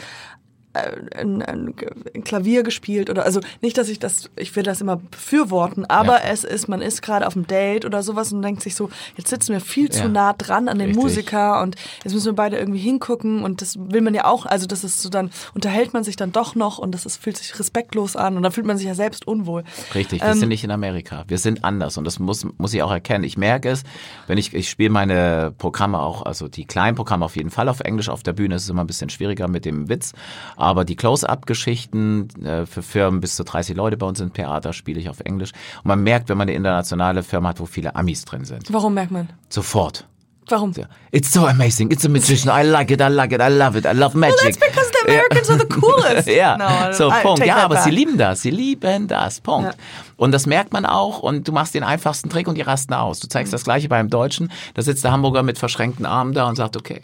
ein, 0.73 1.43
ein, 1.43 1.75
ein 2.15 2.25
Klavier 2.25 2.63
gespielt 2.63 3.11
oder 3.11 3.25
also 3.25 3.41
nicht, 3.61 3.77
dass 3.77 3.89
ich 3.89 3.99
das, 3.99 4.31
ich 4.37 4.55
will 4.55 4.63
das 4.63 4.81
immer 4.81 4.97
befürworten, 4.97 5.85
aber 5.87 6.19
Ja. 6.25 6.31
es 6.31 6.45
ist, 6.45 6.69
man 6.69 6.81
ist 6.81 7.03
gerade 7.03 7.27
auf 7.27 7.33
dem 7.33 7.47
Date 7.47 7.85
oder 7.85 8.03
sowas 8.03 8.33
und 8.33 8.43
denkt 8.43 8.63
sich 8.63 8.75
so, 8.77 8.89
jetzt 9.17 9.29
sitzen 9.31 9.53
wir 9.53 9.61
viel 9.61 9.91
zu 9.91 10.03
Ja. 10.05 10.09
nah 10.09 10.33
dran 10.33 10.69
an 10.69 10.79
den 10.79 10.89
Richtig. 10.89 11.03
Musiker 11.03 11.61
und 11.63 11.77
jetzt 12.05 12.13
müssen 12.15 12.27
wir 12.27 12.35
beide 12.35 12.57
irgendwie 12.57 12.79
hingucken 12.79 13.43
und 13.43 13.63
das 13.63 13.77
will 13.79 14.01
man 14.01 14.15
ja 14.15 14.27
auch, 14.27 14.47
also 14.47 14.67
das 14.67 14.85
ist 14.85 15.03
so 15.03 15.09
dann, 15.09 15.31
unterhält 15.55 15.93
man 15.93 16.05
sich 16.05 16.15
dann 16.17 16.31
doch 16.33 16.55
noch 16.55 16.79
und 16.79 16.93
das 16.93 17.05
ist, 17.07 17.17
fühlt 17.23 17.37
sich 17.37 17.59
respektlos 17.59 18.15
an 18.15 18.37
und 18.37 18.43
da 18.45 18.51
fühlt 18.51 18.67
man 18.67 18.77
sich 18.79 18.87
ja 18.87 18.95
selbst 18.95 19.27
unwohl. 19.27 19.65
Richtig, 19.95 20.21
wir 20.23 20.29
Ähm, 20.29 20.39
sind 20.39 20.49
nicht 20.51 20.63
in 20.65 20.71
Amerika. 20.71 21.25
Wir 21.27 21.39
sind 21.39 21.65
anders 21.65 21.99
und 21.99 22.05
das 22.05 22.19
muss, 22.21 22.47
muss 22.59 22.73
ich 22.75 22.83
auch 22.83 22.93
erkennen. 22.93 23.25
Ich 23.25 23.37
merke 23.37 23.71
es, 23.71 23.83
wenn 24.29 24.39
ich, 24.39 24.55
ich 24.55 24.71
spiele 24.71 24.91
meine 24.91 25.53
Programme 25.59 25.99
auch, 26.01 26.23
also 26.23 26.47
die 26.49 26.65
kleinen 26.65 26.95
Programme 26.97 27.25
auf 27.25 27.35
jeden 27.37 27.51
Fall 27.51 27.69
auf 27.69 27.81
Englisch. 27.81 28.09
Auf 28.09 28.23
der 28.23 28.33
Bühne 28.35 28.55
ist 28.55 28.63
es 28.65 28.69
immer 28.71 28.83
ein 28.85 28.87
bisschen 28.87 29.11
schwieriger 29.11 29.49
mit 29.49 29.65
dem 29.65 29.89
Witz. 29.89 30.13
Aber 30.61 30.85
die 30.85 30.97
Close-Up-Geschichten 30.97 32.29
äh, 32.45 32.67
für 32.67 32.83
Firmen 32.83 33.21
bis 33.21 33.37
zu 33.37 33.45
30 33.45 33.77
Leute 33.77 33.97
bei 33.97 34.07
uns 34.07 34.21
im 34.21 34.33
Theater 34.33 34.73
spiele 34.73 35.01
ich 35.01 35.09
auf 35.09 35.21
Englisch. 35.21 35.53
Und 35.79 35.87
man 35.87 36.03
merkt, 36.03 36.29
wenn 36.29 36.39
man 36.39 36.49
eine 36.49 36.57
internationale 36.57 37.23
Firma 37.23 37.51
hat, 37.51 37.61
wo 37.61 37.67
viele 37.67 37.97
Amis 37.97 38.25
drin 38.25 38.45
sind. 38.45 38.73
Warum 38.73 38.95
merkt 38.95 39.11
man? 39.11 39.29
Sofort. 39.49 40.07
Warum? 40.49 40.73
It's 41.13 41.33
so 41.33 41.47
amazing. 41.47 41.93
It's 41.93 42.05
a 42.05 42.09
magician. 42.09 42.51
I 42.53 42.67
like 42.69 42.91
it. 42.91 43.01
I 43.01 43.05
like 43.09 43.31
it. 43.33 43.41
I 43.41 43.49
love 43.57 43.79
it. 43.79 43.85
I 43.87 43.93
love 43.93 44.17
magic. 44.19 44.37
That's 44.43 44.59
because 44.59 44.91
the 44.91 45.09
Americans 45.09 45.49
are 45.49 45.59
the 45.61 45.67
coolest. 45.67 46.27
ja, 46.37 46.57
No, 46.57 46.93
so 46.93 47.09
I 47.09 47.23
Punkt. 47.23 47.47
Ja, 47.47 47.59
aber 47.59 47.77
back. 47.77 47.85
sie 47.85 47.91
lieben 47.91 48.19
das. 48.19 48.43
Sie 48.43 48.51
lieben 48.51 49.07
das. 49.07 49.41
Punkt. 49.41 49.69
Ja. 49.75 49.79
Und 50.17 50.33
das 50.33 50.47
merkt 50.47 50.73
man 50.73 50.87
auch. 50.87 51.21
Und 51.21 51.47
du 51.47 51.53
machst 51.53 51.75
den 51.75 51.85
einfachsten 51.85 52.31
Trick 52.31 52.49
und 52.49 52.57
die 52.57 52.63
rasten 52.63 52.95
aus. 52.95 53.21
Du 53.21 53.27
Mhm. 53.27 53.31
zeigst 53.31 53.53
das 53.53 53.63
Gleiche 53.63 53.89
beim 53.89 54.11
Deutschen. 54.11 54.51
Da 54.75 54.83
sitzt 54.83 55.05
der 55.05 55.13
Hamburger 55.13 55.45
mit 55.45 55.57
verschränkten 55.57 56.05
Armen 56.05 56.33
da 56.33 56.49
und 56.49 56.57
sagt, 56.57 56.77
okay. 56.77 57.01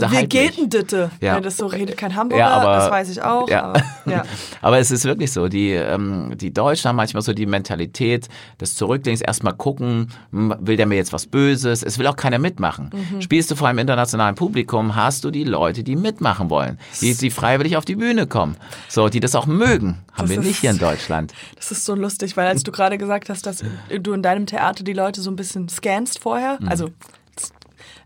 Mich. 0.00 0.56
denn 0.56 0.70
Ditte? 0.70 1.10
Ja. 1.20 1.36
Wenn 1.36 1.42
das 1.42 1.56
so 1.56 1.66
redet 1.66 1.96
kein 1.96 2.14
Hamburger, 2.14 2.44
Ja, 2.44 2.50
aber- 2.50 2.76
das 2.76 2.90
weiß 2.90 3.10
ich 3.10 3.22
auch. 3.22 3.48
Ja. 3.48 3.64
Aber. 3.64 3.82
Aber 4.62 4.78
es 4.78 4.90
ist 4.90 5.04
wirklich 5.04 5.30
so, 5.32 5.48
die, 5.48 5.70
ähm, 5.70 6.32
die 6.36 6.52
Deutschen 6.52 6.88
haben 6.88 6.96
manchmal 6.96 7.22
so 7.22 7.32
die 7.32 7.46
Mentalität 7.46 8.28
des 8.60 8.74
Zurücklehnens, 8.74 9.20
erstmal 9.20 9.54
gucken, 9.54 10.08
will 10.30 10.76
der 10.76 10.86
mir 10.86 10.96
jetzt 10.96 11.12
was 11.12 11.26
Böses? 11.26 11.82
Es 11.82 11.98
will 11.98 12.06
auch 12.08 12.16
keiner 12.16 12.38
mitmachen. 12.38 12.90
Mhm. 13.12 13.22
Spielst 13.22 13.50
du 13.50 13.54
vor 13.56 13.68
einem 13.68 13.78
internationalen 13.78 14.34
Publikum, 14.34 14.96
hast 14.96 15.24
du 15.24 15.30
die 15.30 15.44
Leute, 15.44 15.82
die 15.84 15.94
mitmachen 15.96 16.50
wollen, 16.50 16.78
die, 17.00 17.14
die 17.14 17.30
freiwillig 17.30 17.76
auf 17.76 17.84
die 17.84 17.94
Bühne 17.96 18.26
kommen, 18.26 18.56
so, 18.88 19.08
die 19.08 19.20
das 19.20 19.34
auch 19.34 19.46
mögen. 19.46 19.98
Haben 20.12 20.22
Das 20.22 20.30
wir 20.30 20.38
ist- 20.40 20.46
nicht 20.46 20.60
hier 20.60 20.70
in 20.70 20.78
Deutschland. 20.78 21.32
Das 21.56 21.70
ist 21.70 21.84
so 21.84 21.94
lustig, 21.94 22.36
weil 22.36 22.46
als 22.48 22.62
du 22.64 22.72
gerade 22.72 22.98
gesagt 22.98 23.28
hast, 23.28 23.46
dass 23.46 23.62
du 24.00 24.12
in 24.12 24.22
deinem 24.22 24.46
Theater 24.46 24.82
die 24.84 24.92
Leute 24.94 25.20
so 25.20 25.30
ein 25.30 25.36
bisschen 25.36 25.68
scannst 25.68 26.18
vorher, 26.18 26.58
Mhm. 26.60 26.68
also 26.68 26.88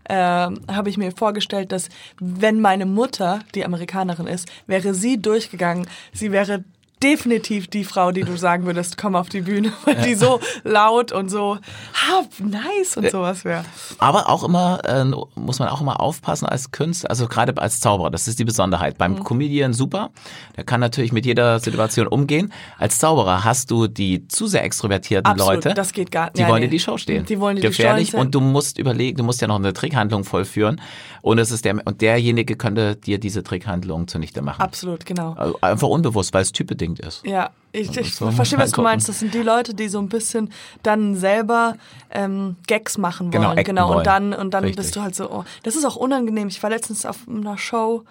ähm, 0.09 0.61
habe 0.71 0.89
ich 0.89 0.97
mir 0.97 1.11
vorgestellt, 1.11 1.71
dass 1.71 1.89
wenn 2.19 2.61
meine 2.61 2.85
Mutter, 2.85 3.41
die 3.55 3.65
Amerikanerin 3.65 4.27
ist, 4.27 4.47
wäre 4.65 4.93
sie 4.93 5.21
durchgegangen, 5.21 5.87
sie 6.13 6.31
wäre 6.31 6.63
definitiv 7.03 7.67
die 7.67 7.83
Frau, 7.83 8.11
die 8.11 8.21
du 8.23 8.35
sagen 8.37 8.65
würdest, 8.65 8.97
komm 8.97 9.15
auf 9.15 9.29
die 9.29 9.41
Bühne, 9.41 9.71
weil 9.85 9.95
die 9.95 10.15
so 10.15 10.39
laut 10.63 11.11
und 11.11 11.29
so 11.29 11.55
ha, 11.55 12.23
nice 12.39 12.97
und 12.97 13.09
sowas 13.11 13.45
wäre. 13.45 13.63
Aber 13.99 14.29
auch 14.29 14.43
immer, 14.43 14.81
äh, 14.83 15.05
muss 15.39 15.59
man 15.59 15.69
auch 15.69 15.81
immer 15.81 15.99
aufpassen 15.99 16.45
als 16.47 16.71
Künstler, 16.71 17.09
also 17.09 17.27
gerade 17.27 17.55
als 17.61 17.79
Zauberer, 17.79 18.09
das 18.09 18.27
ist 18.27 18.39
die 18.39 18.45
Besonderheit. 18.45 18.97
Beim 18.97 19.23
Comedian 19.23 19.73
super, 19.73 20.09
der 20.55 20.63
kann 20.63 20.79
natürlich 20.79 21.11
mit 21.11 21.25
jeder 21.25 21.59
Situation 21.59 22.07
umgehen. 22.07 22.51
Als 22.77 22.99
Zauberer 22.99 23.43
hast 23.43 23.71
du 23.71 23.87
die 23.87 24.27
zu 24.27 24.47
sehr 24.47 24.63
extrovertierten 24.63 25.31
Absolut, 25.31 25.65
Leute, 25.65 25.73
das 25.73 25.93
geht 25.93 26.11
gar- 26.11 26.31
die 26.31 26.41
ja, 26.41 26.47
wollen 26.47 26.61
nee. 26.61 26.67
dir 26.67 26.71
die 26.71 26.79
Show 26.79 26.97
stehen. 26.97 27.25
Die 27.25 27.39
wollen 27.39 27.55
dir 27.57 27.61
die 27.61 27.67
Gefährlich 27.67 28.07
Show 28.07 28.17
stehen. 28.17 28.19
und 28.21 28.35
du 28.35 28.39
musst 28.41 28.77
überlegen, 28.77 29.17
du 29.17 29.23
musst 29.23 29.41
ja 29.41 29.47
noch 29.47 29.55
eine 29.57 29.73
Trickhandlung 29.73 30.23
vollführen 30.23 30.81
und 31.21 31.37
es 31.39 31.51
ist 31.51 31.65
der 31.65 31.75
und 31.85 32.01
derjenige 32.01 32.55
könnte 32.55 32.95
dir 32.95 33.19
diese 33.19 33.43
Trickhandlung 33.43 34.07
zunichte 34.07 34.41
machen. 34.41 34.61
Absolut, 34.61 35.05
genau. 35.05 35.33
Also 35.33 35.57
Einfach 35.61 35.87
unbewusst, 35.87 36.33
weil 36.33 36.41
es 36.41 36.51
typbedingt 36.87 36.99
ist. 36.99 37.25
Ja, 37.25 37.51
ich, 37.71 37.95
ich 37.95 38.15
verstehe, 38.15 38.59
was 38.59 38.71
du 38.71 38.81
meinst. 38.81 39.07
Das 39.07 39.19
sind 39.19 39.33
die 39.33 39.41
Leute, 39.41 39.73
die 39.73 39.87
so 39.87 39.99
ein 39.99 40.09
bisschen 40.09 40.51
dann 40.83 41.15
selber 41.15 41.75
ähm, 42.09 42.55
Gags 42.65 42.97
machen 42.97 43.27
wollen. 43.27 43.41
Genau, 43.41 43.49
acten 43.51 43.63
genau. 43.65 43.87
wollen. 43.89 43.97
Und 43.99 44.07
dann, 44.07 44.33
und 44.33 44.53
dann 44.53 44.63
Richtig. 44.63 44.83
bist 44.83 44.95
du 44.95 45.01
halt 45.01 45.15
so, 45.15 45.29
oh, 45.29 45.43
das 45.63 45.75
ist 45.75 45.85
auch 45.85 45.95
unangenehm. 45.95 46.47
Ich 46.47 46.61
war 46.63 46.69
letztens 46.69 47.05
auf 47.05 47.27
einer 47.27 47.57
Show, 47.57 48.03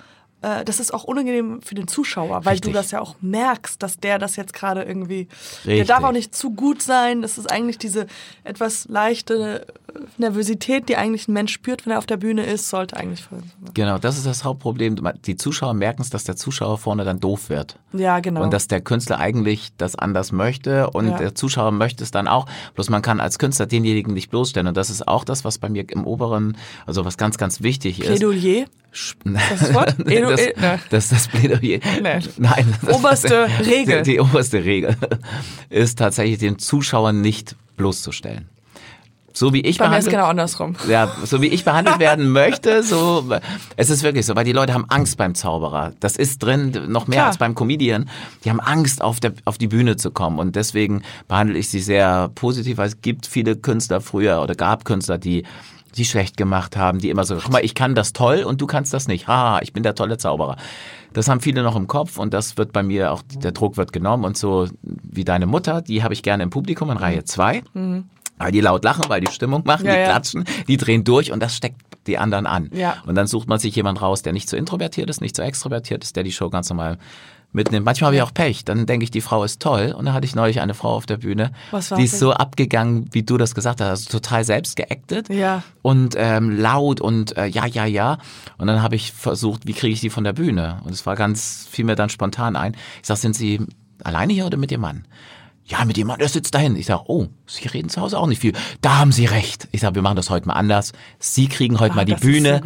äh, 0.42 0.64
das 0.64 0.78
ist 0.78 0.94
auch 0.94 1.04
unangenehm 1.04 1.62
für 1.62 1.74
den 1.74 1.88
Zuschauer, 1.88 2.44
weil 2.44 2.52
Richtig. 2.52 2.72
du 2.72 2.78
das 2.78 2.90
ja 2.90 3.00
auch 3.00 3.16
merkst, 3.20 3.82
dass 3.82 3.98
der 3.98 4.18
das 4.18 4.36
jetzt 4.36 4.52
gerade 4.52 4.82
irgendwie, 4.82 5.26
der 5.64 5.72
Richtig. 5.72 5.88
darf 5.88 6.04
auch 6.04 6.12
nicht 6.12 6.34
zu 6.34 6.50
gut 6.50 6.82
sein. 6.82 7.22
Das 7.22 7.38
ist 7.38 7.50
eigentlich 7.50 7.78
diese 7.78 8.06
etwas 8.44 8.86
leichte 8.88 9.66
Nervosität, 10.18 10.88
die 10.88 10.96
eigentlich 10.96 11.28
ein 11.28 11.32
Mensch 11.32 11.52
spürt, 11.52 11.86
wenn 11.86 11.92
er 11.92 11.98
auf 11.98 12.06
der 12.06 12.16
Bühne 12.16 12.44
ist, 12.44 12.68
sollte 12.68 12.96
eigentlich. 12.96 13.24
Genau, 13.74 13.98
das 13.98 14.16
ist 14.16 14.26
das 14.26 14.44
Hauptproblem. 14.44 14.96
Die 15.26 15.36
Zuschauer 15.36 15.74
merken 15.74 16.02
es, 16.02 16.10
dass 16.10 16.24
der 16.24 16.36
Zuschauer 16.36 16.78
vorne 16.78 17.04
dann 17.04 17.20
doof 17.20 17.48
wird. 17.50 17.78
Ja, 17.92 18.20
genau. 18.20 18.42
Und 18.42 18.52
dass 18.52 18.68
der 18.68 18.80
Künstler 18.80 19.18
eigentlich 19.18 19.70
das 19.78 19.96
anders 19.96 20.32
möchte 20.32 20.90
und 20.90 21.08
Ja. 21.08 21.18
der 21.18 21.34
Zuschauer 21.34 21.70
möchte 21.72 22.02
es 22.04 22.10
dann 22.10 22.28
auch. 22.28 22.46
Bloß 22.74 22.90
man 22.90 23.02
kann 23.02 23.20
als 23.20 23.38
Künstler 23.38 23.66
denjenigen 23.66 24.12
nicht 24.14 24.30
bloßstellen. 24.30 24.66
Und 24.68 24.76
das 24.76 24.90
ist 24.90 25.06
auch 25.06 25.24
das, 25.24 25.44
was 25.44 25.58
bei 25.58 25.68
mir 25.68 25.84
im 25.90 26.06
oberen, 26.06 26.56
also 26.86 27.04
was 27.04 27.16
ganz, 27.16 27.38
ganz 27.38 27.62
wichtig 27.62 28.00
ist. 28.00 28.06
Plädoyer. 28.06 28.64
Das 28.92 29.14
das 29.60 29.74
Wort? 29.74 29.90
Edu- 30.00 30.30
das, 30.30 30.40
ne. 30.60 30.80
das 30.90 31.04
ist 31.04 31.12
das 31.12 31.28
Plädoyer. 31.28 31.80
Nee. 32.02 32.20
Nein. 32.38 32.74
das 32.82 32.96
Oberste 32.96 33.46
ist, 33.60 33.66
Regel. 33.66 34.02
Die, 34.02 34.12
die 34.12 34.20
oberste 34.20 34.64
Regel 34.64 34.96
ist 35.70 35.98
tatsächlich 35.98 36.38
den 36.38 36.58
Zuschauer 36.58 37.12
nicht 37.12 37.56
bloßzustellen. 37.76 38.48
So 39.36 39.52
wie 39.52 39.60
ich 39.60 39.76
Bei 39.76 39.84
behandelt- 39.88 40.08
genau 40.10 40.24
andersrum. 40.28 40.76
ja, 40.88 41.10
so 41.24 41.42
wie 41.42 41.48
ich 41.48 41.62
behandelt 41.62 41.98
werden 41.98 42.30
möchte, 42.32 42.82
so 42.82 43.28
es 43.76 43.90
ist 43.90 44.02
wirklich 44.02 44.24
so, 44.24 44.34
weil 44.34 44.46
die 44.46 44.52
Leute 44.52 44.72
haben 44.72 44.86
Angst 44.88 45.18
beim 45.18 45.34
Zauberer. 45.34 45.92
Das 46.00 46.16
ist 46.16 46.42
drin 46.42 46.72
noch 46.88 47.06
mehr 47.06 47.16
Klar. 47.18 47.26
als 47.26 47.36
beim 47.36 47.54
Comedian. 47.54 48.08
Die 48.44 48.50
haben 48.50 48.60
Angst 48.60 49.02
auf 49.02 49.20
der 49.20 49.34
auf 49.44 49.58
die 49.58 49.66
Bühne 49.68 49.96
zu 49.96 50.10
kommen 50.10 50.38
und 50.38 50.56
deswegen 50.56 51.02
behandle 51.28 51.58
ich 51.58 51.68
sie 51.68 51.80
sehr 51.80 52.30
positiv, 52.34 52.78
weil 52.78 52.88
es 52.88 53.02
gibt 53.02 53.26
viele 53.26 53.56
Künstler 53.56 54.00
früher 54.00 54.40
oder 54.40 54.54
gab 54.54 54.86
Künstler, 54.86 55.18
die 55.18 55.44
die 55.98 56.06
schlecht 56.06 56.36
gemacht 56.38 56.76
haben, 56.76 56.98
die 56.98 57.10
immer 57.10 57.24
so, 57.24 57.36
guck 57.36 57.52
mal, 57.52 57.64
ich 57.64 57.74
kann 57.74 57.94
das 57.94 58.12
toll 58.14 58.42
und 58.42 58.60
du 58.62 58.66
kannst 58.66 58.94
das 58.94 59.06
nicht. 59.06 59.28
Ha, 59.28 59.60
ich 59.62 59.72
bin 59.74 59.82
der 59.82 59.94
tolle 59.94 60.16
Zauberer. 60.18 60.56
Das 61.12 61.28
haben 61.28 61.40
viele 61.40 61.62
noch 61.62 61.76
im 61.76 61.86
Kopf 61.86 62.18
und 62.18 62.32
das 62.34 62.56
wird 62.56 62.72
bei 62.72 62.82
mir 62.82 63.12
auch, 63.12 63.22
der 63.34 63.52
Druck 63.52 63.76
wird 63.76 63.92
genommen 63.92 64.24
und 64.24 64.36
so 64.38 64.66
wie 64.82 65.24
deine 65.24 65.46
Mutter, 65.46 65.82
die 65.82 66.02
habe 66.02 66.14
ich 66.14 66.22
gerne 66.22 66.42
im 66.42 66.50
Publikum 66.50 66.90
in 66.90 66.96
Reihe 66.96 67.24
zwei, 67.24 67.62
Weil 68.38 68.52
die 68.52 68.60
laut 68.60 68.84
lachen, 68.84 69.04
weil 69.08 69.20
die 69.20 69.32
Stimmung 69.32 69.62
machen. 69.64 69.86
Ja, 69.86 69.92
die 69.92 69.98
ja. 70.00 70.04
klatschen, 70.06 70.44
die 70.68 70.76
drehen 70.76 71.04
durch 71.04 71.32
und 71.32 71.42
das 71.42 71.56
steckt 71.56 71.80
die 72.06 72.18
anderen 72.18 72.46
an. 72.46 72.70
Ja. 72.72 72.98
Und 73.06 73.14
dann 73.14 73.26
sucht 73.26 73.48
man 73.48 73.58
sich 73.58 73.74
jemand 73.74 74.00
raus, 74.02 74.22
der 74.22 74.32
nicht 74.32 74.48
so 74.48 74.56
introvertiert 74.56 75.10
ist, 75.10 75.20
nicht 75.20 75.34
so 75.36 75.42
extrovertiert 75.42 76.04
ist, 76.04 76.16
der 76.16 76.22
die 76.22 76.32
Show 76.32 76.50
ganz 76.50 76.68
normal 76.68 76.98
mitnimmt. 77.52 77.84
Manchmal 77.84 78.08
habe 78.08 78.16
ich 78.16 78.22
auch 78.22 78.34
Pech. 78.34 78.64
Dann 78.64 78.86
denke 78.86 79.04
ich, 79.04 79.10
die 79.10 79.20
Frau 79.20 79.42
ist 79.42 79.60
toll. 79.60 79.94
Und 79.96 80.04
dann 80.04 80.14
hatte 80.14 80.26
ich 80.26 80.34
neulich 80.34 80.60
eine 80.60 80.74
Frau 80.74 80.94
auf 80.94 81.06
der 81.06 81.16
Bühne, 81.16 81.52
Was 81.70 81.88
die 81.88 82.04
ist 82.04 82.18
so 82.18 82.32
abgegangen, 82.32 83.08
wie 83.12 83.22
du 83.22 83.36
das 83.38 83.54
gesagt 83.54 83.80
hast, 83.80 83.88
also 83.88 84.10
total 84.10 84.44
selbst 84.44 84.76
geactet 84.76 85.28
Ja. 85.28 85.62
und 85.82 86.14
ähm, 86.16 86.56
laut 86.56 87.00
und 87.00 87.36
äh, 87.36 87.46
ja, 87.46 87.66
ja, 87.66 87.86
ja. 87.86 88.18
Und 88.58 88.66
dann 88.66 88.82
habe 88.82 88.94
ich 88.94 89.12
versucht, 89.12 89.66
wie 89.66 89.72
kriege 89.72 89.94
ich 89.94 90.00
die 90.00 90.10
von 90.10 90.24
der 90.24 90.34
Bühne? 90.34 90.80
Und 90.84 90.92
es 90.92 91.06
war 91.06 91.16
ganz, 91.16 91.66
fiel 91.70 91.84
mir 91.84 91.96
dann 91.96 92.10
spontan 92.10 92.56
ein. 92.56 92.76
Ich 93.00 93.08
sag, 93.08 93.16
sind 93.16 93.34
Sie 93.34 93.60
alleine 94.04 94.32
hier 94.32 94.46
oder 94.46 94.58
mit 94.58 94.70
Ihrem 94.70 94.82
Mann? 94.82 95.04
Ja, 95.68 95.84
mit 95.84 96.02
Mann, 96.04 96.18
der 96.18 96.28
sitzt 96.28 96.54
dahin. 96.54 96.76
Ich 96.76 96.86
sag, 96.86 97.02
oh, 97.08 97.26
Sie 97.46 97.66
reden 97.66 97.88
zu 97.88 98.00
Hause 98.00 98.18
auch 98.18 98.26
nicht 98.28 98.40
viel. 98.40 98.52
Da 98.82 98.98
haben 98.98 99.10
Sie 99.10 99.24
recht. 99.26 99.66
Ich 99.72 99.80
sag, 99.80 99.94
wir 99.96 100.02
machen 100.02 100.16
das 100.16 100.30
heute 100.30 100.46
mal 100.46 100.54
anders. 100.54 100.92
Sie 101.18 101.48
kriegen 101.48 101.80
heute 101.80 101.92
Ah, 101.92 101.96
mal 101.96 102.04
die 102.04 102.14
Bühne. 102.14 102.60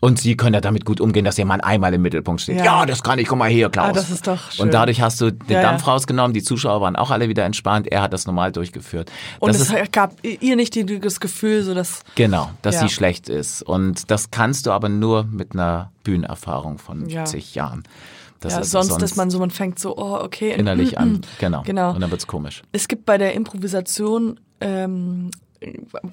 Und 0.00 0.20
Sie 0.20 0.36
können 0.36 0.52
ja 0.52 0.60
damit 0.60 0.84
gut 0.84 1.00
umgehen, 1.00 1.24
dass 1.24 1.38
Ihr 1.38 1.46
Mann 1.46 1.62
einmal 1.62 1.94
im 1.94 2.02
Mittelpunkt 2.02 2.42
steht. 2.42 2.58
Ja. 2.58 2.64
Ja, 2.64 2.86
das 2.86 3.02
kann 3.02 3.18
ich. 3.18 3.26
Komm 3.26 3.38
mal 3.38 3.48
hier, 3.48 3.70
Klaus. 3.70 3.88
Ah, 3.88 3.92
das 3.92 4.10
ist 4.10 4.26
doch 4.26 4.50
schön. 4.52 4.66
Und 4.66 4.74
dadurch 4.74 5.00
hast 5.00 5.18
du 5.20 5.30
den 5.32 5.50
Ja, 5.50 5.62
ja. 5.62 5.70
Dampf 5.70 5.86
rausgenommen. 5.86 6.34
Die 6.34 6.42
Zuschauer 6.42 6.80
waren 6.82 6.94
auch 6.94 7.10
alle 7.10 7.28
wieder 7.30 7.44
entspannt. 7.44 7.86
Er 7.90 8.02
hat 8.02 8.12
das 8.12 8.26
normal 8.26 8.52
durchgeführt. 8.52 9.10
Und 9.40 9.48
das 9.48 9.62
es 9.62 9.70
ist 9.72 9.92
gab 9.92 10.14
ihr 10.22 10.56
nicht 10.56 10.76
das 11.02 11.20
Gefühl, 11.20 11.62
so 11.62 11.72
dass 11.74 12.02
Genau, 12.16 12.50
dass 12.62 12.76
Ja. 12.76 12.80
sie 12.82 12.90
schlecht 12.90 13.28
ist. 13.30 13.62
Und 13.62 14.10
das 14.10 14.30
kannst 14.30 14.66
du 14.66 14.72
aber 14.72 14.90
nur 14.90 15.24
mit 15.24 15.54
einer 15.54 15.90
Bühnenerfahrung 16.04 16.76
von 16.78 17.08
Ja. 17.08 17.24
zig 17.24 17.54
Jahren. 17.54 17.82
Ja, 18.52 18.58
ist 18.60 18.70
sonst, 18.70 19.00
dass 19.00 19.16
man 19.16 19.30
so, 19.30 19.38
man 19.38 19.50
fängt 19.50 19.78
so, 19.78 19.96
oh, 19.96 20.18
okay. 20.22 20.52
innerlich 20.52 20.98
an. 20.98 21.20
Genau. 21.38 21.62
Genau. 21.62 21.92
Und 21.92 22.00
dann 22.00 22.10
wird's 22.10 22.26
komisch. 22.26 22.62
Es 22.72 22.88
gibt 22.88 23.06
bei 23.06 23.18
der 23.18 23.34
Improvisation, 23.34 24.38
ähm, 24.60 25.30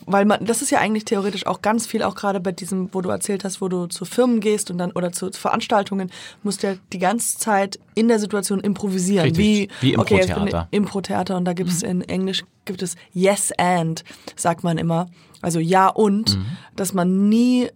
weil 0.06 0.24
man, 0.26 0.46
das 0.46 0.62
ist 0.62 0.70
ja 0.70 0.80
eigentlich 0.80 1.04
theoretisch 1.06 1.46
auch 1.46 1.62
ganz 1.62 1.86
viel, 1.86 2.04
auch 2.04 2.16
gerade 2.16 2.40
bei 2.40 2.52
diesem, 2.54 2.94
wo 2.94 3.02
du 3.02 3.10
erzählt 3.10 3.44
hast, 3.44 3.60
wo 3.60 3.68
du 3.68 3.88
zu 3.88 4.06
Firmen 4.06 4.40
gehst 4.40 4.72
und 4.72 4.78
dann 4.78 4.92
oder 4.92 5.12
zu 5.12 5.30
Veranstaltungen, 5.32 6.10
musst 6.44 6.64
du 6.64 6.68
ja 6.68 6.74
die 6.94 7.00
ganze 7.00 7.38
Zeit 7.38 7.78
in 7.94 8.08
der 8.08 8.20
Situation 8.20 8.62
improvisieren. 8.62 9.26
Richtig. 9.26 9.70
Wie, 9.82 9.90
Wie 9.90 9.98
okay, 9.98 10.22
Impro-Theater. 10.22 10.68
ich- 10.72 10.78
Impro-Theater 10.78 11.38
und 11.38 11.46
da 11.46 11.54
gibt 11.54 11.70
es 11.70 11.84
in 11.84 12.02
Englisch 12.02 12.44
gibt 12.64 12.82
es 12.82 12.96
Yes 13.12 13.52
and, 13.58 14.04
sagt 14.36 14.64
man 14.64 14.78
immer. 14.78 15.08
Also 15.42 15.60
ja 15.60 15.88
und, 15.88 16.38
dass 16.76 16.94
man 16.94 17.28
nie 17.28 17.70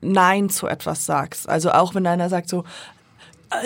Nein 0.00 0.50
zu 0.50 0.66
etwas 0.66 1.06
sagt. 1.06 1.48
Also 1.48 1.70
auch 1.70 1.94
wenn 1.94 2.06
einer 2.06 2.28
sagt 2.28 2.48
so, 2.48 2.64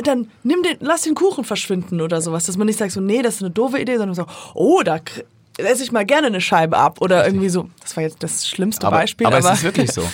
dann 0.04 0.28
nimm 0.42 0.62
den, 0.62 0.76
lass 0.80 1.02
den 1.02 1.14
Kuchen 1.14 1.44
verschwinden 1.44 2.00
oder 2.00 2.20
sowas, 2.20 2.44
dass 2.44 2.56
man 2.56 2.66
nicht 2.66 2.78
sagt 2.78 2.92
so, 2.92 3.00
nee, 3.00 3.22
das 3.22 3.36
ist 3.36 3.42
eine 3.42 3.50
doofe 3.50 3.78
Idee, 3.78 3.96
sondern 3.96 4.14
so, 4.14 4.26
oh, 4.54 4.82
da 4.84 5.00
esse 5.58 5.82
ich 5.82 5.92
mal 5.92 6.04
gerne 6.04 6.26
eine 6.26 6.40
Scheibe 6.40 6.76
ab 6.76 7.00
oder 7.00 7.26
irgendwie 7.26 7.48
so. 7.48 7.68
Das 7.80 7.96
war 7.96 8.02
jetzt 8.02 8.22
das 8.22 8.46
schlimmste 8.48 8.86
Aber, 8.86 8.98
Beispiel, 8.98 9.26
aber 9.26 9.38
aber, 9.38 9.52
es 9.52 9.58
ist 9.58 9.64
wirklich 9.64 9.92
so. 9.92 10.02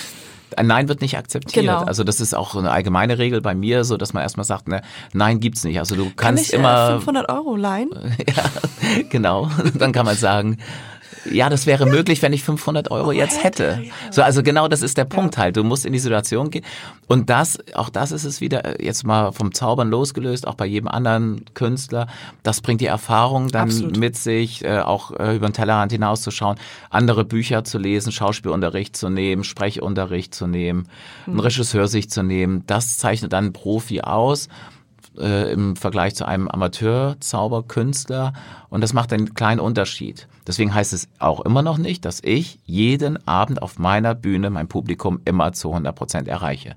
Ein 0.56 0.66
Nein 0.66 0.88
wird 0.88 1.00
nicht 1.00 1.16
akzeptiert. 1.16 1.64
Genau. 1.64 1.80
Also 1.80 2.04
das 2.04 2.20
ist 2.20 2.34
auch 2.34 2.54
eine 2.54 2.70
allgemeine 2.70 3.16
Regel 3.16 3.40
bei 3.40 3.54
mir, 3.54 3.84
so 3.84 3.96
dass 3.96 4.12
man 4.12 4.22
erstmal 4.22 4.44
sagt, 4.44 4.68
ne, 4.68 4.82
Nein 5.14 5.40
gibt's 5.40 5.64
nicht. 5.64 5.78
Also 5.78 5.96
du 5.96 6.04
kann 6.04 6.36
kannst 6.36 6.48
ich 6.48 6.52
äh, 6.52 6.56
immer 6.56 6.90
500 6.98 7.30
Euro 7.30 7.56
leihen? 7.56 7.88
ja, 8.36 9.02
genau. 9.08 9.48
Dann 9.74 9.92
kann 9.92 10.04
man 10.04 10.16
sagen, 10.16 10.58
ja, 11.30 11.48
das 11.48 11.66
wäre 11.66 11.86
möglich, 11.86 12.22
wenn 12.22 12.32
ich 12.32 12.42
500 12.42 12.90
Euro 12.90 13.12
jetzt 13.12 13.42
hätte. 13.44 13.82
So, 14.10 14.22
also 14.22 14.42
genau 14.42 14.68
das 14.68 14.82
ist 14.82 14.96
der 14.98 15.04
Punkt 15.04 15.38
halt. 15.38 15.56
Du 15.56 15.64
musst 15.64 15.86
in 15.86 15.92
die 15.92 15.98
Situation 15.98 16.50
gehen. 16.50 16.64
Und 17.06 17.30
das, 17.30 17.58
auch 17.74 17.88
das 17.88 18.12
ist 18.12 18.24
es 18.24 18.40
wieder, 18.40 18.64
äh, 18.64 18.84
jetzt 18.84 19.04
mal 19.04 19.32
vom 19.32 19.52
Zaubern 19.54 19.90
losgelöst, 19.90 20.46
auch 20.46 20.54
bei 20.54 20.66
jedem 20.66 20.88
anderen 20.88 21.44
Künstler. 21.54 22.06
Das 22.42 22.60
bringt 22.60 22.80
die 22.80 22.86
Erfahrung 22.86 23.48
dann 23.48 23.68
Absolut. 23.68 23.96
mit 23.96 24.16
sich, 24.16 24.64
äh, 24.64 24.80
auch 24.80 25.12
äh, 25.12 25.36
über 25.36 25.48
den 25.48 25.52
Tellerrand 25.52 25.92
hinauszuschauen, 25.92 26.58
andere 26.90 27.24
Bücher 27.24 27.64
zu 27.64 27.78
lesen, 27.78 28.12
Schauspielunterricht 28.12 28.96
zu 28.96 29.08
nehmen, 29.08 29.44
Sprechunterricht 29.44 30.34
zu 30.34 30.46
nehmen, 30.46 30.88
einen 31.26 31.40
Regisseur 31.40 31.88
sich 31.88 32.10
zu 32.10 32.22
nehmen. 32.22 32.64
Das 32.66 32.98
zeichnet 32.98 33.32
dann 33.32 33.44
einen 33.44 33.52
Profi 33.52 34.00
aus 34.00 34.48
äh, 35.18 35.52
im 35.52 35.76
Vergleich 35.76 36.14
zu 36.14 36.24
einem 36.26 36.48
Amateur-Zauberkünstler 36.48 38.32
und 38.68 38.80
das 38.82 38.92
macht 38.92 39.12
einen 39.12 39.34
kleinen 39.34 39.60
Unterschied. 39.60 40.28
Deswegen 40.46 40.74
heißt 40.74 40.92
es 40.92 41.08
auch 41.18 41.40
immer 41.40 41.62
noch 41.62 41.78
nicht, 41.78 42.04
dass 42.04 42.20
ich 42.22 42.58
jeden 42.64 43.26
Abend 43.28 43.62
auf 43.62 43.78
meiner 43.78 44.14
Bühne 44.14 44.50
mein 44.50 44.68
Publikum 44.68 45.20
immer 45.24 45.52
zu 45.52 45.68
100 45.70 45.94
Prozent 45.94 46.28
erreiche. 46.28 46.74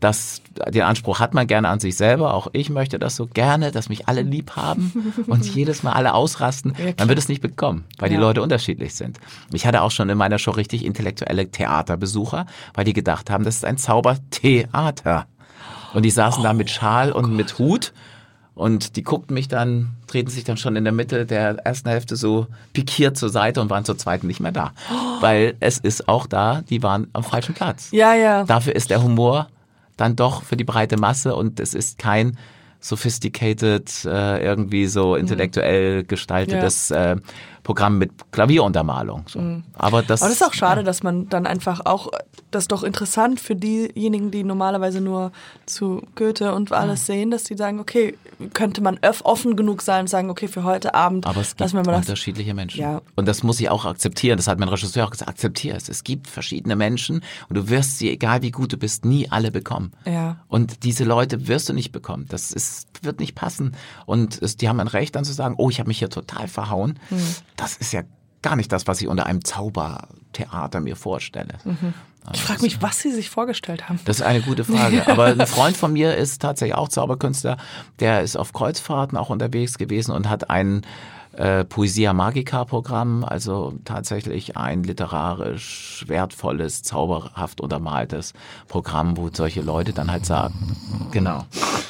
Das, 0.00 0.42
den 0.68 0.82
Anspruch 0.82 1.20
hat 1.20 1.32
man 1.32 1.46
gerne 1.46 1.68
an 1.68 1.78
sich 1.78 1.96
selber. 1.96 2.34
Auch 2.34 2.48
ich 2.52 2.70
möchte 2.70 2.98
das 2.98 3.14
so 3.14 3.28
gerne, 3.28 3.70
dass 3.70 3.88
mich 3.88 4.08
alle 4.08 4.22
lieb 4.22 4.56
haben 4.56 5.14
und 5.28 5.44
jedes 5.54 5.84
Mal 5.84 5.92
alle 5.92 6.14
ausrasten. 6.14 6.74
man 6.98 7.08
wird 7.08 7.20
es 7.20 7.28
nicht 7.28 7.40
bekommen, 7.40 7.84
weil 7.98 8.08
die 8.08 8.16
Ja. 8.16 8.20
Leute 8.20 8.42
unterschiedlich 8.42 8.94
sind. 8.96 9.20
Ich 9.52 9.64
hatte 9.64 9.80
auch 9.80 9.92
schon 9.92 10.08
in 10.08 10.18
meiner 10.18 10.40
Show 10.40 10.50
richtig 10.50 10.84
intellektuelle 10.84 11.48
Theaterbesucher, 11.52 12.46
weil 12.74 12.84
die 12.84 12.94
gedacht 12.94 13.30
haben, 13.30 13.44
das 13.44 13.54
ist 13.54 13.64
ein 13.64 13.78
Zaubertheater. 13.78 15.26
Und 15.92 16.04
die 16.04 16.10
saßen 16.10 16.42
da 16.42 16.52
mit 16.52 16.70
Schal 16.70 17.12
und 17.12 17.34
mit 17.34 17.58
Hut 17.58 17.92
und 18.54 18.96
die 18.96 19.02
guckten 19.02 19.34
mich 19.34 19.48
dann, 19.48 19.96
drehten 20.06 20.30
sich 20.30 20.44
dann 20.44 20.56
schon 20.56 20.76
in 20.76 20.84
der 20.84 20.92
Mitte 20.92 21.24
der 21.24 21.56
ersten 21.64 21.88
Hälfte 21.88 22.16
so 22.16 22.46
pikiert 22.72 23.16
zur 23.16 23.30
Seite 23.30 23.60
und 23.60 23.70
waren 23.70 23.84
zur 23.84 23.96
zweiten 23.96 24.26
nicht 24.26 24.40
mehr 24.40 24.52
da. 24.52 24.72
Weil 25.20 25.54
es 25.60 25.78
ist 25.78 26.08
auch 26.08 26.26
da, 26.26 26.62
die 26.68 26.82
waren 26.82 27.08
am 27.12 27.24
falschen 27.24 27.54
Platz. 27.54 27.88
Ja, 27.92 28.14
ja. 28.14 28.44
Dafür 28.44 28.76
ist 28.76 28.90
der 28.90 29.02
Humor 29.02 29.48
dann 29.96 30.16
doch 30.16 30.42
für 30.42 30.56
die 30.56 30.64
breite 30.64 30.98
Masse 30.98 31.34
und 31.34 31.60
es 31.60 31.74
ist 31.74 31.98
kein 31.98 32.36
sophisticated, 32.80 34.04
äh, 34.04 34.44
irgendwie 34.44 34.86
so 34.86 35.14
intellektuell 35.14 36.02
gestaltetes 36.04 36.90
äh, 36.90 37.16
Programm 37.62 37.98
mit 37.98 38.32
Klavieruntermalung. 38.32 39.24
So. 39.28 39.38
Aber 39.74 40.02
das, 40.02 40.22
Aber 40.22 40.30
das 40.30 40.40
ist 40.40 40.46
auch 40.46 40.54
schade, 40.54 40.82
dass 40.82 41.02
man 41.02 41.28
dann 41.28 41.46
einfach 41.46 41.86
auch, 41.86 42.08
das 42.50 42.64
ist 42.64 42.72
doch 42.72 42.82
interessant 42.82 43.40
für 43.40 43.54
diejenigen, 43.54 44.30
die 44.30 44.42
normalerweise 44.42 45.00
nur 45.00 45.32
zu 45.66 46.02
Goethe 46.16 46.54
und 46.54 46.72
alles 46.72 47.06
sehen, 47.06 47.30
dass 47.30 47.44
die 47.44 47.56
sagen, 47.56 47.78
okay, 47.80 48.16
könnte 48.52 48.80
man 48.82 48.98
offen 49.22 49.56
genug 49.56 49.82
sein 49.82 50.02
und 50.02 50.08
sagen, 50.08 50.30
okay, 50.30 50.48
für 50.48 50.64
heute 50.64 50.94
Abend 50.94 51.26
Aber 51.26 51.40
es 51.40 51.50
gibt 51.50 51.60
lassen 51.60 51.76
wir 51.76 51.84
mal 51.84 51.92
das. 51.92 52.00
unterschiedliche 52.06 52.54
Menschen. 52.54 52.80
Ja. 52.80 53.00
Und 53.14 53.28
das 53.28 53.42
muss 53.42 53.60
ich 53.60 53.70
auch 53.70 53.84
akzeptieren. 53.84 54.36
Das 54.36 54.48
hat 54.48 54.58
mein 54.58 54.68
Regisseur 54.68 55.06
auch 55.06 55.10
gesagt. 55.10 55.30
Akzeptier 55.30 55.76
es. 55.76 55.88
Es 55.88 56.02
gibt 56.04 56.26
verschiedene 56.26 56.76
Menschen 56.76 57.22
und 57.48 57.56
du 57.56 57.68
wirst 57.68 57.98
sie, 57.98 58.10
egal 58.10 58.42
wie 58.42 58.50
gut 58.50 58.72
du 58.72 58.76
bist, 58.76 59.04
nie 59.04 59.30
alle 59.30 59.50
bekommen. 59.50 59.92
Ja. 60.04 60.38
Und 60.48 60.82
diese 60.84 61.04
Leute 61.04 61.46
wirst 61.46 61.68
du 61.68 61.72
nicht 61.72 61.92
bekommen. 61.92 62.26
Das 62.28 62.50
ist, 62.52 62.88
wird 63.02 63.20
nicht 63.20 63.34
passen. 63.34 63.76
Und 64.06 64.40
es, 64.42 64.56
die 64.56 64.68
haben 64.68 64.80
ein 64.80 64.88
Recht 64.88 65.14
dann 65.14 65.24
zu 65.24 65.32
sagen, 65.32 65.54
oh, 65.58 65.70
ich 65.70 65.78
habe 65.78 65.88
mich 65.88 65.98
hier 65.98 66.10
total 66.10 66.48
verhauen. 66.48 66.98
Hm. 67.08 67.18
Das 67.62 67.76
ist 67.76 67.92
ja 67.92 68.02
gar 68.42 68.56
nicht 68.56 68.72
das, 68.72 68.88
was 68.88 69.00
ich 69.00 69.06
unter 69.06 69.26
einem 69.26 69.44
Zaubertheater 69.44 70.80
mir 70.80 70.96
vorstelle. 70.96 71.58
Ich 72.32 72.42
frage 72.42 72.62
mich, 72.62 72.82
was 72.82 73.00
sie 73.00 73.12
sich 73.12 73.30
vorgestellt 73.30 73.88
haben. 73.88 74.00
Das 74.04 74.16
ist 74.16 74.22
eine 74.22 74.40
gute 74.42 74.64
Frage. 74.64 75.06
Aber 75.08 75.26
ein 75.26 75.46
Freund 75.46 75.76
von 75.76 75.92
mir 75.92 76.16
ist 76.16 76.42
tatsächlich 76.42 76.74
auch 76.74 76.88
Zauberkünstler. 76.88 77.56
Der 78.00 78.22
ist 78.22 78.36
auf 78.36 78.52
Kreuzfahrten 78.52 79.16
auch 79.16 79.30
unterwegs 79.30 79.78
gewesen 79.78 80.10
und 80.10 80.28
hat 80.28 80.50
ein 80.50 80.82
äh, 81.32 81.64
Poesia 81.64 82.12
Magica 82.12 82.64
Programm, 82.64 83.24
also 83.24 83.74
tatsächlich 83.84 84.56
ein 84.56 84.82
literarisch 84.82 86.04
wertvolles, 86.06 86.82
zauberhaft 86.82 87.60
untermaltes 87.60 88.32
Programm, 88.68 89.16
wo 89.16 89.30
solche 89.32 89.62
Leute 89.62 89.92
dann 89.92 90.10
halt 90.10 90.26
sagen, 90.26 90.76
genau. 91.10 91.44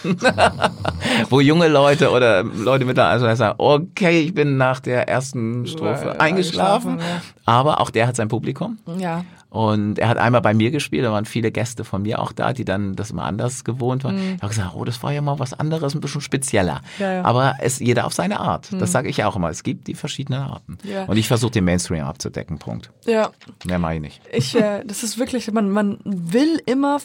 wo 1.30 1.40
junge 1.40 1.68
Leute 1.68 2.10
oder 2.10 2.42
Leute 2.42 2.84
mit 2.84 2.96
der 2.96 3.06
Alter 3.06 3.36
sagen, 3.36 3.54
okay, 3.58 4.20
ich 4.20 4.34
bin 4.34 4.56
nach 4.56 4.80
der 4.80 5.08
ersten 5.08 5.66
Strophe 5.66 6.20
eingeschlafen, 6.20 7.00
aber 7.44 7.80
auch 7.80 7.90
der 7.90 8.06
hat 8.06 8.16
sein 8.16 8.28
Publikum. 8.28 8.78
Ja. 8.98 9.24
Und 9.52 9.98
er 9.98 10.08
hat 10.08 10.16
einmal 10.16 10.40
bei 10.40 10.54
mir 10.54 10.70
gespielt, 10.70 11.04
da 11.04 11.12
waren 11.12 11.26
viele 11.26 11.52
Gäste 11.52 11.84
von 11.84 12.00
mir 12.00 12.20
auch 12.20 12.32
da, 12.32 12.54
die 12.54 12.64
dann 12.64 12.96
das 12.96 13.10
immer 13.10 13.24
anders 13.24 13.64
gewohnt 13.64 14.02
waren. 14.02 14.16
Ich 14.16 14.42
habe 14.42 14.48
gesagt, 14.48 14.74
oh, 14.74 14.82
das 14.86 15.02
war 15.02 15.12
ja 15.12 15.20
mal 15.20 15.38
was 15.38 15.52
anderes, 15.52 15.94
ein 15.94 16.00
bisschen 16.00 16.22
spezieller. 16.22 16.80
Ja, 16.98 17.12
ja. 17.12 17.22
Aber 17.22 17.56
es 17.60 17.78
jeder 17.78 18.06
auf 18.06 18.14
seine 18.14 18.40
Art. 18.40 18.70
Das 18.72 18.92
sage 18.92 19.10
ich 19.10 19.22
auch 19.24 19.36
immer. 19.36 19.50
Es 19.50 19.62
gibt 19.62 19.88
die 19.88 19.94
verschiedenen 19.94 20.40
Arten. 20.40 20.78
Ja. 20.84 21.04
Und 21.04 21.18
ich 21.18 21.28
versuche 21.28 21.50
den 21.50 21.64
Mainstream 21.64 22.02
abzudecken. 22.02 22.58
Punkt. 22.58 22.90
Ja. 23.04 23.30
Mehr 23.66 23.78
mache 23.78 23.96
ich 23.96 24.00
nicht. 24.00 24.22
Ich, 24.32 24.54
äh, 24.54 24.84
das 24.86 25.02
ist 25.02 25.18
wirklich, 25.18 25.52
man, 25.52 25.68
man 25.68 25.98
will 26.02 26.58
immer, 26.64 27.00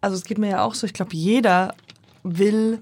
also 0.00 0.16
es 0.16 0.24
geht 0.24 0.38
mir 0.38 0.48
ja 0.48 0.64
auch 0.64 0.72
so, 0.72 0.86
ich 0.86 0.94
glaube, 0.94 1.14
jeder 1.14 1.74
will, 2.22 2.78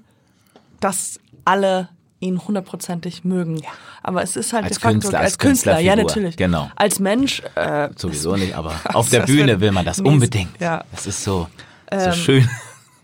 dass 0.79 1.19
alle 1.43 1.89
ihn 2.25 2.39
hundertprozentig 2.45 3.23
mögen. 3.23 3.61
Aber 4.03 4.21
es 4.23 4.35
ist 4.35 4.53
halt 4.53 4.65
Als 4.65 4.73
de 4.75 4.81
facto, 4.81 4.93
Künstler, 4.99 5.19
als 5.19 5.25
als 5.33 5.37
Künstler, 5.37 5.79
ja 5.79 5.95
natürlich. 5.95 6.35
genau. 6.37 6.69
Als 6.75 6.99
Mensch, 6.99 7.41
äh, 7.55 7.89
Sowieso 7.95 8.35
nicht, 8.35 8.53
aber 8.55 8.73
auf 8.93 9.09
der 9.09 9.21
Bühne 9.21 9.47
wird 9.47 9.61
will 9.61 9.71
man 9.71 9.85
das 9.85 9.99
mies. 10.01 10.11
unbedingt. 10.11 10.59
Ja. 10.59 10.83
Das 10.91 11.07
ist 11.07 11.23
so, 11.23 11.47
so 11.91 11.97
Ähm, 11.97 12.13
schön. 12.13 12.49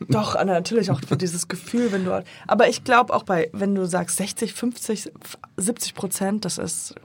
Doch, 0.09 0.33
natürlich 0.43 0.89
auch 0.89 0.99
für 1.07 1.15
dieses 1.15 1.47
Gefühl, 1.47 1.91
wenn 1.91 2.05
du. 2.05 2.23
Aber 2.47 2.67
ich 2.67 2.83
glaube 2.83 3.13
auch 3.13 3.21
bei, 3.23 3.49
wenn 3.53 3.75
du 3.75 3.85
sagst 3.85 4.17
60, 4.17 4.53
50, 4.53 5.11
70 5.57 5.93
Prozent, 5.93 6.43
das 6.45 6.57
ist 6.57 6.95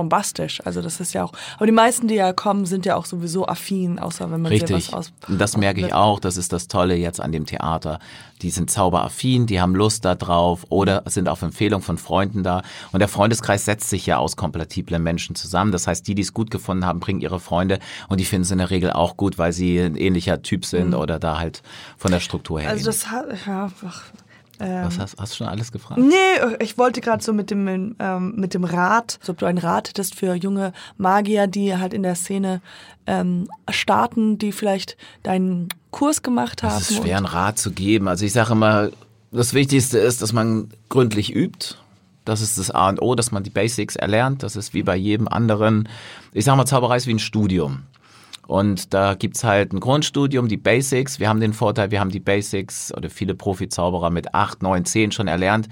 bombastisch. 0.00 0.64
Also 0.64 0.80
das 0.80 0.98
ist 0.98 1.12
ja 1.12 1.24
auch. 1.24 1.32
Aber 1.56 1.66
die 1.66 1.72
meisten, 1.72 2.08
die 2.08 2.14
ja 2.14 2.32
kommen, 2.32 2.64
sind 2.64 2.86
ja 2.86 2.96
auch 2.96 3.04
sowieso 3.04 3.46
affin, 3.46 3.98
außer 3.98 4.30
wenn 4.30 4.40
man 4.40 4.50
Richtig. 4.50 4.88
was 4.88 4.92
aus. 4.94 5.12
Und 5.28 5.38
das 5.38 5.58
merke 5.58 5.80
ich 5.86 5.92
auch. 5.92 6.20
Das 6.20 6.38
ist 6.38 6.52
das 6.54 6.68
Tolle 6.68 6.94
jetzt 6.94 7.20
an 7.20 7.32
dem 7.32 7.44
Theater. 7.44 7.98
Die 8.40 8.50
sind 8.50 8.70
zauberaffin, 8.70 9.46
die 9.46 9.60
haben 9.60 9.74
Lust 9.74 10.06
da 10.06 10.14
drauf 10.14 10.64
oder 10.70 11.02
sind 11.06 11.28
auf 11.28 11.42
Empfehlung 11.42 11.82
von 11.82 11.98
Freunden 11.98 12.42
da. 12.42 12.62
Und 12.92 13.00
der 13.00 13.08
Freundeskreis 13.08 13.66
setzt 13.66 13.90
sich 13.90 14.06
ja 14.06 14.16
aus 14.16 14.36
kompatiblen 14.36 15.02
Menschen 15.02 15.36
zusammen. 15.36 15.72
Das 15.72 15.86
heißt, 15.86 16.08
die, 16.08 16.14
die 16.14 16.22
es 16.22 16.32
gut 16.32 16.50
gefunden 16.50 16.86
haben, 16.86 17.00
bringen 17.00 17.20
ihre 17.20 17.40
Freunde 17.40 17.78
und 18.08 18.18
die 18.18 18.24
finden 18.24 18.44
es 18.44 18.50
in 18.50 18.58
der 18.58 18.70
Regel 18.70 18.90
auch 18.92 19.18
gut, 19.18 19.36
weil 19.36 19.52
sie 19.52 19.78
ein 19.78 19.96
ähnlicher 19.96 20.40
Typ 20.40 20.64
sind 20.64 20.94
oder 20.94 21.18
da 21.18 21.38
halt 21.38 21.62
von 21.98 22.10
der 22.10 22.20
Struktur 22.20 22.60
her. 22.60 22.70
Mhm. 22.70 22.78
Also 22.78 22.90
ähnlich. 22.90 23.02
das 23.02 23.10
hat. 23.10 23.46
Ja, 23.46 23.70
ach, 23.86 24.04
ähm, 24.60 24.84
Was 24.84 24.98
hast, 24.98 25.16
hast 25.18 25.32
du 25.32 25.36
schon 25.38 25.46
alles 25.48 25.72
gefragt? 25.72 26.00
Nee, 26.00 26.54
ich 26.60 26.78
wollte 26.78 27.00
gerade 27.00 27.22
so 27.22 27.32
mit 27.32 27.50
dem, 27.50 27.96
ähm, 27.98 28.34
mit 28.36 28.54
dem 28.54 28.64
Rat, 28.64 29.18
so 29.22 29.32
ob 29.32 29.38
du 29.38 29.46
einen 29.46 29.58
Rat 29.58 29.88
hättest 29.88 30.14
für 30.14 30.34
junge 30.34 30.72
Magier, 30.98 31.46
die 31.46 31.76
halt 31.76 31.94
in 31.94 32.02
der 32.02 32.14
Szene 32.14 32.60
ähm, 33.06 33.48
starten, 33.70 34.38
die 34.38 34.52
vielleicht 34.52 34.96
deinen 35.22 35.68
Kurs 35.90 36.22
gemacht 36.22 36.62
haben. 36.62 36.76
Es 36.76 36.90
ist 36.90 37.02
schwer, 37.02 37.16
einen 37.16 37.26
Rat 37.26 37.58
zu 37.58 37.72
geben. 37.72 38.08
Also 38.08 38.24
ich 38.24 38.32
sage 38.32 38.52
immer, 38.52 38.90
das 39.32 39.54
Wichtigste 39.54 39.98
ist, 39.98 40.22
dass 40.22 40.32
man 40.32 40.68
gründlich 40.88 41.34
übt. 41.34 41.76
Das 42.24 42.40
ist 42.40 42.58
das 42.58 42.70
A 42.70 42.88
und 42.88 43.00
O, 43.00 43.14
dass 43.14 43.32
man 43.32 43.42
die 43.42 43.50
Basics 43.50 43.96
erlernt. 43.96 44.42
Das 44.42 44.54
ist 44.54 44.74
wie 44.74 44.82
bei 44.82 44.94
jedem 44.94 45.26
anderen. 45.26 45.88
Ich 46.32 46.44
sage 46.44 46.58
mal, 46.58 46.66
Zauberei 46.66 46.96
ist 46.96 47.06
wie 47.06 47.14
ein 47.14 47.18
Studium. 47.18 47.82
Und 48.50 48.92
da 48.92 49.14
gibt's 49.14 49.44
halt 49.44 49.72
ein 49.72 49.78
Grundstudium, 49.78 50.48
die 50.48 50.56
Basics. 50.56 51.20
Wir 51.20 51.28
haben 51.28 51.38
den 51.38 51.52
Vorteil, 51.52 51.92
wir 51.92 52.00
haben 52.00 52.10
die 52.10 52.18
Basics 52.18 52.92
oder 52.92 53.08
viele 53.08 53.36
Profizauberer 53.36 54.10
mit 54.10 54.34
acht, 54.34 54.60
neun, 54.60 54.84
zehn 54.84 55.12
schon 55.12 55.28
erlernt, 55.28 55.68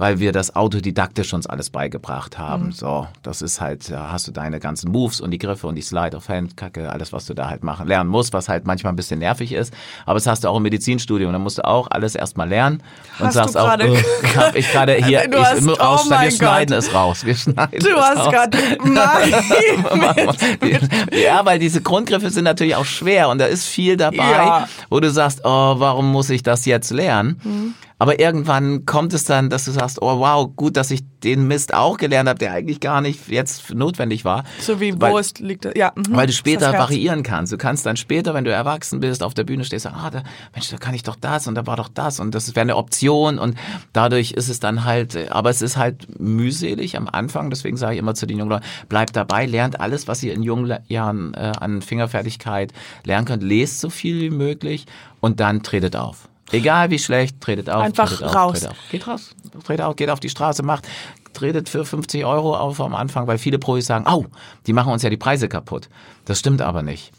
weil 0.00 0.18
wir 0.18 0.32
das 0.32 0.56
autodidaktisch 0.56 1.34
uns 1.34 1.46
alles 1.46 1.68
beigebracht 1.68 2.38
haben. 2.38 2.72
So, 2.72 3.06
das 3.22 3.42
ist 3.42 3.60
halt, 3.60 3.90
da 3.90 4.10
hast 4.10 4.26
du 4.26 4.32
deine 4.32 4.58
ganzen 4.58 4.90
Moves 4.90 5.20
und 5.20 5.30
die 5.30 5.36
Griffe 5.36 5.66
und 5.66 5.74
die 5.74 5.82
Slide 5.82 6.16
of 6.16 6.30
Hand, 6.30 6.56
Kacke, 6.56 6.90
alles, 6.90 7.12
was 7.12 7.26
du 7.26 7.34
da 7.34 7.50
halt 7.50 7.62
machen, 7.62 7.86
lernen 7.86 8.08
musst, 8.08 8.32
was 8.32 8.48
halt 8.48 8.66
manchmal 8.66 8.94
ein 8.94 8.96
bisschen 8.96 9.18
nervig 9.18 9.52
ist. 9.52 9.74
Aber 10.06 10.14
das 10.14 10.26
hast 10.26 10.44
du 10.44 10.48
auch 10.48 10.56
im 10.56 10.62
Medizinstudium. 10.62 11.30
Da 11.34 11.38
musst 11.38 11.58
du 11.58 11.66
auch 11.66 11.88
alles 11.90 12.14
erstmal 12.14 12.48
lernen 12.48 12.82
und 13.18 13.26
Hast 13.26 13.34
sagst 13.34 13.58
auch, 13.58 13.78
äh, 13.78 14.02
hab 14.36 14.56
ich 14.56 14.72
gerade 14.72 14.94
hier, 14.94 15.28
Du 15.28 15.36
ich, 15.36 15.44
hast- 15.44 15.68
oh 15.68 15.72
raus, 15.74 16.04
wir 16.08 16.16
mein 16.16 16.30
schneiden 16.30 16.74
Gott. 16.74 16.84
es 16.84 16.94
raus. 16.94 17.26
Wir 17.26 17.36
schneiden 17.36 17.78
Du 17.78 17.90
es 17.90 17.96
hast 17.96 18.30
gerade. 18.30 18.58
Ja, 21.12 21.44
weil 21.44 21.58
diese 21.58 21.82
Grundgriffe 21.82 22.30
sind 22.30 22.44
natürlich 22.44 22.76
auch 22.76 22.84
schwer 22.86 23.28
und 23.28 23.38
da 23.38 23.46
ist 23.46 23.66
viel 23.66 23.96
dabei, 23.96 24.16
Ja. 24.16 24.68
wo 24.88 25.00
du 25.00 25.10
sagst, 25.10 25.40
oh, 25.44 25.74
warum 25.78 26.10
muss 26.10 26.30
ich 26.30 26.42
das 26.42 26.64
jetzt 26.64 26.90
lernen? 26.90 27.74
Aber 28.00 28.18
irgendwann 28.18 28.86
kommt 28.86 29.12
es 29.12 29.24
dann, 29.24 29.50
dass 29.50 29.66
du 29.66 29.72
sagst, 29.72 30.00
oh 30.00 30.20
wow, 30.20 30.50
gut, 30.56 30.78
dass 30.78 30.90
ich 30.90 31.02
den 31.22 31.46
Mist 31.46 31.74
auch 31.74 31.98
gelernt 31.98 32.30
habe, 32.30 32.38
der 32.38 32.52
eigentlich 32.52 32.80
gar 32.80 33.02
nicht 33.02 33.28
jetzt 33.28 33.74
notwendig 33.74 34.24
war. 34.24 34.44
So 34.58 34.80
wie 34.80 34.98
weil, 34.98 35.12
wo 35.12 35.18
es 35.18 35.34
liegt. 35.38 35.76
Ja, 35.76 35.92
mhm. 35.94 36.16
weil 36.16 36.26
du 36.26 36.32
später 36.32 36.72
variieren 36.72 37.22
kannst. 37.22 37.52
Du 37.52 37.58
kannst 37.58 37.84
dann 37.84 37.98
später, 37.98 38.32
wenn 38.32 38.44
du 38.44 38.50
erwachsen 38.50 39.00
bist, 39.00 39.22
auf 39.22 39.34
der 39.34 39.44
Bühne 39.44 39.66
stehst, 39.66 39.82
sagen, 39.84 39.96
ah, 39.98 40.08
da, 40.08 40.22
Mensch, 40.54 40.70
da 40.70 40.78
kann 40.78 40.94
ich 40.94 41.02
doch 41.02 41.14
das 41.14 41.46
und 41.46 41.56
da 41.56 41.66
war 41.66 41.76
doch 41.76 41.88
das 41.88 42.20
und 42.20 42.34
das 42.34 42.48
wäre 42.56 42.62
eine 42.62 42.76
Option 42.76 43.38
und 43.38 43.58
dadurch 43.92 44.32
ist 44.32 44.48
es 44.48 44.60
dann 44.60 44.84
halt, 44.84 45.30
aber 45.30 45.50
es 45.50 45.60
ist 45.60 45.76
halt 45.76 46.18
mühselig 46.18 46.96
am 46.96 47.06
Anfang, 47.06 47.50
deswegen 47.50 47.76
sage 47.76 47.92
ich 47.92 47.98
immer 47.98 48.14
zu 48.14 48.24
den 48.24 48.38
jungen 48.38 48.50
Leuten, 48.50 48.64
bleibt 48.88 49.14
dabei, 49.14 49.44
lernt 49.44 49.78
alles, 49.78 50.08
was 50.08 50.22
ihr 50.22 50.32
in 50.32 50.42
jungen 50.42 50.78
Jahren 50.88 51.34
äh, 51.34 51.52
an 51.60 51.82
Fingerfertigkeit 51.82 52.72
lernen 53.04 53.26
könnt, 53.26 53.42
lest 53.42 53.80
so 53.80 53.90
viel 53.90 54.22
wie 54.22 54.30
möglich 54.30 54.86
und 55.20 55.38
dann 55.40 55.62
tretet 55.62 55.96
auf. 55.96 56.29
Egal 56.52 56.90
wie 56.90 56.98
schlecht, 56.98 57.40
tretet 57.40 57.70
auf. 57.70 57.82
Einfach 57.82 58.08
tretet 58.08 58.26
auf, 58.26 58.34
raus. 58.34 58.52
Tretet 58.60 58.70
auf. 58.70 58.90
Geht 58.90 59.06
raus, 59.06 59.36
tretet 59.64 59.84
auf, 59.84 59.96
geht 59.96 60.10
auf 60.10 60.20
die 60.20 60.28
Straße, 60.28 60.62
macht, 60.62 60.88
tretet 61.32 61.68
für 61.68 61.84
50 61.84 62.24
Euro 62.24 62.56
auf 62.56 62.80
am 62.80 62.94
Anfang, 62.94 63.26
weil 63.26 63.38
viele 63.38 63.58
Profis 63.58 63.86
sagen, 63.86 64.06
au, 64.06 64.26
die 64.66 64.72
machen 64.72 64.92
uns 64.92 65.02
ja 65.02 65.10
die 65.10 65.16
Preise 65.16 65.48
kaputt. 65.48 65.88
Das 66.24 66.38
stimmt 66.38 66.62
aber 66.62 66.82
nicht. 66.82 67.12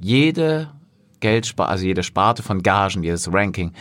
Jede 0.00 0.68
Geldsparte, 1.20 1.70
also 1.70 1.84
jede 1.84 2.02
Sparte 2.02 2.42
von 2.42 2.62
Gagen, 2.62 3.02
jedes 3.02 3.32
Ranking 3.32 3.72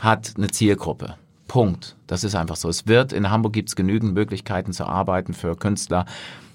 hat 0.00 0.34
eine 0.36 0.48
Zielgruppe. 0.48 1.16
Punkt. 1.46 1.96
Das 2.06 2.24
ist 2.24 2.34
einfach 2.34 2.56
so. 2.56 2.68
Es 2.68 2.86
wird, 2.86 3.12
in 3.12 3.30
Hamburg 3.30 3.54
gibt's 3.54 3.74
genügend 3.74 4.14
Möglichkeiten 4.14 4.72
zu 4.72 4.84
arbeiten 4.84 5.32
für 5.32 5.56
Künstler. 5.56 6.04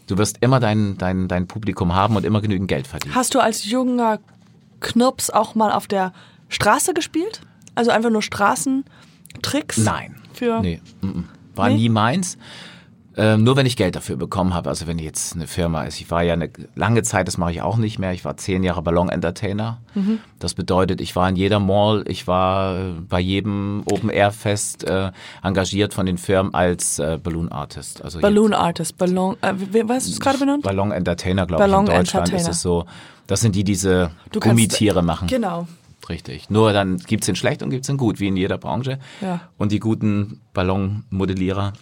Du 0.08 0.18
wirst 0.18 0.38
immer 0.42 0.60
dein, 0.60 0.98
dein, 0.98 1.28
dein 1.28 1.48
Publikum 1.48 1.96
haben 1.96 2.16
und 2.16 2.26
immer 2.26 2.42
genügend 2.42 2.68
Geld 2.68 2.88
verdienen. 2.88 3.16
Hast 3.16 3.34
du 3.34 3.40
als 3.40 3.66
junger 3.66 4.20
Knirps 4.80 5.30
auch 5.30 5.56
mal 5.56 5.72
auf 5.72 5.88
der 5.88 6.14
Straße 6.50 6.94
gespielt? 6.94 7.42
Also 7.76 7.92
einfach 7.92 8.10
nur 8.10 8.22
Straßentricks? 8.22 9.78
Nein. 9.78 10.16
Für 10.34 10.62
Nee, 10.62 10.82
war 11.56 11.70
Nee? 11.70 11.76
nie 11.76 11.90
meins. 11.90 12.38
Ähm, 13.16 13.44
nur 13.44 13.56
wenn 13.56 13.68
ich 13.68 13.78
Geld 13.78 13.96
dafür 13.96 14.16
bekommen 14.16 14.56
habe. 14.56 14.70
Also 14.70 14.88
wenn 14.88 14.98
jetzt 14.98 15.36
eine 15.36 15.46
Firma 15.46 15.84
ist. 15.84 16.02
Ich 16.02 16.10
war 16.10 16.24
ja 16.24 16.34
eine 16.34 16.50
lange 16.74 17.04
Zeit, 17.04 17.28
das 17.28 17.38
mache 17.38 17.52
ich 17.52 17.62
auch 17.62 17.78
nicht 17.78 18.00
mehr. 18.00 18.12
Ich 18.12 18.26
war 18.26 18.38
zehn 18.38 18.64
Jahre 18.64 18.82
Ballon-Entertainer. 18.82 19.82
Mhm. 19.94 20.18
Das 20.40 20.56
bedeutet, 20.56 21.00
ich 21.00 21.16
war 21.16 21.30
in 21.30 21.36
jeder 21.36 21.60
Mall, 21.60 22.04
ich 22.08 22.26
war 22.26 22.76
äh, 22.76 22.92
bei 23.08 23.20
jedem 23.20 23.84
Open-Air-Fest 23.86 24.86
äh, 24.86 25.12
engagiert 25.44 25.94
von 25.94 26.08
den 26.08 26.18
Firmen 26.18 26.56
als 26.56 26.98
äh, 26.98 27.20
Balloon-Artist. 27.22 28.04
Also 28.04 28.20
Balloon 28.20 28.56
Artist, 28.56 28.98
Ballon, 28.98 29.38
äh, 29.42 29.54
was 29.84 29.98
hast 29.98 30.08
du 30.08 30.12
es 30.14 30.20
gerade 30.20 30.40
benannt? 30.40 30.64
Ballon-Entertainer, 30.64 31.46
glaube 31.46 31.62
ich, 31.62 31.68
in 31.68 31.72
Ballon 31.72 31.86
Deutschland 31.86 32.30
ist 32.30 32.34
Entertainer. 32.34 32.50
es 32.50 32.62
so. 32.64 32.86
Das 33.28 33.42
sind 33.42 33.54
die, 33.56 33.64
die 33.64 33.74
diese 33.74 34.10
Gummitiere 34.40 35.04
machen. 35.04 35.28
Genau. 35.28 35.68
Richtig. 36.10 36.50
Nur 36.50 36.74
dann 36.74 36.98
gibt's 36.98 37.26
den 37.26 37.36
schlecht 37.36 37.64
und 37.64 37.70
gibt's 37.70 37.88
den 37.88 37.98
gut, 37.98 38.20
wie 38.20 38.28
in 38.28 38.38
jeder 38.38 38.58
Branche. 38.58 39.00
Ja. 39.22 39.42
Und 39.58 39.72
die 39.72 39.80
guten 39.80 40.42
Ballonmodellierer, 40.54 41.74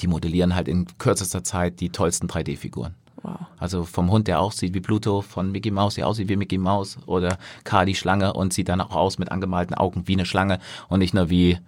die 0.00 0.06
modellieren 0.06 0.54
halt 0.54 0.68
in 0.68 0.86
kürzester 0.98 1.42
Zeit 1.42 1.80
die 1.80 1.90
tollsten 1.90 2.28
3D-Figuren. 2.28 2.94
Wow. 3.22 3.36
Also 3.58 3.84
vom 3.84 4.10
Hund, 4.10 4.28
der 4.28 4.40
aussieht 4.40 4.74
wie 4.74 4.80
Pluto, 4.80 5.22
von 5.22 5.50
Mickey 5.50 5.70
Mouse, 5.70 5.94
der 5.94 6.06
aussieht 6.06 6.28
wie 6.28 6.36
Mickey 6.36 6.58
Mouse 6.58 6.98
oder 7.06 7.38
Carl 7.64 7.86
die 7.86 7.94
Schlange 7.94 8.32
und 8.32 8.52
sieht 8.52 8.68
dann 8.68 8.80
auch 8.80 8.94
aus 8.94 9.18
mit 9.18 9.32
angemalten 9.32 9.74
Augen 9.74 10.06
wie 10.06 10.12
eine 10.12 10.26
Schlange 10.26 10.60
und 10.88 11.00
nicht 11.00 11.14
nur 11.14 11.30
wie 11.30 11.58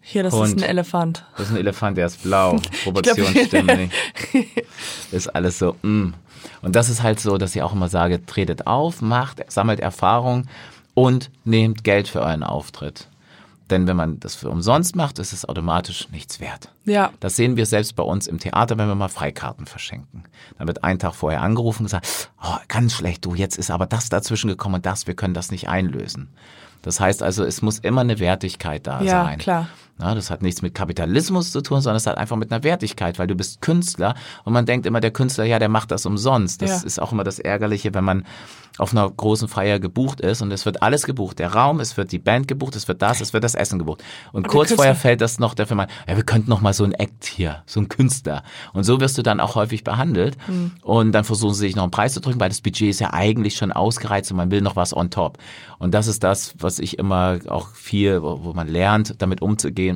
Hier, 0.00 0.22
das 0.22 0.34
Hund. 0.34 0.48
ist 0.48 0.62
ein 0.62 0.68
Elefant. 0.68 1.24
Das 1.36 1.46
ist 1.46 1.52
ein 1.52 1.58
Elefant, 1.58 1.96
der 1.96 2.06
ist 2.06 2.22
blau. 2.22 2.60
Proportionen 2.84 3.46
stimmen 3.46 3.76
nicht. 3.78 3.94
Ist 5.12 5.34
alles 5.34 5.58
so, 5.58 5.74
mm. 5.82 6.12
Und 6.60 6.76
das 6.76 6.88
ist 6.88 7.02
halt 7.02 7.18
so, 7.18 7.38
dass 7.38 7.56
ich 7.56 7.62
auch 7.62 7.72
immer 7.72 7.88
sage, 7.88 8.24
tretet 8.26 8.66
auf, 8.66 9.00
macht, 9.00 9.50
sammelt 9.50 9.80
Erfahrung 9.80 10.46
und 10.98 11.30
nehmt 11.44 11.84
Geld 11.84 12.08
für 12.08 12.20
euren 12.20 12.42
Auftritt. 12.42 13.08
Denn 13.70 13.86
wenn 13.86 13.96
man 13.96 14.18
das 14.18 14.34
für 14.34 14.48
umsonst 14.48 14.96
macht, 14.96 15.18
ist 15.18 15.32
es 15.34 15.46
automatisch 15.46 16.08
nichts 16.10 16.40
wert. 16.40 16.70
Ja. 16.86 17.10
Das 17.20 17.36
sehen 17.36 17.56
wir 17.56 17.66
selbst 17.66 17.94
bei 17.96 18.02
uns 18.02 18.26
im 18.26 18.38
Theater, 18.38 18.78
wenn 18.78 18.88
wir 18.88 18.94
mal 18.94 19.08
Freikarten 19.08 19.66
verschenken. 19.66 20.24
Dann 20.56 20.66
wird 20.66 20.82
einen 20.84 20.98
Tag 20.98 21.14
vorher 21.14 21.42
angerufen 21.42 21.82
und 21.82 21.86
gesagt, 21.86 22.30
oh, 22.42 22.56
ganz 22.68 22.94
schlecht, 22.94 23.26
du, 23.26 23.34
jetzt 23.34 23.58
ist 23.58 23.70
aber 23.70 23.86
das 23.86 24.08
dazwischen 24.08 24.48
gekommen 24.48 24.76
und 24.76 24.86
das, 24.86 25.06
wir 25.06 25.14
können 25.14 25.34
das 25.34 25.50
nicht 25.50 25.68
einlösen. 25.68 26.30
Das 26.82 26.98
heißt 26.98 27.22
also, 27.22 27.44
es 27.44 27.60
muss 27.60 27.78
immer 27.78 28.00
eine 28.00 28.18
Wertigkeit 28.18 28.86
da 28.86 29.02
Ja, 29.02 29.24
sein. 29.24 29.38
klar. 29.38 29.68
Na, 29.98 30.14
das 30.14 30.30
hat 30.30 30.42
nichts 30.42 30.62
mit 30.62 30.74
Kapitalismus 30.74 31.50
zu 31.50 31.60
tun, 31.60 31.80
sondern 31.80 31.96
es 31.96 32.06
hat 32.06 32.18
einfach 32.18 32.36
mit 32.36 32.52
einer 32.52 32.62
Wertigkeit, 32.62 33.18
weil 33.18 33.26
du 33.26 33.34
bist 33.34 33.60
Künstler 33.60 34.14
und 34.44 34.52
man 34.52 34.64
denkt 34.64 34.86
immer, 34.86 35.00
der 35.00 35.10
Künstler, 35.10 35.44
ja, 35.44 35.58
der 35.58 35.68
macht 35.68 35.90
das 35.90 36.06
umsonst. 36.06 36.62
Das 36.62 36.70
Ja. 36.70 36.86
ist 36.86 37.00
auch 37.02 37.10
immer 37.12 37.24
das 37.24 37.38
Ärgerliche, 37.40 37.92
wenn 37.94 38.04
man 38.04 38.24
auf 38.78 38.92
einer 38.92 39.10
großen 39.10 39.48
Feier 39.48 39.80
gebucht 39.80 40.20
ist 40.20 40.40
und 40.40 40.52
es 40.52 40.64
wird 40.64 40.82
alles 40.82 41.04
gebucht. 41.04 41.40
Der 41.40 41.52
Raum, 41.52 41.80
es 41.80 41.96
wird 41.96 42.12
die 42.12 42.20
Band 42.20 42.46
gebucht, 42.46 42.76
es 42.76 42.86
wird 42.86 43.02
das, 43.02 43.20
es 43.20 43.32
wird 43.32 43.42
das 43.42 43.56
Essen 43.56 43.80
gebucht. 43.80 44.04
Und, 44.32 44.44
der 44.46 44.52
kurz 44.52 44.72
vorher 44.72 44.94
fällt 44.94 45.20
das 45.20 45.40
noch 45.40 45.54
der 45.54 45.66
Firma, 45.66 45.88
ja, 46.06 46.14
wir 46.14 46.22
könnten 46.22 46.48
noch 46.48 46.60
mal 46.60 46.72
so 46.72 46.84
ein 46.84 46.92
Act 46.92 47.24
hier, 47.24 47.64
so 47.66 47.80
ein 47.80 47.88
Künstler. 47.88 48.44
Und 48.72 48.84
so 48.84 49.00
wirst 49.00 49.18
du 49.18 49.22
dann 49.22 49.40
auch 49.40 49.56
häufig 49.56 49.82
behandelt. 49.82 50.36
Hm. 50.46 50.72
Und 50.82 51.10
dann 51.10 51.24
versuchen 51.24 51.54
sie 51.54 51.60
sich 51.60 51.74
noch 51.74 51.82
einen 51.82 51.90
Preis 51.90 52.14
zu 52.14 52.20
drücken, 52.20 52.38
weil 52.38 52.50
das 52.50 52.60
Budget 52.60 52.90
ist 52.90 53.00
ja 53.00 53.12
eigentlich 53.12 53.56
schon 53.56 53.72
ausgereizt 53.72 54.30
und 54.30 54.36
man 54.36 54.52
will 54.52 54.60
noch 54.60 54.76
was 54.76 54.96
on 54.96 55.10
top. 55.10 55.38
Und 55.80 55.92
das 55.92 56.06
ist 56.06 56.22
das, 56.22 56.54
was 56.60 56.78
ich 56.78 56.98
immer 56.98 57.38
auch 57.48 57.70
viel, 57.74 58.22
wo, 58.22 58.44
wo 58.44 58.52
man 58.52 58.68
lernt, 58.68 59.20
damit 59.20 59.42
umzugehen. 59.42 59.87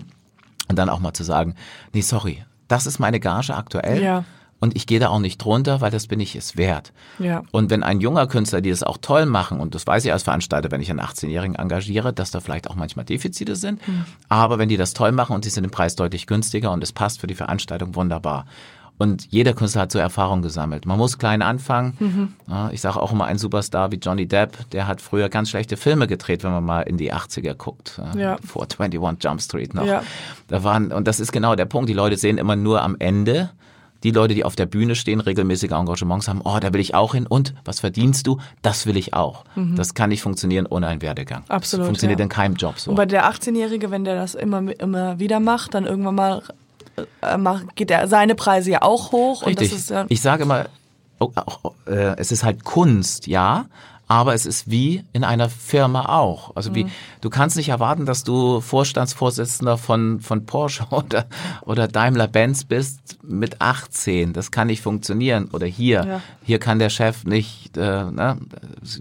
Und 0.73 0.77
dann 0.77 0.89
auch 0.89 1.01
mal 1.01 1.13
zu 1.13 1.23
sagen, 1.23 1.55
nee, 1.93 2.01
sorry, 2.01 2.43
das 2.67 2.87
ist 2.87 2.99
meine 2.99 3.21
Gage 3.21 3.55
aktuell. 3.55 4.03
Ja. 4.03 4.25
Und 4.59 4.75
ich 4.75 4.87
gehe 4.87 4.99
da 4.99 5.09
auch 5.09 5.19
nicht 5.19 5.37
drunter, 5.37 5.83
weil 5.83 5.91
das 5.91 6.07
bin 6.07 6.19
ich 6.19 6.35
es 6.35 6.57
wert. 6.57 6.95
Ja. 7.19 7.43
Und 7.51 7.69
wenn 7.69 7.83
ein 7.83 8.01
junger 8.01 8.27
Künstler, 8.27 8.63
die 8.63 8.71
das 8.71 8.83
auch 8.83 8.97
toll 8.97 9.27
machen, 9.27 9.61
und 9.61 9.75
das 9.75 9.87
weiß 9.87 10.03
ich 10.07 10.13
als 10.13 10.23
Veranstalter, 10.23 10.71
wenn 10.71 10.81
ich 10.81 10.89
einen 10.89 11.01
18-Jährigen 11.01 11.57
engagiere, 11.57 12.15
dass 12.15 12.31
da 12.31 12.41
vielleicht 12.41 12.71
auch 12.71 12.75
manchmal 12.75 13.05
Defizite 13.05 13.55
sind, 13.55 13.87
Hm. 13.87 14.07
aber 14.31 14.59
wenn 14.59 14.71
die 14.71 14.79
das 14.79 14.95
toll 14.95 15.13
machen 15.13 15.37
und 15.37 15.45
sie 15.45 15.51
sind 15.51 15.65
im 15.65 15.71
Preis 15.71 15.95
deutlich 15.95 16.27
günstiger 16.27 16.73
und 16.73 16.83
es 16.83 16.93
passt 16.93 17.21
für 17.21 17.27
die 17.27 17.35
Veranstaltung 17.35 17.95
wunderbar. 17.97 18.47
Und 19.03 19.27
jeder 19.33 19.53
Künstler 19.53 19.83
hat 19.83 19.91
so 19.91 19.99
Erfahrung 19.99 20.43
gesammelt. 20.43 20.87
Man 20.87 20.97
muss 20.97 21.19
klein 21.19 21.43
anfangen. 21.43 21.97
Mhm. 21.99 22.35
Ja, 22.47 22.71
ich 22.71 22.81
sage 22.81 23.03
auch 23.03 23.11
immer, 23.11 23.25
ein 23.25 23.37
Superstar 23.37 23.91
wie 23.91 23.97
Johnny 23.97 24.29
Depp, 24.29 24.71
der 24.71 24.87
hat 24.87 25.01
früher 25.01 25.29
ganz 25.29 25.51
schlechte 25.51 25.77
Filme 25.77 26.07
gedreht, 26.07 26.45
wenn 26.45 26.53
man 26.53 26.63
mal 26.63 26.83
in 26.83 26.99
die 26.99 27.13
80er 27.13 27.55
guckt. 27.55 28.01
Ja. 28.17 28.37
Vor 28.47 28.69
21 28.79 29.25
Jump 29.25 29.43
Street 29.43 29.75
noch. 29.75 29.87
Ja. 29.87 30.05
Da 30.47 30.63
waren, 30.63 30.93
und 30.93 31.09
das 31.09 31.19
ist 31.19 31.33
genau 31.33 31.57
der 31.57 31.65
Punkt. 31.65 31.89
Die 31.89 31.95
Leute 31.95 32.17
sehen 32.17 32.39
immer 32.39 32.55
nur 32.55 32.81
am 32.81 32.95
Ende. 33.01 33.51
Die 34.05 34.13
Leute, 34.13 34.35
die 34.35 34.45
auf 34.45 34.55
der 34.55 34.67
Bühne 34.67 34.95
stehen, 34.95 35.19
regelmäßige 35.21 35.73
Engagements 35.73 36.29
haben, 36.29 36.41
oh, 36.45 36.59
da 36.61 36.73
will 36.73 36.81
ich 36.81 36.95
auch 36.95 37.15
hin. 37.15 37.27
Und 37.27 37.55
was 37.65 37.81
verdienst 37.81 38.29
du? 38.29 38.39
Das 38.63 38.87
will 38.87 38.97
ich 38.97 39.15
auch. 39.15 39.43
Das 39.75 39.95
kann 39.95 40.11
nicht 40.11 40.23
funktionieren 40.23 40.67
ohne 40.67 40.87
einen 40.87 41.03
Werdegang. 41.03 41.43
Mhm. 41.43 41.51
Absolut, 41.51 41.83
Das 41.83 41.89
funktioniert 41.89 42.21
ja. 42.21 42.25
in 42.25 42.29
keinem 42.29 42.55
Job 42.55 42.79
so. 42.79 42.91
Und 42.91 42.97
bei 42.97 43.07
der 43.07 43.29
18-Jährige, 43.29 43.91
wenn 43.91 44.05
der 44.05 44.15
das 44.15 44.37
immer, 44.37 44.63
immer 44.81 45.19
wieder 45.19 45.41
macht, 45.41 45.75
dann 45.75 45.87
irgendwann 45.87 46.15
mal 46.15 46.43
geht 47.75 47.91
er 47.91 48.09
seine 48.09 48.35
Preise 48.35 48.71
ja 48.71 48.83
auch 48.83 49.13
hoch. 49.13 49.47
Richtig. 49.47 49.73
Und 49.73 49.73
das 49.73 49.79
ist 49.79 49.91
ja, 49.91 50.07
ich 50.09 50.21
sage 50.21 50.43
immer, 50.45 50.67
oh, 51.19 51.31
auch, 51.35 51.73
äh, 51.87 52.17
es 52.19 52.33
ist 52.33 52.45
halt 52.45 52.65
Kunst, 52.65 53.27
ja, 53.27 53.67
aber 54.13 54.35
es 54.35 54.45
ist 54.45 54.71
wie 54.71 55.05
in 55.15 55.25
einer 55.25 55.49
Firma 55.49 56.05
auch. 56.21 56.55
Also 56.55 56.69
Mhm. 56.71 56.75
wie, 56.75 56.87
du 57.23 57.31
kannst 57.31 57.57
nicht 57.57 57.71
erwarten, 57.71 58.05
dass 58.05 58.25
du 58.25 58.61
Vorstandsvorsitzender 58.61 59.79
von, 59.79 60.21
von 60.21 60.45
Porsche 60.45 60.85
oder, 60.91 61.25
oder 61.63 61.89
Daimler-Benz 61.89 62.65
bist 62.65 63.19
mit 63.23 63.63
18. 63.63 64.35
Das 64.35 64.51
kann 64.51 64.67
nicht 64.67 64.83
funktionieren. 64.83 65.49
Oder 65.53 65.67
hier, 65.67 66.05
Ja. 66.07 66.21
hier 66.45 66.59
kann 66.59 66.79
der 66.79 66.91
Chef 66.91 67.25
nicht, 67.25 67.75
äh, 67.79 67.81
ne? 68.05 68.37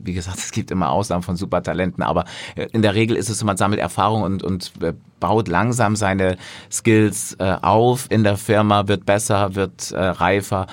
wie 0.01 0.13
gesagt, 0.13 0.37
es 0.37 0.51
gibt 0.51 0.71
immer 0.71 0.89
Ausnahmen 0.91 1.23
von 1.23 1.35
Supertalenten, 1.35 2.03
aber 2.03 2.23
äh, 2.55 2.67
in 2.71 2.81
der 2.81 2.95
Regel 2.95 3.17
ist 3.17 3.29
es 3.29 3.39
so, 3.39 3.45
man 3.45 3.57
sammelt 3.57 3.81
Erfahrung 3.81 4.21
und, 4.21 4.43
und 4.43 4.71
äh, 4.81 4.93
baut 5.19 5.49
langsam 5.49 5.97
seine 5.97 6.37
Skills 6.71 7.35
äh, 7.37 7.57
auf 7.61 8.07
in 8.09 8.23
der 8.23 8.37
Firma, 8.37 8.87
wird 8.87 9.05
besser, 9.05 9.55
wird 9.55 9.91
äh, 9.91 9.99
reifer. 10.01 10.67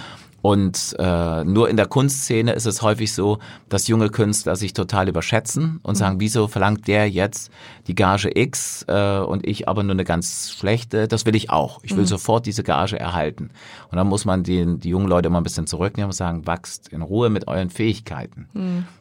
Und 0.49 0.97
äh, 0.99 1.45
nur 1.45 1.69
in 1.69 1.77
der 1.77 1.85
Kunstszene 1.85 2.53
ist 2.53 2.65
es 2.65 2.81
häufig 2.81 3.13
so, 3.13 3.39
dass 3.69 3.87
junge 3.87 4.09
Künstler 4.09 4.57
sich 4.57 4.73
total 4.73 5.07
überschätzen 5.07 5.79
und 5.83 5.95
sagen, 5.95 6.21
wieso 6.21 6.49
verlangt 6.49 6.89
der 6.89 7.07
jetzt 7.11 7.53
die 7.87 7.95
Gage 7.95 8.31
X 8.35 8.83
äh, 8.89 9.19
und 9.19 9.47
ich 9.47 9.69
aber 9.69 9.83
nur 9.83 9.93
eine 9.93 10.05
ganz 10.05 10.51
schlechte? 10.51 11.07
Das 11.07 11.27
will 11.27 11.37
ich 11.37 11.51
auch. 11.51 11.81
Ich 11.83 11.95
will 11.95 12.07
sofort 12.07 12.47
diese 12.47 12.63
Gage 12.63 12.99
erhalten. 12.99 13.51
Und 13.91 13.99
dann 13.99 14.07
muss 14.07 14.25
man 14.25 14.43
den, 14.43 14.81
die 14.81 14.89
jungen 14.89 15.07
Leute 15.07 15.27
immer 15.27 15.39
ein 15.39 15.45
bisschen 15.45 15.67
zurücknehmen 15.67 16.09
und 16.09 16.17
sagen, 16.17 16.47
wachst 16.47 16.89
in 16.89 17.03
Ruhe 17.03 17.29
mit 17.29 17.47
euren 17.47 17.69
Fähigkeiten. 17.69 18.49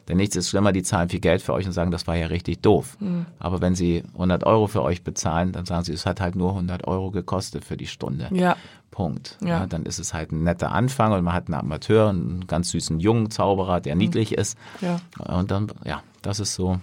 Denn 0.06 0.18
nichts 0.18 0.36
ist 0.36 0.50
schlimmer, 0.50 0.72
die 0.72 0.82
zahlen 0.82 1.08
viel 1.08 1.20
Geld 1.20 1.40
für 1.40 1.54
euch 1.54 1.64
und 1.64 1.72
sagen, 1.72 1.90
das 1.90 2.06
war 2.06 2.14
ja 2.14 2.26
richtig 2.26 2.60
doof. 2.60 2.98
Aber 3.38 3.62
wenn 3.62 3.74
sie 3.74 4.04
100 4.12 4.44
Euro 4.44 4.66
für 4.66 4.82
euch 4.82 5.02
bezahlen, 5.02 5.52
dann 5.52 5.64
sagen 5.64 5.84
sie, 5.84 5.94
es 5.94 6.04
hat 6.04 6.20
halt 6.20 6.36
nur 6.36 6.50
100 6.50 6.86
Euro 6.86 7.10
gekostet 7.10 7.64
für 7.64 7.78
die 7.78 7.86
Stunde. 7.86 8.28
ja. 8.32 8.54
Punkt. 8.98 9.36
Ja. 9.40 9.48
Ja. 9.60 9.66
dann 9.66 9.84
ist 9.86 10.00
es 10.00 10.12
halt 10.12 10.32
ein 10.32 10.42
netter 10.42 10.72
Anfang 10.72 11.12
und 11.12 11.22
man 11.22 11.32
hat 11.32 11.46
einen 11.46 11.54
Amateur, 11.54 12.08
einen 12.08 12.48
ganz 12.48 12.70
süßen 12.70 12.98
jungen 12.98 13.30
Zauberer, 13.30 13.80
der 13.80 13.94
niedlich 13.94 14.32
ist. 14.36 14.58
Ja. 14.80 14.98
Und 15.24 15.52
dann, 15.52 15.68
ja, 15.84 16.02
das 16.22 16.40
ist 16.40 16.54
so 16.56 16.80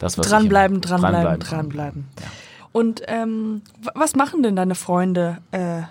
das, 0.00 0.18
was 0.18 0.28
Dranbleiben, 0.28 0.78
ich, 0.78 0.82
dranbleiben, 0.82 1.38
dranbleiben. 1.38 2.04
Ja. 2.20 2.26
Und 2.72 3.02
ähm, 3.06 3.62
was 3.94 4.16
machen 4.16 4.42
denn 4.42 4.56
deine 4.56 4.74
Freunde, 4.74 5.38
äh, 5.52 5.82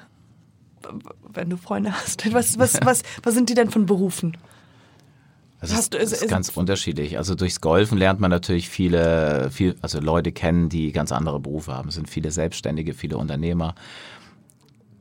wenn 1.33 1.49
du 1.49 1.55
Freunde 1.55 1.93
hast? 1.93 2.29
Was, 2.33 2.59
was, 2.59 2.79
was, 2.83 3.03
was 3.23 3.33
sind 3.33 3.49
die 3.49 3.53
denn 3.53 3.69
von 3.69 3.85
Berufen? 3.85 4.35
Das 5.61 5.71
ist, 5.71 5.95
ist- 5.95 6.11
ist 6.21 6.27
ganz 6.27 6.49
unterschiedlich. 6.49 7.17
Also 7.17 7.35
durchs 7.35 7.61
Golfen 7.61 7.97
lernt 7.97 8.19
man 8.19 8.29
natürlich 8.29 8.67
viele, 8.67 9.49
viel, 9.49 9.77
also 9.81 10.01
Leute 10.01 10.33
kennen, 10.33 10.67
die 10.67 10.91
ganz 10.91 11.13
andere 11.13 11.39
Berufe 11.39 11.73
haben. 11.73 11.87
Es 11.87 11.95
sind 11.95 12.09
viele 12.09 12.31
Selbstständige, 12.31 12.93
viele 12.93 13.15
Unternehmer. 13.17 13.73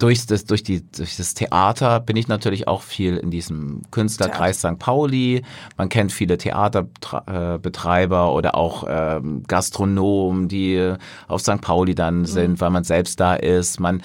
Durch 0.03 0.27
das, 0.27 0.47
durch, 0.47 0.65
die, 0.65 0.83
durch 0.91 1.17
das 1.17 1.35
Theater 1.35 2.01
bin 2.01 2.17
ich 2.17 2.27
natürlich 2.27 2.67
auch 2.67 2.83
viel 2.83 3.17
in 3.17 3.31
diesem 3.31 3.83
Künstlerkreis 3.93 4.59
St. 4.59 4.77
Pauli. 4.81 5.45
Man 5.77 5.89
kennt 5.89 6.11
viele 6.11 6.39
Theaterbetreiber 6.39 8.35
oder 8.35 8.57
auch 8.57 8.83
ähm, 8.89 9.45
Gastronomen, 9.47 10.49
die 10.49 10.95
auf 11.29 11.43
St. 11.43 11.61
Pauli 11.61 11.95
dann 11.95 12.25
sind, 12.25 12.61
weil 12.61 12.71
man 12.71 12.83
selbst 12.83 13.21
da 13.21 13.35
ist. 13.35 13.79
Man 13.79 14.03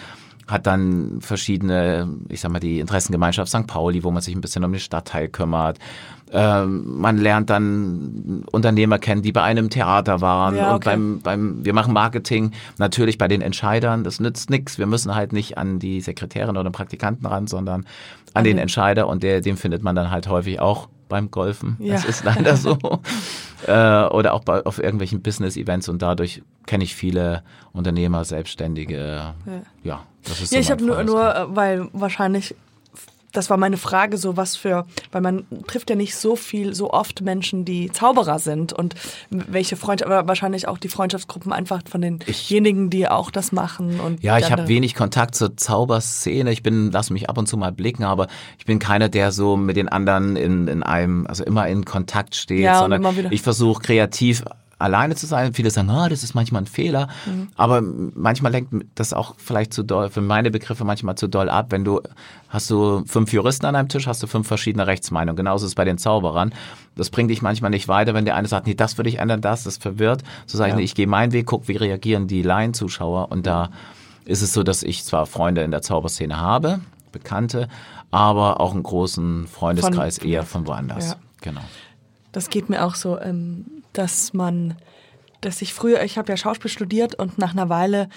hat 0.47 0.67
dann 0.67 1.19
verschiedene, 1.19 2.07
ich 2.29 2.41
sag 2.41 2.51
mal, 2.51 2.59
die 2.59 2.79
Interessengemeinschaft 2.79 3.49
St. 3.49 3.65
Pauli, 3.65 4.03
wo 4.03 4.11
man 4.11 4.21
sich 4.21 4.35
ein 4.35 4.41
bisschen 4.41 4.63
um 4.63 4.71
den 4.71 4.79
Stadtteil 4.79 5.29
kümmert. 5.29 5.79
Ähm, 6.31 6.99
man 6.99 7.17
lernt 7.17 7.49
dann 7.49 8.43
Unternehmer 8.51 8.99
kennen, 8.99 9.21
die 9.21 9.31
bei 9.31 9.43
einem 9.43 9.69
Theater 9.69 10.19
waren 10.21 10.55
Ja, 10.55 10.69
und 10.69 10.75
okay. 10.75 10.89
beim, 10.89 11.19
beim, 11.21 11.65
wir 11.65 11.73
machen 11.73 11.93
Marketing 11.93 12.51
natürlich 12.77 13.17
bei 13.17 13.27
den 13.27 13.41
Entscheidern. 13.41 14.03
Das 14.03 14.19
nützt 14.19 14.49
nichts. 14.49 14.77
Wir 14.77 14.87
müssen 14.87 15.15
halt 15.15 15.31
nicht 15.31 15.57
an 15.57 15.79
die 15.79 16.01
Sekretärin 16.01 16.57
oder 16.57 16.69
Praktikanten 16.69 17.25
ran, 17.25 17.47
sondern 17.47 17.85
an 18.33 18.43
den 18.43 18.57
Entscheider 18.57 19.07
und 19.07 19.23
der, 19.23 19.41
den 19.41 19.57
findet 19.57 19.83
man 19.83 19.95
dann 19.95 20.11
halt 20.11 20.27
häufig 20.27 20.59
auch 20.59 20.89
beim 21.09 21.31
Golfen. 21.31 21.77
Ja. 21.79 21.93
Das 21.93 22.05
ist 22.05 22.23
leider 22.23 22.55
so. 22.55 22.77
äh, 23.67 24.03
oder 24.05 24.33
auch 24.33 24.43
bei, 24.43 24.65
auf 24.65 24.79
irgendwelchen 24.79 25.21
Business-Events 25.21 25.89
und 25.89 26.01
dadurch 26.01 26.43
kenne 26.65 26.83
ich 26.83 26.95
viele 26.95 27.43
Unternehmer, 27.73 28.25
Selbstständige. 28.25 29.33
Ja, 29.83 30.03
das 30.23 30.41
ist 30.41 30.51
Ja, 30.51 30.57
so 30.57 30.61
ich 30.61 30.71
habe 30.71 30.85
nur, 30.85 31.03
nur, 31.03 31.35
äh, 31.35 31.55
weil 31.55 31.87
wahrscheinlich, 31.93 32.55
das 33.37 33.51
war 33.51 33.57
meine 33.57 33.77
Frage, 33.77 34.17
so 34.17 34.35
was 34.35 34.55
für, 34.55 34.85
weil 35.11 35.21
man 35.21 35.45
trifft 35.67 35.91
ja 35.91 35.95
nicht 35.95 36.15
so 36.15 36.35
viel, 36.35 36.73
so 36.73 36.91
oft 36.91 37.21
Menschen, 37.21 37.65
die 37.65 37.91
Zauberer 37.91 38.39
sind 38.39 38.73
und 38.73 38.95
welche 39.29 39.75
Freundschaft, 39.75 40.11
aber 40.11 40.27
wahrscheinlich 40.27 40.67
auch 40.67 40.79
die 40.79 40.89
Freundschaftsgruppen 40.89 41.53
einfach 41.53 41.81
von 41.87 42.01
denjenigen, 42.01 42.89
die 42.89 43.07
auch 43.07 43.29
das 43.29 43.51
machen. 43.51 43.99
Und 43.99 44.23
Ja, 44.23 44.39
ich 44.39 44.51
habe 44.51 44.67
wenig 44.67 44.95
Kontakt 44.95 45.35
zur 45.35 45.55
Zauberszene. 45.55 46.51
Ich 46.51 46.63
bin, 46.63 46.91
lass 46.91 47.11
mich 47.11 47.29
ab 47.29 47.37
und 47.37 47.47
zu 47.47 47.57
mal 47.57 47.71
blicken, 47.71 48.03
aber 48.03 48.27
ich 48.57 48.65
bin 48.65 48.79
keiner, 48.79 49.07
der 49.07 49.31
so 49.31 49.55
mit 49.55 49.77
den 49.77 49.87
anderen 49.87 50.35
in, 50.35 50.67
in 50.67 50.81
einem, 50.81 51.27
also 51.27 51.43
immer 51.43 51.67
in 51.67 51.85
Kontakt 51.85 52.35
steht, 52.35 52.61
Ja, 52.61 52.79
sondern 52.79 53.27
ich 53.29 53.43
versuche 53.43 53.83
kreativ 53.83 54.43
alleine 54.79 55.15
zu 55.15 55.25
sein. 55.25 55.53
Viele 55.53 55.71
sagen, 55.71 55.89
ah, 55.89 56.07
das 56.09 56.23
ist 56.23 56.35
manchmal 56.35 56.61
ein 56.63 56.67
Fehler, 56.67 57.07
Mhm. 57.25 57.47
aber 57.55 57.81
manchmal 57.81 58.51
lenkt 58.51 58.73
das 58.95 59.11
auch 59.13 59.35
vielleicht 59.37 59.73
zu 59.73 59.83
doll, 59.83 60.09
für 60.09 60.21
meine 60.21 60.51
Begriffe 60.51 60.83
manchmal 60.83 61.15
zu 61.15 61.27
doll 61.27 61.49
ab. 61.49 61.67
Wenn 61.71 61.83
du, 61.83 62.01
hast 62.49 62.69
du 62.69 63.03
fünf 63.05 63.33
Juristen 63.33 63.65
an 63.65 63.75
einem 63.75 63.89
Tisch, 63.89 64.05
hast 64.07 64.21
du 64.21 64.27
fünf 64.27 64.47
verschiedene 64.47 64.85
Rechtsmeinungen. 64.87 65.35
Genauso 65.35 65.65
ist 65.65 65.71
es 65.71 65.75
bei 65.75 65.85
den 65.85 65.97
Zauberern. 65.97 66.53
Das 66.95 67.09
bringt 67.09 67.31
dich 67.31 67.41
manchmal 67.41 67.71
nicht 67.71 67.87
weiter, 67.87 68.13
wenn 68.13 68.25
der 68.25 68.35
eine 68.35 68.47
sagt, 68.47 68.67
nee, 68.67 68.75
das 68.75 68.97
würde 68.97 69.09
ich 69.09 69.17
ändern, 69.19 69.41
das, 69.41 69.63
das 69.63 69.77
verwirrt. 69.77 70.23
So 70.45 70.57
sage 70.57 70.69
ich, 70.69 70.73
Ja. 70.73 70.77
nee, 70.77 70.83
ich 70.83 70.95
gehe 70.95 71.07
meinen 71.07 71.31
Weg, 71.31 71.47
guck, 71.47 71.67
wie 71.67 71.75
reagieren 71.75 72.27
die 72.27 72.41
Laienzuschauer 72.43 73.31
und 73.31 73.47
da 73.47 73.69
ist 74.25 74.41
es 74.41 74.53
so, 74.53 74.61
dass 74.63 74.83
ich 74.83 75.03
zwar 75.05 75.25
Freunde 75.25 75.61
in 75.63 75.71
der 75.71 75.81
Zauberszene 75.81 76.37
habe, 76.39 76.81
Bekannte, 77.11 77.67
aber 78.11 78.59
auch 78.59 78.73
einen 78.73 78.83
großen 78.83 79.47
Freundeskreis 79.47 80.19
Von- 80.19 80.27
eher 80.29 80.43
von 80.43 80.67
woanders. 80.67 81.09
Ja. 81.11 81.15
Genau. 81.41 81.61
Das 82.31 82.49
geht 82.49 82.69
mir 82.69 82.85
auch 82.85 82.95
so, 82.95 83.19
ähm, 83.19 83.65
dass 83.97 84.33
man 84.33 84.75
dass 85.41 85.61
ich 85.61 85.73
früher, 85.73 86.03
ich 86.03 86.17
habe 86.17 86.31
ja 86.31 86.37
Schauspiel 86.37 86.71
studiert 86.71 87.15
und 87.15 87.37
nach 87.37 87.53
einer 87.53 87.69
Weile 87.69 88.09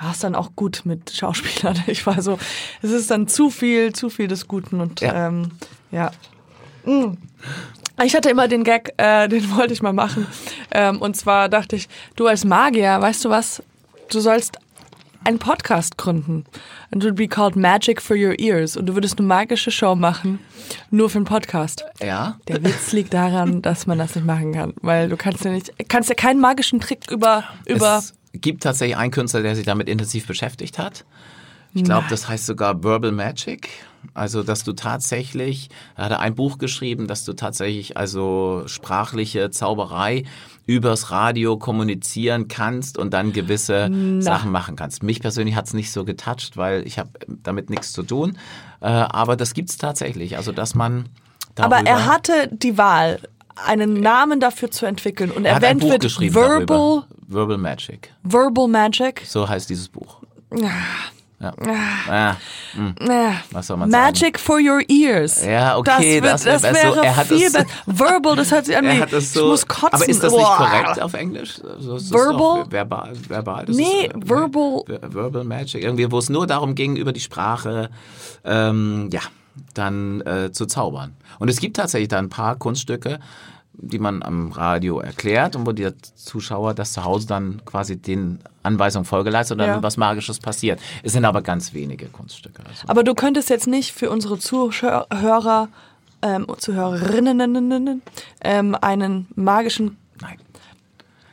war 0.00 0.10
es 0.10 0.18
dann 0.18 0.34
auch 0.34 0.56
gut 0.56 0.82
mit 0.84 1.10
Schauspielern. 1.10 1.82
Ich 1.86 2.06
war 2.06 2.20
so, 2.20 2.38
es 2.82 2.90
ist 2.90 3.10
dann 3.10 3.28
zu 3.28 3.50
viel, 3.50 3.92
zu 3.92 4.10
viel 4.10 4.28
des 4.28 4.48
Guten 4.48 4.80
und 4.80 5.00
Ja. 5.00 5.28
Ähm, 5.28 5.52
ja. 5.90 6.10
Mm. 6.84 7.16
Ich 8.02 8.16
hatte 8.16 8.28
immer 8.28 8.48
den 8.48 8.64
Gag, 8.64 8.92
äh, 8.96 9.28
den 9.28 9.48
wollte 9.56 9.72
ich 9.72 9.82
mal 9.82 9.92
machen. 9.92 10.26
Ähm, 10.72 11.00
und 11.00 11.16
zwar 11.16 11.48
dachte 11.48 11.76
ich, 11.76 11.88
du 12.16 12.26
als 12.26 12.44
Magier, 12.44 13.00
weißt 13.00 13.24
du 13.24 13.30
was? 13.30 13.62
Du 14.10 14.20
sollst 14.20 14.58
einen 15.24 15.38
Podcast 15.38 15.96
gründen. 15.98 16.44
And 16.90 17.02
it 17.02 17.04
would 17.04 17.16
be 17.16 17.28
called 17.28 17.56
Magic 17.56 18.00
for 18.00 18.16
Your 18.16 18.38
Ears. 18.38 18.76
Und 18.76 18.86
du 18.86 18.94
würdest 18.94 19.18
eine 19.18 19.26
magische 19.26 19.70
Show 19.70 19.94
machen, 19.94 20.38
nur 20.90 21.10
für 21.10 21.18
einen 21.18 21.24
Podcast. 21.24 21.84
Ja. 22.00 22.38
Der 22.48 22.62
Witz 22.62 22.92
liegt 22.92 23.14
daran, 23.14 23.62
dass 23.62 23.86
man 23.86 23.98
das 23.98 24.14
nicht 24.14 24.26
machen 24.26 24.52
kann. 24.52 24.74
Weil 24.82 25.08
du 25.08 25.16
kannst 25.16 25.44
ja 25.44 25.50
nicht, 25.50 25.72
kannst 25.88 26.08
ja 26.08 26.14
keinen 26.14 26.40
magischen 26.40 26.80
Trick 26.80 27.10
über, 27.10 27.44
über, 27.66 27.98
Es 27.98 28.14
gibt 28.32 28.62
tatsächlich 28.62 28.96
einen 28.96 29.10
Künstler, 29.10 29.42
der 29.42 29.56
sich 29.56 29.66
damit 29.66 29.88
intensiv 29.88 30.26
beschäftigt 30.26 30.78
hat. 30.78 31.04
Ich 31.76 31.82
glaube, 31.82 32.06
das 32.08 32.28
heißt 32.28 32.46
sogar 32.46 32.84
Verbal 32.84 33.10
Magic. 33.10 33.68
Also, 34.12 34.42
dass 34.42 34.62
du 34.62 34.74
tatsächlich, 34.74 35.70
er 35.96 36.04
hat 36.04 36.20
ein 36.20 36.34
Buch 36.36 36.58
geschrieben, 36.58 37.08
dass 37.08 37.24
du 37.24 37.32
tatsächlich 37.32 37.96
also 37.96 38.62
sprachliche 38.66 39.50
Zauberei 39.50 40.24
übers 40.66 41.10
Radio 41.10 41.58
kommunizieren 41.58 42.48
kannst 42.48 42.98
und 42.98 43.12
dann 43.12 43.32
gewisse 43.32 43.90
Sachen 44.20 44.50
machen 44.50 44.76
kannst. 44.76 45.02
Mich 45.02 45.20
persönlich 45.20 45.56
hat's 45.56 45.74
nicht 45.74 45.92
so 45.92 46.04
getoucht, 46.04 46.56
weil 46.56 46.86
ich 46.86 46.98
habe 46.98 47.10
damit 47.28 47.70
nichts 47.70 47.92
zu 47.92 48.02
tun. 48.02 48.38
Äh, 48.80 48.86
aber 48.86 49.36
das 49.36 49.54
gibt's 49.54 49.76
tatsächlich. 49.76 50.36
Also, 50.36 50.52
dass 50.52 50.74
man 50.74 51.06
darüber, 51.54 51.76
aber 51.76 51.86
er 51.86 52.06
hatte 52.06 52.48
die 52.50 52.78
Wahl, 52.78 53.20
einen 53.56 54.00
Namen 54.00 54.40
dafür 54.40 54.70
zu 54.70 54.86
entwickeln. 54.86 55.30
Und 55.30 55.44
er 55.44 55.56
hat 55.56 55.62
erwähnt 55.62 55.82
wird 55.82 56.02
Verbal, 56.34 56.66
darüber. 56.66 57.06
Verbal 57.26 57.58
Magic. 57.58 58.12
Verbal 58.22 58.68
Magic. 58.68 59.22
So 59.26 59.48
heißt 59.48 59.70
dieses 59.70 59.88
Buch. 59.88 60.20
Ja. 61.44 61.52
Ah, 62.08 62.36
Äh, 62.76 63.32
was 63.52 63.66
soll 63.66 63.76
man 63.76 63.90
Magic 63.90 64.38
for 64.40 64.58
your 64.58 64.80
ears. 64.88 65.44
Ja, 65.44 65.76
okay, 65.76 66.20
das, 66.20 66.42
das 66.42 66.44
wird, 66.44 66.54
das 66.54 66.62
besser. 66.62 66.94
wäre 66.96 67.04
Er 67.06 67.16
hat 67.16 67.26
viel 67.28 67.50
besser. 67.50 67.66
Verbal, 67.86 68.36
das 68.36 68.50
hört 68.50 68.66
sich 68.66 68.76
an 68.76 68.84
sagen? 68.84 68.96
wie, 68.96 69.00
Er 69.00 69.02
hat 69.06 69.12
das 69.12 69.32
so, 69.32 69.40
ich 69.40 69.46
muss 69.46 69.66
kotzen. 69.66 69.88
aber 69.92 70.08
ist 70.08 70.22
das 70.22 70.32
nicht 70.32 70.44
korrekt 70.44 71.00
auf 71.02 71.14
Englisch? 71.14 71.60
Das 71.62 72.10
Verbal? 72.10 72.64
verbal, 72.70 73.12
verbal. 73.28 73.66
Das 73.66 73.76
Nee, 73.76 73.82
ist, 74.06 74.14
äh, 74.14 74.18
verbal- 74.28 74.82
ver- 74.86 75.14
Verbal 75.14 75.44
Magic. 75.44 75.82
Irgendwie, 75.84 76.10
wo 76.10 76.18
es 76.18 76.28
nur 76.28 76.46
darum 76.46 76.74
ging, 76.74 76.96
über 76.96 77.12
die 77.12 77.20
Sprache, 77.20 77.90
ähm, 78.44 79.08
ja, 79.12 79.20
dann 79.74 80.20
äh, 80.22 80.50
zu 80.52 80.66
zaubern. 80.66 81.14
Und 81.38 81.48
es 81.48 81.60
gibt 81.60 81.76
tatsächlich 81.76 82.08
da 82.08 82.18
ein 82.18 82.28
paar 82.28 82.56
Kunststücke, 82.56 83.20
die 83.76 83.98
man 83.98 84.22
am 84.22 84.52
Radio 84.52 85.00
erklärt 85.00 85.56
und 85.56 85.66
wo 85.66 85.72
der 85.72 85.94
Zuschauer 85.98 86.74
das 86.74 86.92
zu 86.92 87.04
Hause 87.04 87.26
dann 87.26 87.62
quasi 87.64 87.96
den 87.96 88.38
Anweisungen 88.62 89.04
Folge 89.04 89.30
leistet 89.30 89.56
und 89.56 89.58
dann 89.58 89.68
Ja. 89.76 89.82
was 89.82 89.96
Magisches 89.96 90.38
passiert. 90.38 90.80
Es 91.02 91.12
sind 91.12 91.24
aber 91.24 91.42
ganz 91.42 91.74
wenige 91.74 92.06
Kunststücke. 92.06 92.62
Also. 92.66 92.88
Aber 92.88 93.02
du 93.04 93.14
könntest 93.14 93.50
jetzt 93.50 93.66
nicht 93.66 93.92
für 93.92 94.10
unsere 94.10 94.38
Zuhörer, 94.38 95.68
ähm, 96.22 96.46
Zuhörerinnen, 96.58 98.02
ähm, 98.40 98.76
einen 98.80 99.26
magischen 99.34 99.96
Nein. 100.20 100.38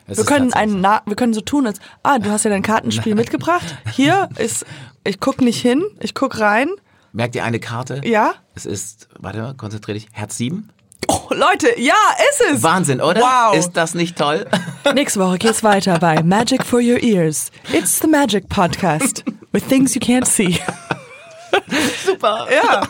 Es 0.07 0.17
Wir 0.17 0.25
können 0.25 0.51
einen, 0.53 0.81
Na 0.81 1.01
wir 1.05 1.15
können 1.15 1.33
so 1.33 1.41
tun, 1.41 1.67
als 1.67 1.79
ah, 2.03 2.19
du 2.19 2.29
hast 2.31 2.43
ja 2.43 2.49
dein 2.49 2.63
Kartenspiel 2.63 3.15
mitgebracht. 3.21 3.77
Hier 3.93 4.27
ist, 4.37 4.65
ich 5.03 5.19
guck 5.19 5.39
nicht 5.41 5.61
hin, 5.61 5.83
ich 5.99 6.13
guck 6.13 6.39
rein. 6.39 6.69
Merkt 7.13 7.35
ihr 7.35 7.43
eine 7.43 7.59
Karte? 7.59 8.01
Ja. 8.03 8.33
Es 8.55 8.65
ist, 8.65 9.07
warte 9.19 9.41
mal, 9.41 9.53
konzentrier 9.53 9.93
dich, 9.93 10.07
Herz 10.11 10.37
7. 10.37 10.69
Oh, 11.13 11.27
Leute, 11.33 11.77
ja, 11.77 11.93
ist 12.29 12.41
es. 12.53 12.63
Wahnsinn, 12.63 13.01
oder? 13.01 13.19
Wow. 13.21 13.55
Ist 13.57 13.73
das 13.73 13.93
nicht 13.95 14.17
toll? 14.17 14.45
Nächste 14.95 15.19
Woche 15.19 15.37
geht's 15.39 15.61
weiter 15.61 15.99
bei 15.99 16.23
Magic 16.23 16.65
for 16.65 16.79
Your 16.79 17.01
Ears. 17.03 17.51
It's 17.73 17.99
the 17.99 18.07
Magic 18.07 18.47
Podcast 18.47 19.25
with 19.51 19.65
things 19.67 19.93
you 19.93 19.99
can't 20.01 20.25
see. 20.25 20.57
Super. 22.05 22.47
Ja. 22.49 22.87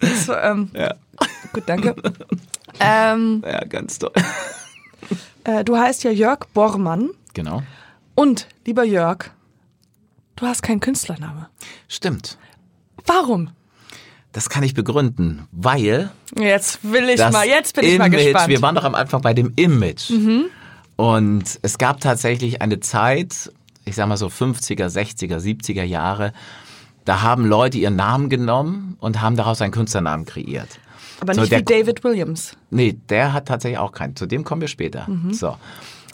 Das, 0.00 0.30
ähm, 0.42 0.70
Ja. 0.74 0.94
Gut, 1.52 1.64
danke. 1.66 1.94
Ähm, 2.80 3.44
Ja, 3.46 3.62
ganz 3.66 3.98
toll. 3.98 4.12
äh, 5.44 5.62
du 5.62 5.76
heißt 5.76 6.04
ja 6.04 6.10
Jörg 6.10 6.46
Bormann 6.54 7.10
Genau. 7.34 7.62
und 8.14 8.48
lieber 8.64 8.82
Jörg, 8.82 9.26
du 10.36 10.46
hast 10.46 10.62
keinen 10.62 10.80
Künstlername. 10.80 11.50
Stimmt. 11.86 12.38
Warum? 13.04 13.50
Das 14.32 14.48
kann 14.48 14.62
ich 14.62 14.72
begründen, 14.74 15.46
weil 15.52 16.10
Jetzt 16.38 16.78
will 16.90 17.08
ich 17.10 17.18
mal, 17.30 17.46
jetzt 17.46 17.74
bin 17.76 17.84
ich 17.84 17.98
mal 17.98 18.06
Image, 18.06 18.24
gespannt. 18.24 18.48
wir 18.48 18.62
waren 18.62 18.74
doch 18.74 18.84
am 18.84 18.94
Anfang 18.94 19.20
bei 19.20 19.34
dem 19.34 19.52
Image. 19.56 20.10
Und 20.96 21.58
es 21.62 21.78
gab 21.78 22.00
tatsächlich 22.00 22.62
eine 22.62 22.80
Zeit, 22.80 23.52
ich 23.84 23.94
sag 23.94 24.08
mal 24.08 24.16
so 24.16 24.28
50er, 24.28 24.86
60er, 24.88 25.38
70er 25.38 25.82
Jahre, 25.82 26.32
da 27.04 27.22
haben 27.22 27.44
Leute 27.46 27.78
ihren 27.78 27.96
Namen 27.96 28.28
genommen 28.30 28.96
und 29.00 29.20
haben 29.20 29.36
daraus 29.36 29.60
einen 29.60 29.72
Künstlernamen 29.72 30.24
kreiert. 30.24 30.68
Aber 31.20 31.34
So, 31.34 31.40
nicht 31.42 31.52
der- 31.52 31.60
wie 31.60 31.64
David 31.64 32.04
Williams. 32.04 32.56
Nee, 32.70 32.96
der 33.08 33.32
hat 33.32 33.46
tatsächlich 33.48 33.78
auch 33.78 33.92
keinen. 33.92 34.16
Zu 34.16 34.26
dem 34.26 34.44
kommen 34.44 34.60
wir 34.60 34.68
später. 34.68 35.08
Mhm. 35.08 35.32
So. 35.34 35.56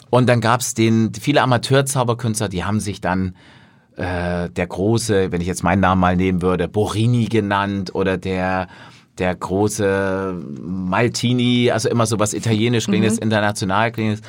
Und 0.09 0.27
dann 0.27 0.41
gab's 0.41 0.73
den, 0.73 1.11
viele 1.13 1.41
Amateurzauberkünstler, 1.43 2.49
die 2.49 2.63
haben 2.63 2.79
sich 2.79 2.99
dann 3.01 3.35
äh, 3.99 4.49
der 4.49 4.67
große, 4.67 5.31
wenn 5.31 5.41
ich 5.41 5.47
jetzt 5.47 5.63
meinen 5.63 5.81
Namen 5.81 5.99
mal 6.01 6.15
nehmen 6.15 6.41
würde, 6.41 6.67
Borini 6.67 7.25
genannt 7.25 7.93
oder 7.93 8.17
der 8.17 8.67
der 9.17 9.35
große 9.35 10.33
Maltini, 10.61 11.71
also 11.71 11.89
immer 11.89 12.05
so 12.05 12.19
was 12.19 12.33
italienisch 12.33 12.85
klingendes, 12.85 13.17
Mhm. 13.17 13.23
international 13.23 13.91
klingendes. 13.91 14.21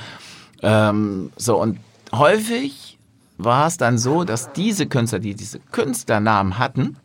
Ähm, 0.63 1.31
so 1.37 1.61
und 1.61 1.79
häufig 2.13 2.99
war 3.39 3.69
es 3.69 3.77
dann 3.77 3.99
so, 3.99 4.25
dass 4.25 4.53
diese 4.53 4.87
Künstler, 4.87 5.21
die 5.21 5.35
diese 5.35 5.61
Künstlernamen 5.71 6.59
hatten, 6.59 6.97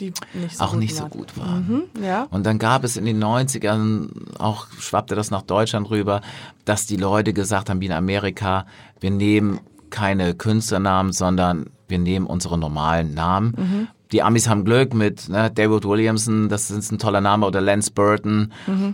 Die 0.00 0.12
nicht 0.34 0.56
so 0.56 0.64
auch 0.64 0.74
nicht 0.74 0.96
so 0.96 1.06
gut 1.06 1.38
waren. 1.38 1.86
Mhm, 1.94 2.02
ja. 2.04 2.26
Und 2.30 2.44
dann 2.46 2.58
gab 2.58 2.82
es 2.84 2.96
in 2.96 3.04
den 3.04 3.22
90ern, 3.22 4.08
auch 4.38 4.66
schwappte 4.78 5.14
das 5.14 5.30
nach 5.30 5.42
Deutschland 5.42 5.88
rüber, 5.90 6.20
dass 6.64 6.86
die 6.86 6.96
Leute 6.96 7.32
gesagt 7.32 7.70
haben, 7.70 7.80
wie 7.80 7.86
in 7.86 7.92
Amerika, 7.92 8.66
wir 8.98 9.10
nehmen 9.12 9.60
keine 9.90 10.34
Künstlernamen, 10.34 11.12
sondern 11.12 11.66
wir 11.88 11.98
nehmen 11.98 12.26
unsere 12.26 12.56
normalen 12.58 13.14
Namen. 13.14 13.88
Die 14.12 14.22
Amis 14.22 14.48
haben 14.48 14.64
Glück 14.64 14.92
mit 14.92 15.28
ne, 15.28 15.50
David 15.54 15.84
Williamson, 15.84 16.48
das 16.48 16.70
ist 16.70 16.90
ein 16.90 16.98
toller 16.98 17.20
Name, 17.20 17.46
oder 17.46 17.60
Lance 17.60 17.92
Burton. 17.92 18.52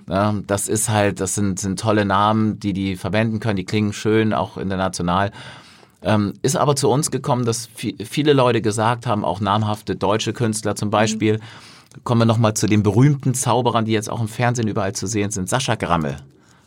Ja, 0.09 0.35
das 0.47 0.69
ist 0.69 0.91
halt, 0.91 1.21
das 1.21 1.35
sind, 1.35 1.59
sind 1.59 1.81
tolle 1.81 2.05
Namen, 2.05 2.61
die 2.61 2.73
die 2.75 2.97
verwenden 2.97 3.41
können, 3.41 3.57
die 3.57 3.65
klingen 3.65 3.93
schön, 3.95 4.35
auch 4.35 4.59
international. 4.59 5.31
Ähm, 6.03 6.35
ist 6.43 6.57
aber 6.57 6.77
zu 6.77 6.91
uns 6.91 7.11
gekommen, 7.11 7.47
dass 7.47 7.69
vi- 7.77 7.97
viele 8.05 8.35
Leute 8.35 8.61
gesagt 8.61 9.07
haben, 9.07 9.25
auch 9.25 9.41
namhafte 9.41 9.97
deutsche 9.97 10.33
Künstler 10.35 10.77
zum 10.77 10.91
Beispiel, 10.91 11.41
kommen 12.05 12.21
wir 12.21 12.27
nochmal 12.27 12.53
zu 12.53 12.67
den 12.67 12.83
berühmten 12.83 13.33
Zauberern, 13.33 13.87
die 13.87 13.93
jetzt 13.93 14.11
auch 14.11 14.21
im 14.21 14.29
Fernsehen 14.29 14.69
überall 14.69 14.93
zu 14.93 15.07
sehen 15.07 15.31
sind, 15.31 15.49
Sascha 15.49 15.77
Grammel. 15.77 16.17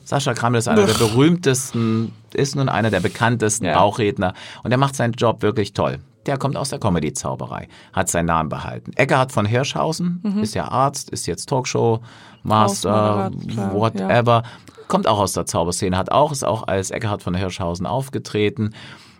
Sascha 0.09 0.33
Grammel 0.33 0.57
ist 0.57 0.67
einer 0.67 0.87
der 0.87 0.95
berühmtesten, 0.95 2.13
ist 2.33 2.55
nun 2.55 2.67
einer 2.67 2.89
der 2.89 2.99
bekanntesten 2.99 3.65
Ja. 3.65 3.75
Bauchredner 3.75 4.33
und 4.63 4.71
er 4.71 4.79
macht 4.79 4.95
seinen 4.95 5.13
Job 5.13 5.43
wirklich 5.43 5.73
toll. 5.73 5.99
Der 6.25 6.39
kommt 6.39 6.57
aus 6.57 6.69
der 6.69 6.79
Comedy-Zauberei, 6.79 7.67
hat 7.93 8.09
seinen 8.09 8.25
Namen 8.25 8.49
behalten. 8.49 8.91
Eckhard 8.95 9.31
von 9.31 9.45
Hirschhausen 9.45 10.39
ist 10.41 10.55
ja 10.55 10.67
Arzt, 10.67 11.11
ist 11.11 11.27
jetzt 11.27 11.47
Talkshow-Master, 11.49 13.29
whatever. 13.71 14.41
Kommt 14.87 15.05
auch 15.07 15.19
aus 15.19 15.33
der 15.33 15.45
Zauberszene, 15.45 15.95
hat 15.95 16.11
auch, 16.11 16.31
ist 16.31 16.43
auch 16.43 16.67
als 16.67 16.89
Eckhard 16.89 17.21
von 17.21 17.35
Hirschhausen 17.35 17.85
aufgetreten. 17.85 18.73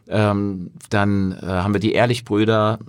Ähm, 0.08 0.72
dann 0.90 1.34
äh, 1.34 1.46
haben 1.46 1.74
wir 1.74 1.80
die 1.80 1.94
Ehrlich-Brüder, 1.94 2.80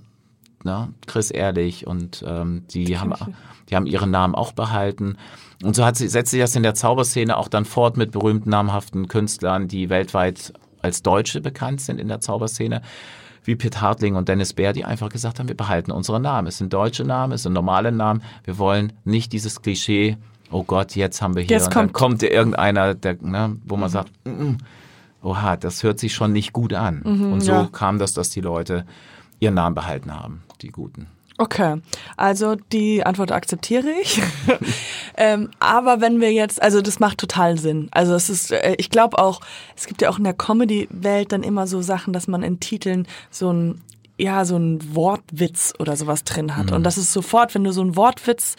ne? 0.65 0.89
Chris 1.07 1.31
Ehrlich 1.31 1.87
und 1.87 2.25
ähm, 2.27 2.65
die 2.71 2.99
haben, 2.99 3.13
die 3.69 3.77
haben 3.77 3.85
ihren 3.85 4.11
Namen 4.11 4.35
auch 4.35 4.53
behalten. 4.53 5.19
Und 5.63 5.77
so 5.77 5.85
hat 5.85 5.97
sie, 5.97 6.09
setzt 6.09 6.31
sich 6.31 6.41
das 6.41 6.57
in 6.57 6.63
der 6.63 6.75
Zauberszene 6.75 7.37
auch 7.37 7.49
dann 7.49 7.65
fort 7.65 7.97
mit 7.97 8.13
berühmten 8.13 8.49
namhaften 8.51 9.09
Künstlern, 9.09 9.69
die 9.69 9.91
weltweit 9.91 10.53
als 10.81 11.03
Deutsche 11.03 11.41
bekannt 11.43 11.81
sind 11.83 12.01
in 12.01 12.09
der 12.09 12.21
Zauberszene, 12.21 12.81
wie 13.45 13.57
Pitt 13.57 13.81
Hartling 13.81 14.17
und 14.17 14.29
Dennis 14.29 14.55
Bär, 14.55 14.73
die 14.73 14.85
einfach 14.85 15.11
gesagt 15.11 15.39
haben, 15.39 15.49
wir 15.49 15.57
behalten 15.57 15.91
unsere 15.91 16.19
Namen. 16.21 16.47
Es 16.49 16.59
sind 16.59 16.73
deutsche 16.73 17.05
Namen, 17.05 17.33
es 17.35 17.43
sind 17.43 17.53
normale 17.53 17.93
Namen. 17.93 18.23
Wir 18.45 18.59
wollen 18.59 18.93
nicht 19.05 19.33
dieses 19.33 19.61
Klischee, 19.61 20.17
oh 20.51 20.63
Gott, 20.63 20.97
jetzt 20.97 21.21
haben 21.21 21.35
wir 21.37 21.43
hier, 21.43 21.57
Jetzt 21.57 21.71
kommt- 21.71 21.93
kommt 21.93 22.23
irgendeiner, 22.23 22.95
der, 22.95 23.17
ne, 23.21 23.57
wo 23.67 23.77
man 23.77 23.91
sagt, 23.91 24.11
mm, 24.25 24.31
mm, 24.31 24.59
oha, 25.23 25.57
das 25.57 25.83
hört 25.83 25.99
sich 25.99 26.15
schon 26.15 26.33
nicht 26.33 26.53
gut 26.55 26.73
an. 26.73 27.03
und 27.03 27.41
so 27.41 27.53
ja. 27.53 27.69
kam 27.71 27.99
das, 27.99 28.15
dass 28.15 28.31
die 28.31 28.41
Leute 28.41 28.87
ihren 29.41 29.55
Namen 29.55 29.75
behalten 29.75 30.15
haben, 30.15 30.43
die 30.63 30.69
Guten. 30.69 31.07
Okay, 31.41 31.81
also 32.19 32.55
die 32.71 33.05
Antwort 33.07 33.33
akzeptiere 33.33 33.89
ich. 34.03 34.21
ähm, 35.17 35.51
aber 35.59 36.03
wenn 36.03 36.21
wir 36.21 36.31
jetzt, 36.33 36.61
also 36.61 36.83
das 36.83 37.01
macht 37.01 37.17
total 37.17 37.59
Sinn. 37.59 37.89
Also 37.93 38.15
es 38.15 38.29
ist, 38.29 38.53
äh, 38.53 38.75
ich 38.77 38.91
glaube 38.91 39.19
auch, 39.19 39.41
es 39.75 39.87
gibt 39.87 40.03
ja 40.03 40.11
auch 40.11 40.19
in 40.19 40.25
der 40.25 40.35
Comedy-Welt 40.35 41.33
dann 41.33 41.43
immer 41.43 41.67
so 41.67 41.81
Sachen, 41.81 42.13
dass 42.13 42.29
man 42.29 42.43
in 42.43 42.61
Titeln 42.61 43.07
so 43.31 43.51
ein 43.53 43.81
ja, 44.19 44.45
so 44.45 44.59
ein 44.59 44.95
Wortwitz 44.95 45.73
oder 45.79 45.97
sowas 45.97 46.25
drin 46.25 46.55
hat. 46.59 46.73
Und 46.73 46.83
das 46.83 46.99
ist 46.99 47.11
sofort, 47.11 47.55
wenn 47.55 47.65
du 47.65 47.73
so 47.73 47.81
einen 47.81 47.97
Wortwitz 47.97 48.57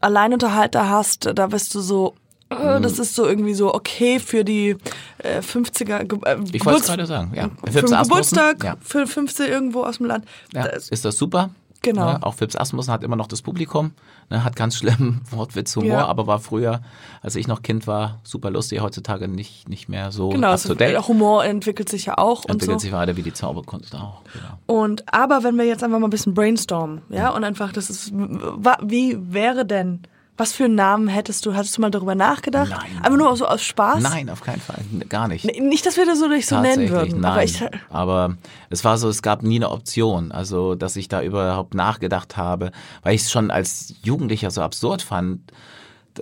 Alleinunterhalter 0.00 0.88
hast, 0.88 1.30
da 1.34 1.46
bist 1.48 1.74
du 1.74 1.80
so, 1.80 2.14
äh, 2.48 2.80
das 2.80 3.00
ist 3.00 3.16
so 3.16 3.26
irgendwie 3.26 3.54
so 3.54 3.74
okay 3.74 4.20
für 4.20 4.44
die 4.44 4.76
äh, 5.18 5.40
50er 5.40 6.04
Ge 6.04 6.18
äh, 6.24 6.36
Ich 6.52 6.64
wollte 6.64 6.80
es 6.80 6.86
gerade 6.86 7.06
sagen, 7.06 7.32
ja. 7.34 7.50
für 7.70 7.82
Geburtstag, 7.82 8.62
Ja. 8.62 8.76
für 8.80 9.06
15 9.06 9.48
irgendwo 9.48 9.82
aus 9.82 9.96
dem 9.98 10.06
Land. 10.06 10.24
Ja, 10.54 10.68
Das- 10.68 10.88
ist 10.88 11.04
das 11.04 11.16
super? 11.16 11.50
Genau. 11.82 12.12
Ne, 12.12 12.22
auch 12.22 12.34
Phipps 12.34 12.54
Asmussen 12.56 12.92
hat 12.92 13.02
immer 13.02 13.16
noch 13.16 13.26
das 13.26 13.42
Publikum, 13.42 13.90
ne, 14.30 14.44
hat 14.44 14.54
ganz 14.56 14.76
schlimmen 14.76 15.20
Wortwitz-Humor, 15.30 15.88
Ja. 15.90 16.06
aber 16.06 16.26
war 16.28 16.38
früher, 16.38 16.80
als 17.22 17.34
ich 17.34 17.48
noch 17.48 17.62
Kind 17.62 17.86
war, 17.88 18.20
super 18.22 18.50
lustig, 18.50 18.80
heutzutage 18.80 19.26
nicht, 19.26 19.68
nicht 19.68 19.88
mehr 19.88 20.12
so 20.12 20.28
Genau, 20.28 20.50
also 20.50 20.74
Humor 21.08 21.44
entwickelt 21.44 21.88
sich 21.88 22.06
ja 22.06 22.18
auch 22.18 22.44
und 22.44 22.50
Entwickelt 22.52 22.80
so. 22.80 22.84
sich 22.84 22.92
weiter 22.92 23.16
wie 23.16 23.22
die 23.22 23.32
Zauberkunst 23.32 23.94
auch. 23.96 24.22
Genau. 24.32 24.58
Und 24.80 25.12
aber 25.12 25.42
wenn 25.42 25.58
wir 25.58 25.64
jetzt 25.66 25.82
einfach 25.82 25.98
mal 25.98 26.06
ein 26.06 26.10
bisschen 26.10 26.34
brainstormen, 26.34 27.02
ja, 27.08 27.30
und 27.30 27.42
einfach, 27.42 27.72
das 27.72 27.90
ist, 27.90 28.12
wie 28.12 29.18
wäre 29.32 29.66
denn, 29.66 30.02
was 30.42 30.52
für 30.52 30.64
einen 30.64 30.74
Namen 30.74 31.06
hättest 31.06 31.46
du, 31.46 31.54
hattest 31.54 31.76
du 31.76 31.80
mal 31.80 31.92
darüber 31.92 32.16
nachgedacht? 32.16 32.70
Nein. 32.70 32.96
Einfach 33.00 33.16
nur 33.16 33.36
so 33.36 33.46
aus 33.46 33.62
Spaß? 33.62 34.02
Nein, 34.02 34.28
auf 34.28 34.40
keinen 34.40 34.60
Fall, 34.60 34.82
gar 35.08 35.28
nicht. 35.28 35.44
Nicht, 35.44 35.86
dass 35.86 35.96
wir 35.96 36.04
das 36.04 36.18
so 36.18 36.28
dich 36.28 36.46
so 36.46 36.60
nennen 36.60 36.88
würden, 36.88 37.20
nein. 37.20 37.30
aber 37.30 37.44
ich, 37.44 37.64
aber 37.90 38.36
es 38.68 38.82
war 38.82 38.98
so, 38.98 39.08
es 39.08 39.22
gab 39.22 39.44
nie 39.44 39.56
eine 39.56 39.70
Option, 39.70 40.32
also 40.32 40.74
dass 40.74 40.96
ich 40.96 41.06
da 41.06 41.22
überhaupt 41.22 41.74
nachgedacht 41.74 42.36
habe, 42.36 42.72
weil 43.04 43.14
ich 43.14 43.22
es 43.22 43.30
schon 43.30 43.52
als 43.52 43.94
Jugendlicher 44.02 44.50
so 44.50 44.62
absurd 44.62 45.02
fand, 45.02 45.52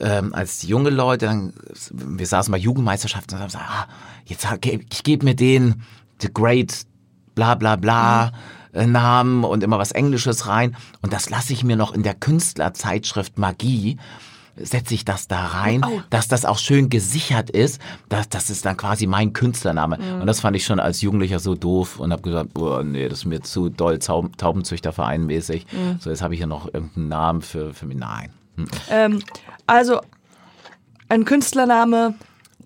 ähm, 0.00 0.34
als 0.34 0.64
junge 0.64 0.90
Leute, 0.90 1.24
dann, 1.24 1.54
wir 1.90 2.26
saßen 2.26 2.52
bei 2.52 2.58
Jugendmeisterschaften 2.58 3.36
und 3.36 3.40
haben 3.40 3.48
gesagt, 3.48 3.64
ah, 3.66 3.88
jetzt 4.26 4.46
ich 4.90 5.02
gebe 5.02 5.24
mir 5.24 5.34
den 5.34 5.82
The 6.20 6.28
Great 6.32 6.82
bla 7.34 7.54
bla 7.54 7.76
bla 7.76 8.26
äh, 8.26 8.30
Namen 8.72 9.44
und 9.44 9.62
immer 9.62 9.78
was 9.78 9.92
Englisches 9.92 10.46
rein 10.46 10.76
und 11.02 11.12
das 11.12 11.30
lasse 11.30 11.52
ich 11.52 11.64
mir 11.64 11.76
noch 11.76 11.92
in 11.92 12.02
der 12.02 12.14
Künstlerzeitschrift 12.14 13.38
Magie 13.38 13.98
setze 14.56 14.94
ich 14.94 15.04
das 15.04 15.26
da 15.28 15.46
rein, 15.46 15.82
Oh. 15.84 16.02
dass 16.10 16.28
das 16.28 16.44
auch 16.44 16.58
schön 16.58 16.90
gesichert 16.90 17.50
ist, 17.50 17.80
dass 18.08 18.28
das 18.28 18.50
ist 18.50 18.66
dann 18.66 18.76
quasi 18.76 19.06
mein 19.06 19.32
Künstlername. 19.32 19.98
Und 20.20 20.26
das 20.26 20.40
fand 20.40 20.56
ich 20.56 20.64
schon 20.64 20.80
als 20.80 21.00
Jugendlicher 21.00 21.38
so 21.38 21.54
doof 21.54 21.98
und 21.98 22.12
habe 22.12 22.22
gesagt, 22.22 22.52
boah, 22.52 22.82
nee, 22.82 23.08
das 23.08 23.20
ist 23.20 23.24
mir 23.24 23.40
zu 23.40 23.70
doll 23.70 23.98
Taub 23.98 24.36
Taubenzüchterverein 24.36 25.24
mäßig. 25.24 25.66
So, 26.00 26.10
jetzt 26.10 26.20
habe 26.20 26.34
ich 26.34 26.40
hier 26.40 26.46
noch 26.46 26.66
irgendeinen 26.66 27.08
Namen 27.08 27.42
für, 27.42 27.72
für 27.72 27.86
mich. 27.86 27.96
Nein. 27.96 28.30
Hm. 28.56 28.66
ähm, 28.90 29.22
also 29.66 30.00
ein 31.08 31.24
Künstlername, 31.24 32.14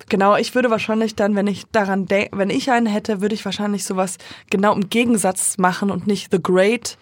genau, 0.08 0.36
ich 0.36 0.54
würde 0.54 0.70
wahrscheinlich 0.70 1.14
dann, 1.14 1.34
wenn 1.34 1.46
ich 1.46 1.64
daran 1.72 2.06
denke, 2.06 2.36
wenn 2.36 2.50
ich 2.50 2.70
einen 2.70 2.86
hätte, 2.86 3.20
würde 3.20 3.34
ich 3.34 3.44
wahrscheinlich 3.44 3.84
sowas 3.84 4.18
genau 4.50 4.74
im 4.74 4.88
Gegensatz 4.88 5.58
machen 5.58 5.90
und 5.90 6.06
nicht 6.06 6.30
The 6.30 6.42
Great 6.42 6.96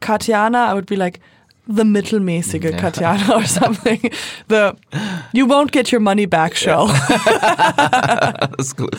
Katjana, 0.00 0.70
I 0.70 0.74
would 0.74 0.86
be 0.86 0.96
like 0.96 1.20
the 1.66 1.84
mittelmäßige 1.84 2.62
Ja. 2.64 2.76
Katjana 2.76 3.36
or 3.36 3.44
something. 3.44 4.00
The 4.48 4.72
You 5.32 5.46
won't 5.46 5.72
get 5.72 5.92
your 5.92 6.00
money 6.00 6.26
back 6.26 6.56
show. 6.56 6.90
Das 7.08 8.50
ist 8.58 8.76
gut. 8.76 8.98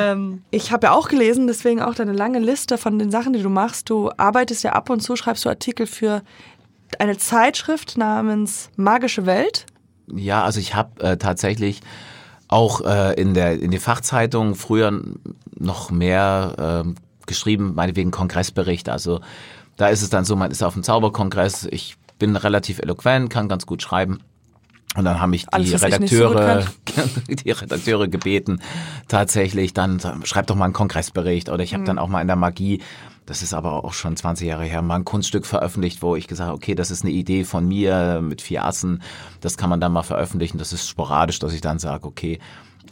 Ähm, 0.00 0.42
ich 0.50 0.72
habe 0.72 0.86
ja 0.86 0.92
auch 0.92 1.08
gelesen, 1.08 1.46
deswegen 1.46 1.80
auch 1.82 1.94
deine 1.94 2.12
lange 2.12 2.38
Liste 2.38 2.78
von 2.78 2.98
den 2.98 3.10
Sachen, 3.10 3.32
die 3.32 3.42
du 3.42 3.50
machst. 3.50 3.90
Du 3.90 4.10
arbeitest 4.16 4.64
ja 4.64 4.72
ab 4.72 4.90
und 4.90 5.00
zu, 5.00 5.16
schreibst 5.16 5.44
du 5.44 5.48
Artikel 5.48 5.86
für 5.86 6.22
eine 6.98 7.18
Zeitschrift 7.18 7.98
namens 7.98 8.70
Magische 8.76 9.26
Welt. 9.26 9.66
Ja, 10.14 10.42
also 10.44 10.60
ich 10.60 10.74
habe 10.74 11.00
äh, 11.02 11.16
tatsächlich 11.16 11.80
auch 12.48 12.80
äh, 12.80 13.14
in 13.20 13.34
der 13.34 13.60
in 13.60 13.70
den 13.70 13.80
Fachzeitungen 13.80 14.54
früher 14.54 15.02
noch 15.54 15.90
mehr 15.90 16.54
ähm, 16.58 16.94
geschrieben, 17.26 17.74
meinetwegen 17.74 18.10
Kongressbericht. 18.10 18.88
Also 18.88 19.20
da 19.76 19.88
ist 19.88 20.02
es 20.02 20.10
dann 20.10 20.24
so, 20.24 20.34
man 20.34 20.50
ist 20.50 20.62
auf 20.62 20.74
dem 20.74 20.82
Zauberkongress, 20.82 21.68
ich 21.70 21.96
bin 22.18 22.36
relativ 22.36 22.80
eloquent, 22.80 23.30
kann 23.30 23.48
ganz 23.48 23.66
gut 23.66 23.82
schreiben. 23.82 24.20
Und 24.96 25.04
dann 25.04 25.20
haben 25.20 25.30
mich 25.30 25.42
die 25.46 25.52
Alles, 25.52 25.70
nicht 26.00 26.10
so 26.12 26.28
Redakteure, 26.28 26.64
die 27.28 27.50
Redakteure 27.50 28.08
gebeten, 28.08 28.60
tatsächlich, 29.06 29.74
dann 29.74 30.00
schreib 30.24 30.46
doch 30.48 30.56
mal 30.56 30.64
einen 30.64 30.72
Kongressbericht. 30.74 31.50
Oder 31.50 31.62
ich 31.62 31.74
habe 31.74 31.84
dann 31.84 31.98
auch 31.98 32.08
mal 32.08 32.20
in 32.22 32.26
der 32.26 32.36
Magie, 32.36 32.80
das 33.26 33.42
ist 33.42 33.52
aber 33.52 33.84
auch 33.84 33.92
schon 33.92 34.16
20 34.16 34.48
Jahre 34.48 34.64
her, 34.64 34.80
mal 34.82 34.96
ein 34.96 35.04
Kunststück 35.04 35.44
veröffentlicht, 35.46 36.00
wo 36.02 36.16
ich 36.16 36.26
gesagt 36.26 36.48
habe, 36.48 36.56
okay, 36.56 36.74
das 36.74 36.90
ist 36.90 37.04
eine 37.04 37.12
Idee 37.12 37.44
von 37.44 37.68
mir 37.68 38.20
mit 38.22 38.40
vier 38.40 38.64
Assen, 38.64 39.02
das 39.42 39.56
kann 39.58 39.68
man 39.70 39.80
dann 39.80 39.92
mal 39.92 40.02
veröffentlichen. 40.02 40.56
Das 40.58 40.72
ist 40.72 40.88
sporadisch, 40.88 41.38
dass 41.38 41.52
ich 41.52 41.60
dann 41.60 41.78
sage, 41.78 42.06
okay, 42.06 42.38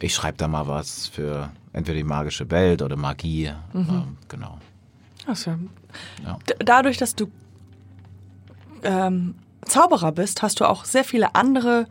ich 0.01 0.14
schreibe 0.14 0.36
da 0.36 0.47
mal 0.47 0.68
was 0.68 1.07
für 1.09 1.49
entweder 1.72 1.97
die 1.97 2.05
magische 2.05 2.51
Welt 2.51 2.82
oder 2.82 2.97
Magie. 2.97 3.51
Ähm, 3.74 4.18
genau. 4.28 4.59
Also, 5.26 5.53
Ja. 6.22 6.38
d- 6.49 6.55
dadurch, 6.64 6.99
dass 6.99 7.14
du 7.16 7.28
ähm, 8.82 9.34
Zauberer 9.66 10.12
bist, 10.12 10.42
hast 10.42 10.60
du 10.60 10.64
auch 10.68 10.84
sehr 10.84 11.04
viele 11.04 11.34
andere 11.34 11.86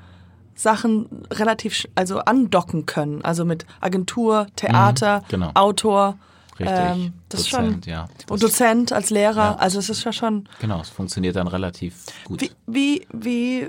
Sachen 0.56 1.08
relativ 1.32 1.86
also 1.96 2.20
andocken 2.20 2.86
können. 2.86 3.24
Also 3.24 3.46
mit 3.46 3.66
Agentur, 3.82 4.48
Theater, 4.56 5.24
genau. 5.28 5.52
Autor. 5.54 6.18
Richtig. 6.58 6.78
Ähm, 6.80 7.14
das 7.28 7.42
ist 7.42 7.52
Dozent, 7.54 7.86
schon, 7.86 7.92
ja. 7.94 8.08
Und 8.30 8.42
Das- 8.42 8.52
Dozent 8.52 8.94
als 8.94 9.10
Lehrer. 9.10 9.36
Ja. 9.36 9.56
Also 9.56 9.80
es 9.80 9.90
ist 9.90 10.04
ja 10.06 10.14
schon. 10.14 10.48
Genau, 10.62 10.80
es 10.80 10.90
funktioniert 10.90 11.36
dann 11.36 11.48
relativ 11.48 12.06
gut. 12.24 12.42
Wie, 12.42 12.52
wie, 12.66 13.08
wie, 13.12 13.68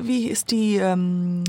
wie 0.00 0.28
ist 0.28 0.50
die, 0.50 0.76
ähm, 0.76 1.44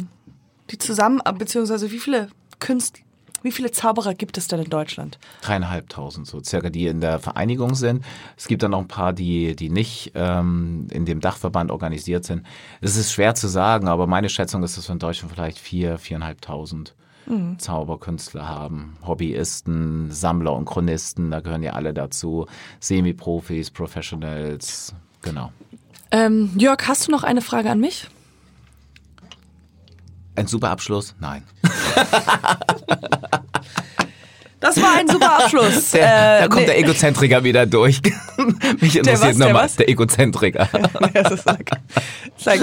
die 0.69 0.77
Zusammen, 0.77 1.21
beziehungsweise 1.37 1.91
wie 1.91 1.99
viele 1.99 2.27
Künst, 2.59 2.99
wie 3.43 3.51
viele 3.51 3.71
Zauberer 3.71 4.13
gibt 4.13 4.37
es 4.37 4.47
denn 4.47 4.59
in 4.59 4.69
Deutschland? 4.69 5.19
dreieinhalbtausend 5.41 6.25
so 6.25 6.41
circa, 6.43 6.69
die 6.69 6.87
in 6.87 7.01
der 7.01 7.19
Vereinigung 7.19 7.75
sind. 7.75 8.03
Es 8.37 8.47
gibt 8.47 8.63
dann 8.63 8.71
noch 8.71 8.79
ein 8.79 8.87
paar, 8.87 9.13
die, 9.13 9.55
die 9.55 9.69
nicht 9.69 10.13
ähm, 10.15 10.87
in 10.91 11.05
dem 11.05 11.19
Dachverband 11.19 11.71
organisiert 11.71 12.25
sind. 12.25 12.45
Es 12.81 12.95
ist 12.95 13.11
schwer 13.11 13.35
zu 13.35 13.47
sagen, 13.47 13.87
aber 13.87 14.07
meine 14.07 14.29
Schätzung 14.29 14.63
ist, 14.63 14.77
dass 14.77 14.89
wir 14.89 14.93
in 14.93 14.99
Deutschland 14.99 15.31
vielleicht 15.33 15.59
vier, 15.59 15.97
viereinhalbtausend 15.97 16.95
Zauberkünstler 17.57 18.49
haben. 18.49 18.97
Hobbyisten, 19.07 20.11
Sammler 20.11 20.53
und 20.53 20.65
Chronisten, 20.65 21.31
da 21.31 21.39
gehören 21.39 21.63
ja 21.63 21.71
alle 21.71 21.93
dazu. 21.93 22.47
Semi-Profis, 22.81 23.71
Professionals, 23.71 24.93
genau. 25.21 25.53
Ähm, 26.11 26.51
Jörg, 26.57 26.85
hast 26.85 27.07
du 27.07 27.11
noch 27.11 27.23
eine 27.23 27.39
Frage 27.39 27.71
an 27.71 27.79
mich? 27.79 28.09
Ein 30.35 30.47
super 30.47 30.69
Abschluss? 30.71 31.15
Nein. 31.19 31.43
Das 34.59 34.81
war 34.81 34.93
ein 34.97 35.07
super 35.09 35.39
Abschluss. 35.43 35.91
Der, 35.91 36.37
Äh, 36.37 36.41
da 36.43 36.47
kommt 36.47 36.61
nee. 36.61 36.65
der 36.67 36.79
Egozentriker 36.79 37.43
wieder 37.43 37.65
durch. 37.65 38.01
Mich 38.79 38.95
interessiert 38.97 39.37
der 39.37 39.47
nochmal. 39.47 39.65
was? 39.65 39.75
Der 39.75 39.89
Egozentriker. 39.89 40.69
Das 41.13 41.31
ist 41.33 41.45
like, 41.45 41.69
it's 42.37 42.45
like, 42.45 42.61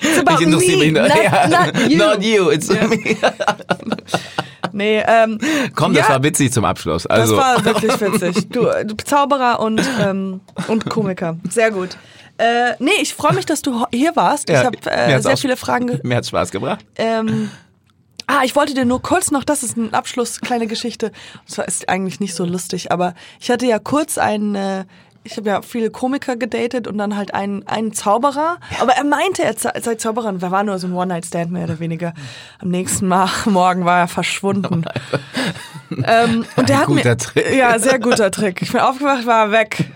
it's 0.00 0.18
about 0.20 0.34
Ich 0.34 0.46
interessiere 0.46 0.78
mich 0.78 0.92
me, 0.92 1.00
nur. 1.00 1.08
not, 1.08 1.18
ja. 1.24 1.48
not 1.48 1.90
you. 1.90 1.98
Not 1.98 2.22
you, 2.22 2.50
it's 2.50 2.68
me. 2.68 3.16
Nee, 4.70 5.02
ähm, 5.04 5.38
Komm, 5.74 5.94
das 5.94 6.06
Ja. 6.06 6.14
war 6.14 6.22
witzig 6.22 6.52
zum 6.52 6.64
Abschluss. 6.64 7.02
das 7.04 7.10
Also, 7.22 7.36
war 7.36 7.64
wirklich 7.64 8.00
witzig. 8.00 8.48
Du, 8.50 8.66
du 8.84 8.96
Zauberer 9.04 9.58
und, 9.58 9.80
ähm, 10.00 10.40
und 10.68 10.88
Komiker. 10.88 11.38
Sehr 11.50 11.72
gut. 11.72 11.96
Äh, 12.38 12.74
nee, 12.78 12.90
ich 13.02 13.14
freue 13.14 13.34
mich, 13.34 13.46
dass 13.46 13.62
du 13.62 13.84
hier 13.92 14.14
warst. 14.16 14.48
Ja, 14.48 14.60
ich 14.60 14.66
habe 14.66 14.78
äh, 14.90 15.20
sehr 15.20 15.36
viele 15.36 15.56
Fragen. 15.56 15.86
ge- 15.88 16.00
mir 16.04 16.16
hat's 16.16 16.28
Spaß 16.28 16.50
gebracht. 16.50 16.84
Ähm, 16.96 17.50
ah, 18.26 18.40
ich 18.44 18.54
wollte 18.56 18.74
dir 18.74 18.84
nur 18.84 19.02
kurz 19.02 19.30
noch, 19.30 19.44
das 19.44 19.62
ist 19.62 19.76
ein 19.76 19.92
Abschluss, 19.92 20.40
kleine 20.40 20.66
Geschichte. 20.68 21.10
Das 21.46 21.58
war- 21.58 21.66
ist 21.68 21.88
eigentlich 21.88 22.20
nicht 22.20 22.34
so 22.34 22.44
lustig, 22.44 22.92
aber 22.92 23.14
ich 23.40 23.50
hatte 23.50 23.66
ja 23.66 23.78
kurz 23.78 24.18
einen, 24.18 24.54
äh, 24.54 24.84
ich 25.24 25.36
habe 25.36 25.48
ja 25.50 25.62
viele 25.62 25.90
Komiker 25.90 26.36
gedatet 26.36 26.86
und 26.86 26.96
dann 26.96 27.16
halt 27.16 27.34
einen, 27.34 27.66
einen 27.66 27.92
Zauberer. 27.92 28.58
Aber 28.80 28.92
er 28.92 29.04
meinte, 29.04 29.42
er 29.42 29.54
sei 29.58 29.96
Zauberer 29.96 30.28
und 30.28 30.42
er 30.42 30.50
war 30.52 30.62
nur 30.62 30.78
so 30.78 30.86
ein 30.86 30.92
One-Night-Stand 30.94 31.50
mehr 31.50 31.64
oder 31.64 31.80
weniger. 31.80 32.14
Am 32.60 32.68
nächsten 32.68 33.08
Mal, 33.08 33.28
Morgen 33.46 33.84
war 33.84 33.98
er 33.98 34.08
verschwunden. 34.08 34.84
ähm, 36.04 36.46
und 36.56 36.68
der 36.68 36.76
Ein 36.76 36.80
hat 36.82 36.86
guter 36.86 37.08
mir, 37.10 37.16
Trick. 37.18 37.54
Ja, 37.54 37.78
sehr 37.78 37.98
guter 37.98 38.30
Trick. 38.30 38.62
Ich 38.62 38.72
bin 38.72 38.80
aufgewacht, 38.80 39.26
war 39.26 39.46
er 39.46 39.50
weg. 39.52 39.90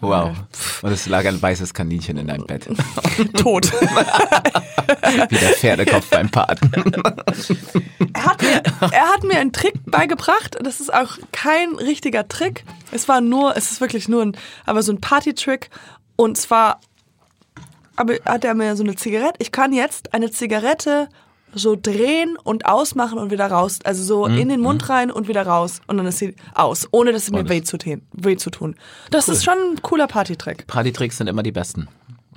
Wow. 0.00 0.36
Und 0.82 0.92
es 0.92 1.06
lag 1.06 1.24
ein 1.26 1.40
weißes 1.40 1.74
Kaninchen 1.74 2.16
in 2.18 2.26
deinem 2.26 2.46
Bett. 2.46 2.66
Tot. 3.36 3.72
Wie 5.28 5.36
der 5.36 5.50
Pferdekopf 5.50 6.10
beim 6.10 6.28
Paten. 6.28 6.70
Er 8.14 8.24
hat, 8.24 8.42
mir, 8.42 8.62
er 8.90 9.08
hat 9.08 9.24
mir 9.24 9.38
einen 9.38 9.52
Trick 9.52 9.74
beigebracht. 9.86 10.58
Das 10.60 10.80
ist 10.80 10.92
auch 10.92 11.18
kein 11.30 11.74
richtiger 11.76 12.28
Trick. 12.28 12.64
Es 12.90 13.08
war 13.08 13.20
nur, 13.20 13.56
es 13.56 13.70
ist 13.70 13.80
wirklich 13.80 14.08
nur 14.08 14.22
ein, 14.22 14.36
aber 14.66 14.82
so 14.82 14.92
ein 14.92 15.00
Party-Trick. 15.00 15.70
Und 16.16 16.36
zwar 16.36 16.80
aber 17.96 18.14
hat 18.24 18.44
er 18.44 18.54
mir 18.54 18.76
so 18.76 18.82
eine 18.82 18.96
Zigarette. 18.96 19.36
Ich 19.38 19.52
kann 19.52 19.72
jetzt 19.72 20.14
eine 20.14 20.30
Zigarette 20.30 21.08
so 21.54 21.76
drehen 21.80 22.36
und 22.42 22.66
ausmachen 22.66 23.18
und 23.18 23.30
wieder 23.30 23.46
raus. 23.46 23.78
Also 23.84 24.02
so 24.02 24.26
Mhm, 24.26 24.38
in 24.38 24.48
den 24.48 24.60
Mund 24.60 24.88
rein 24.88 25.10
und 25.10 25.28
wieder 25.28 25.46
raus. 25.46 25.80
Und 25.86 25.96
dann 25.98 26.06
ist 26.06 26.18
sie 26.18 26.34
aus, 26.54 26.88
ohne 26.90 27.12
dass 27.12 27.26
sie 27.26 27.32
mir 27.32 27.48
weh 27.48 27.62
zu, 27.62 27.78
tun, 27.78 28.02
weh 28.12 28.36
zu 28.36 28.50
tun. 28.50 28.76
Das 29.10 29.28
ist 29.28 29.44
schon 29.44 29.54
ein 29.54 29.82
cooler 29.82 30.06
Party-Trick. 30.06 30.66
Partytricks 30.66 31.18
sind 31.18 31.26
immer 31.26 31.42
die 31.42 31.52
besten. 31.52 31.88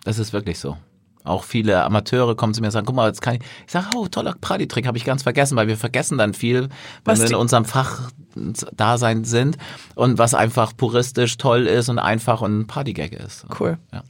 Das 0.03 0.19
ist 0.19 0.33
wirklich 0.33 0.59
so. 0.59 0.77
Auch 1.23 1.43
viele 1.43 1.83
Amateure 1.83 2.35
kommen 2.35 2.53
zu 2.53 2.61
mir 2.61 2.67
und 2.67 2.71
sagen, 2.71 2.85
guck 2.85 2.95
mal, 2.95 3.07
jetzt 3.07 3.21
kann 3.21 3.35
ich. 3.35 3.41
Ich 3.65 3.71
sage, 3.71 3.87
oh, 3.95 4.07
toller 4.07 4.35
Partytrick, 4.39 4.85
habe 4.85 4.97
ich 4.97 5.05
ganz 5.05 5.23
vergessen, 5.23 5.55
weil 5.55 5.67
wir 5.67 5.75
vergessen 5.75 6.19
dann 6.19 6.35
viel, 6.35 6.61
wenn 6.61 6.69
Was 7.05 7.19
wir 7.21 7.29
in 7.29 7.35
unserem 7.35 7.65
Fach 7.65 8.11
Dasein 8.35 9.23
sind 9.23 9.57
und 9.95 10.19
was 10.19 10.35
einfach 10.35 10.77
puristisch 10.77 11.37
toll 11.37 11.65
ist 11.65 11.89
und 11.89 11.97
einfach 11.97 12.41
und 12.41 12.59
ein 12.59 12.67
Partygag 12.67 13.13
ist. 13.13 13.45
Cool. 13.59 13.79
Ja. 13.91 14.03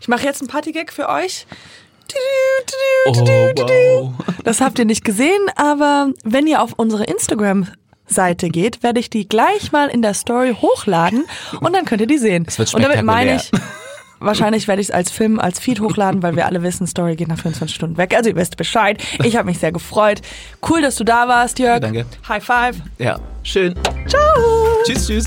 Ich 0.00 0.08
mache 0.08 0.24
jetzt 0.24 0.40
einen 0.40 0.48
Partygag 0.48 0.92
für 0.92 1.08
euch. 1.08 1.46
Oh, 3.08 3.12
wow. 3.14 4.12
Das 4.44 4.60
habt 4.60 4.78
ihr 4.78 4.84
nicht 4.84 5.04
gesehen, 5.04 5.40
aber 5.56 6.10
wenn 6.24 6.46
ihr 6.46 6.62
auf 6.62 6.72
unsere 6.76 7.04
Instagram 7.04 7.68
Seite 8.06 8.48
geht, 8.48 8.82
werde 8.82 9.00
ich 9.00 9.10
die 9.10 9.28
gleich 9.28 9.72
mal 9.72 9.88
in 9.88 10.02
der 10.02 10.14
Story 10.14 10.56
hochladen 10.60 11.24
und 11.60 11.74
dann 11.74 11.84
könnt 11.84 12.00
ihr 12.00 12.06
die 12.06 12.18
sehen. 12.18 12.44
Es 12.46 12.58
wird 12.58 12.72
und 12.74 12.82
damit 12.82 13.02
meine 13.02 13.36
ich, 13.36 13.50
wahrscheinlich 14.20 14.68
werde 14.68 14.80
ich 14.80 14.88
es 14.88 14.94
als 14.94 15.10
Film, 15.10 15.40
als 15.40 15.58
Feed 15.58 15.80
hochladen, 15.80 16.22
weil 16.22 16.36
wir 16.36 16.46
alle 16.46 16.62
wissen, 16.62 16.86
Story 16.86 17.16
geht 17.16 17.28
nach 17.28 17.38
25 17.38 17.74
Stunden 17.74 17.96
weg. 17.96 18.14
Also 18.16 18.30
ihr 18.30 18.36
wisst 18.36 18.56
Bescheid. 18.56 19.02
Ich 19.24 19.36
habe 19.36 19.46
mich 19.46 19.58
sehr 19.58 19.72
gefreut. 19.72 20.22
Cool, 20.68 20.82
dass 20.82 20.96
du 20.96 21.04
da 21.04 21.26
warst, 21.28 21.58
Jörg. 21.58 21.80
Danke. 21.80 22.06
High 22.28 22.44
five. 22.44 22.76
Ja, 22.98 23.18
schön. 23.42 23.74
Ciao. 24.06 24.22
Tschüss, 24.84 25.06
tschüss. 25.06 25.26